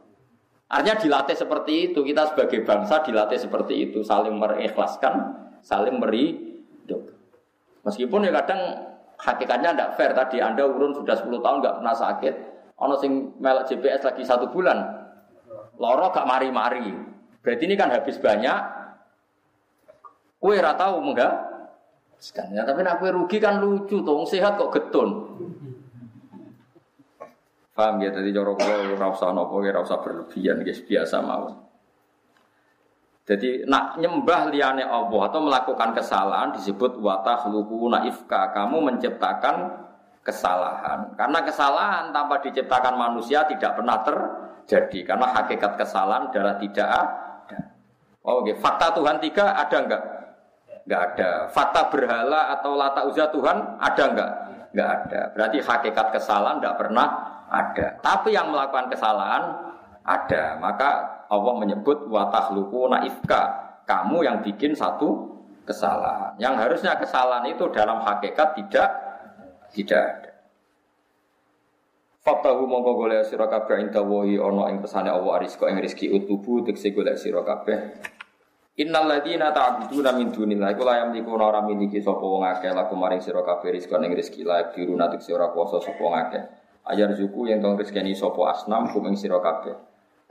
Artinya 0.72 0.96
dilatih 0.96 1.36
seperti 1.36 1.92
itu. 1.92 2.00
Kita 2.00 2.32
sebagai 2.32 2.64
bangsa 2.64 3.04
dilatih 3.04 3.36
seperti 3.36 3.92
itu. 3.92 4.00
Saling 4.08 4.40
mengikhlaskan, 4.40 5.14
saling 5.60 6.00
meri. 6.00 6.50
Meskipun 7.82 8.24
ya 8.24 8.32
kadang 8.32 8.62
hakikatnya 9.20 9.76
tidak 9.76 9.92
fair. 10.00 10.12
Tadi 10.16 10.38
Anda 10.40 10.64
urun 10.64 10.96
sudah 10.96 11.18
10 11.18 11.44
tahun 11.44 11.58
nggak 11.60 11.76
pernah 11.84 11.96
sakit. 11.98 12.36
Ono 12.82 12.96
sing 12.98 13.38
melek 13.38 13.70
GPS 13.70 14.02
lagi 14.08 14.24
satu 14.26 14.50
bulan. 14.50 14.80
Loro 15.78 16.10
gak 16.14 16.26
mari-mari. 16.26 16.94
Berarti 17.42 17.64
ini 17.66 17.76
kan 17.78 17.90
habis 17.94 18.18
banyak. 18.22 18.60
Kue 20.42 20.58
ratau 20.58 21.02
enggak? 21.02 21.34
Ya, 22.54 22.62
tapi 22.66 22.86
nak 22.86 23.02
kue 23.02 23.10
rugi 23.10 23.38
kan 23.42 23.62
lucu 23.62 24.02
tuh. 24.02 24.26
Sehat 24.26 24.58
kok 24.58 24.74
getun. 24.74 25.31
Paham 27.82 27.98
ya, 27.98 28.14
tadi 28.14 28.30
jorok 28.30 28.62
kalau 28.62 28.94
rasa 28.94 29.34
nopo, 29.34 29.58
rasa 29.58 29.98
berlebihan, 30.06 30.62
guys 30.62 30.86
biasa 30.86 31.18
mau. 31.26 31.50
Jadi 33.26 33.66
nak 33.66 33.98
nyembah 33.98 34.54
liane 34.54 34.86
Allah 34.86 35.22
atau 35.26 35.42
melakukan 35.42 35.98
kesalahan 35.98 36.54
disebut 36.54 37.02
watah 37.02 37.50
luku 37.50 37.90
naifka. 37.90 38.54
Kamu 38.54 38.86
menciptakan 38.86 39.82
kesalahan. 40.22 41.18
Karena 41.18 41.42
kesalahan 41.42 42.14
tanpa 42.14 42.38
diciptakan 42.46 42.94
manusia 43.02 43.50
tidak 43.50 43.82
pernah 43.82 43.98
terjadi. 44.06 45.00
Karena 45.02 45.26
hakikat 45.34 45.74
kesalahan 45.82 46.30
adalah 46.30 46.62
tidak 46.62 46.86
ada. 46.86 47.60
Oh, 48.22 48.46
okay. 48.46 48.62
fakta 48.62 48.94
Tuhan 48.94 49.18
tiga 49.18 49.58
ada 49.58 49.78
enggak? 49.82 50.04
Enggak 50.86 51.02
ada. 51.14 51.30
Fakta 51.50 51.82
berhala 51.90 52.54
atau 52.54 52.78
lata 52.78 53.10
uzah 53.10 53.34
Tuhan 53.34 53.58
ada 53.82 54.04
enggak? 54.06 54.32
Enggak 54.70 54.90
ada. 55.02 55.22
Berarti 55.34 55.58
hakikat 55.66 56.08
kesalahan 56.14 56.62
tidak 56.62 56.78
pernah 56.78 57.08
ada. 57.52 58.00
Tapi 58.00 58.32
yang 58.32 58.50
melakukan 58.50 58.88
kesalahan 58.88 59.44
ada. 60.08 60.56
Maka 60.58 60.90
Allah 61.28 61.54
menyebut 61.60 62.08
watahluku 62.08 62.88
naifka. 62.88 63.60
Kamu 63.84 64.24
yang 64.24 64.40
bikin 64.40 64.72
satu 64.72 65.36
kesalahan. 65.68 66.40
Yang 66.40 66.56
harusnya 66.64 66.96
kesalahan 66.96 67.52
itu 67.52 67.68
dalam 67.76 68.00
hakikat 68.00 68.56
tidak 68.56 68.90
tidak 69.76 70.02
ada. 70.02 70.32
Fatahu 72.22 72.70
mongko 72.70 73.02
golek 73.02 73.26
sira 73.26 73.50
kabeh 73.50 73.82
inta 73.82 74.06
ana 74.06 74.70
ing 74.70 74.78
pesane 74.78 75.10
Allah 75.10 75.42
arizqa 75.42 75.66
ing 75.74 75.82
rezeki 75.82 76.14
utubu 76.14 76.62
tekse 76.62 76.94
golek 76.94 77.18
sira 77.18 77.42
kabeh. 77.42 77.98
Innal 78.78 79.10
ladina 79.10 79.50
ta'buduna 79.50 80.14
min 80.14 80.30
dunillahi 80.30 80.78
kula 80.78 81.02
yamliku 81.02 81.34
ora 81.34 81.66
miliki 81.66 81.98
sapa 81.98 82.22
wong 82.22 82.46
akeh 82.46 82.72
laku 82.72 82.94
maring 82.94 83.26
sira 83.26 83.42
kabeh 83.42 83.74
rizqa 83.74 83.98
ing 84.00 84.14
rezeki 84.14 84.46
la 84.46 84.70
diru 84.70 84.94
natik 84.94 85.26
ora 85.34 85.50
kuasa 85.50 85.82
sapa 85.82 85.98
wong 85.98 86.14
akeh. 86.14 86.61
Ajar 86.88 87.14
zuku 87.14 87.46
yang 87.46 87.62
tong 87.62 87.78
rezeki 87.78 88.14
sopo 88.18 88.50
asnam 88.50 88.90
kumeng 88.90 89.14
siro 89.14 89.38
kabeh. 89.38 89.78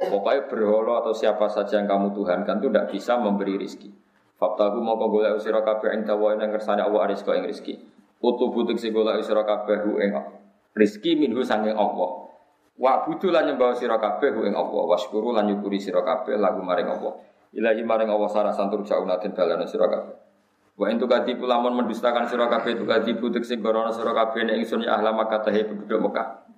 Pokoknya 0.01 0.49
berholo 0.49 0.97
atau 0.99 1.13
siapa 1.13 1.47
saja 1.47 1.79
yang 1.79 1.87
kamu 1.87 2.17
tuhankan 2.17 2.59
itu 2.59 2.73
tidak 2.73 2.87
bisa 2.91 3.21
memberi 3.21 3.61
rizki. 3.61 3.93
Faktaku 4.41 4.81
mau 4.81 4.97
kau 4.97 5.13
golek 5.13 5.37
siro 5.39 5.61
kabeh 5.61 5.93
ing 5.93 6.09
tawa 6.09 6.35
yang 6.35 6.51
kersane 6.51 6.81
Allah 6.81 7.13
rizki 7.13 7.31
ing 7.37 7.45
rizki. 7.47 7.75
Utu 8.21 8.51
butik 8.51 8.81
si 8.81 8.91
golek 8.91 9.21
siro 9.23 9.45
kabeh 9.45 9.85
hu 9.85 10.01
ing 10.01 10.17
rizki 10.75 11.15
minhu 11.15 11.45
sanging 11.45 11.77
Allah. 11.77 12.31
Wa 12.81 13.05
budu 13.05 13.29
lan 13.29 13.45
nyembah 13.45 13.77
sira 13.77 14.01
kabeh 14.01 14.33
ing 14.41 14.57
Allah, 14.57 14.83
wasyukuru 14.89 15.37
lan 15.37 15.53
nyukuri 15.53 15.77
lagu 16.41 16.65
maring 16.65 16.89
Allah. 16.89 17.13
Ilahi 17.53 17.85
maring 17.85 18.09
Allah 18.09 18.29
sarah 18.33 18.55
santur 18.57 18.81
jauna 18.89 19.21
den 19.21 19.37
balana. 19.37 19.69
Wa 20.81 20.89
entu 20.89 21.05
kadi 21.05 21.37
lamun 21.37 21.77
mendustakan 21.85 22.25
sira 22.25 22.49
kabeh 22.49 22.81
tu 22.81 22.89
kadi 22.89 23.21
butik 23.21 23.45
sing 23.45 23.61
gorono 23.61 23.93
sira 23.93 24.17
kabeh 24.17 24.49
nek 24.49 24.65
ingsun 24.65 24.81
ya 24.81 24.97
ahla 24.97 25.13
Makkah 25.13 25.45
tahe 25.45 25.69
penduduk 25.69 26.09
Mekah. 26.09 26.49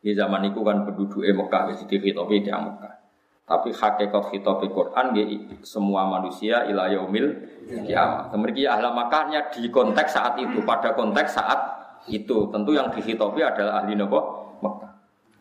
Di 0.00 0.16
zaman 0.16 0.48
itu 0.48 0.64
kan 0.64 0.88
penduduk 0.88 1.20
Mekah 1.20 1.68
wis 1.68 1.84
dikhitobi 1.84 2.40
di 2.40 2.48
Mekah. 2.48 3.04
Tapi 3.44 3.68
hakikat 3.76 4.32
khitobi 4.32 4.72
Quran 4.72 5.12
ya 5.12 5.24
semua 5.60 6.08
manusia 6.08 6.64
ila 6.64 6.88
yaumil 6.88 7.28
kiamat. 7.68 8.32
Kemudian 8.32 8.72
ahla 8.72 8.88
Makkahnya 8.96 9.52
di 9.52 9.68
konteks 9.68 10.16
saat 10.16 10.40
itu, 10.40 10.64
pada 10.64 10.96
konteks 10.96 11.36
saat 11.36 11.60
itu. 12.08 12.48
Tentu 12.48 12.72
yang 12.72 12.88
dikhitobi 12.88 13.44
adalah 13.44 13.84
ahli 13.84 14.00
Nabi 14.00 14.16
Mekah. 14.64 14.92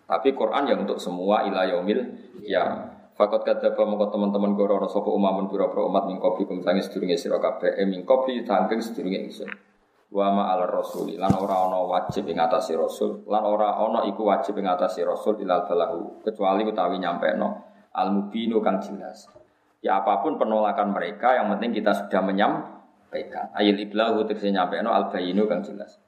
Tapi 0.04 0.36
Quran 0.36 0.68
yang 0.68 0.84
untuk 0.84 1.00
semua 1.00 1.48
ila 1.48 1.64
yaumil 1.64 2.04
kiamat. 2.44 3.01
Fakot 3.12 3.44
kata 3.44 3.76
mongko 3.76 4.08
teman-teman 4.08 4.56
goro 4.56 4.80
sopo 4.88 5.12
umamun 5.12 5.52
pura 5.52 5.68
pura 5.68 5.84
umat 5.84 6.08
mingkopi 6.08 6.48
kum 6.48 6.64
sangis 6.64 6.88
sedurunge 6.88 7.20
sira 7.20 7.44
kabeh 7.44 7.76
e 7.76 7.84
mingkopi 7.84 8.48
tangking 8.48 8.80
sedurunge 8.80 9.20
ingsun. 9.28 9.52
Wa 10.12 10.32
ma 10.32 10.52
al 10.56 10.68
rasuli 10.68 11.20
lan 11.20 11.36
ora 11.36 11.68
ana 11.68 11.84
wajib 11.88 12.28
ing 12.28 12.40
atase 12.40 12.76
rasul 12.76 13.24
lan 13.28 13.44
ora 13.44 13.80
ana 13.80 14.08
iku 14.08 14.28
wajib 14.28 14.60
ing 14.60 14.68
atase 14.68 15.04
rasul 15.04 15.40
ilal 15.40 15.68
balahu 15.68 16.24
kecuali 16.24 16.64
utawi 16.68 17.00
nyampeno 17.00 17.48
al 17.92 18.16
mubinu 18.16 18.64
kang 18.64 18.80
jelas. 18.80 19.28
Ya 19.84 20.00
apa 20.00 20.24
pun 20.24 20.40
penolakan 20.40 20.96
mereka 20.96 21.36
yang 21.36 21.52
penting 21.56 21.84
kita 21.84 21.92
sudah 21.96 22.22
menyampaikan. 22.24 23.52
Ayil 23.56 23.76
iblahu 23.76 24.24
tegese 24.24 24.52
nyampeno 24.56 24.96
al 24.96 25.12
bayinu 25.12 25.52
kang 25.52 25.64
jelas. 25.64 26.00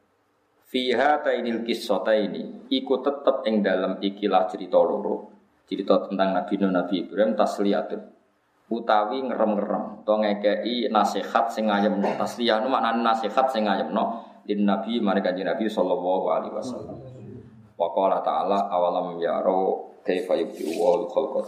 Fiha 0.71 1.19
tainil 1.19 1.67
kisota 1.67 2.15
ini 2.15 2.67
ikut 2.71 2.99
tetep 3.03 3.43
ing 3.45 3.59
dalam 3.59 3.99
ikilah 3.99 4.47
cerita 4.47 4.80
loro 4.80 5.32
cerita 5.73 6.05
tentang 6.05 6.37
Nabi 6.37 6.53
Nuh 6.61 6.69
Nabi 6.69 7.01
Ibrahim 7.01 7.33
tasliyatun 7.33 8.01
utawi 8.69 9.25
ngerem-ngerem. 9.25 10.05
To 10.05 10.13
ngekei 10.21 10.87
nasihat 10.93 11.49
sing 11.49 11.67
ayemno 11.69 12.13
tasliyah 12.15 12.61
nu 12.61 12.69
maknane 12.69 13.01
nasihat 13.01 13.49
sing 13.49 13.65
ayemno 13.65 14.21
din 14.45 14.63
Nabi 14.69 15.01
mari 15.01 15.25
kanjeng 15.25 15.49
Nabi 15.49 15.65
sallallahu 15.65 16.25
alaihi 16.29 16.53
wasallam. 16.53 16.97
Wa 17.73 17.89
qala 17.89 18.21
ta'ala 18.21 18.69
awalam 18.69 19.17
yaro 19.17 19.89
kaifa 20.05 20.37
yubdi 20.37 20.77
wa 20.77 21.01
khalqa 21.09 21.41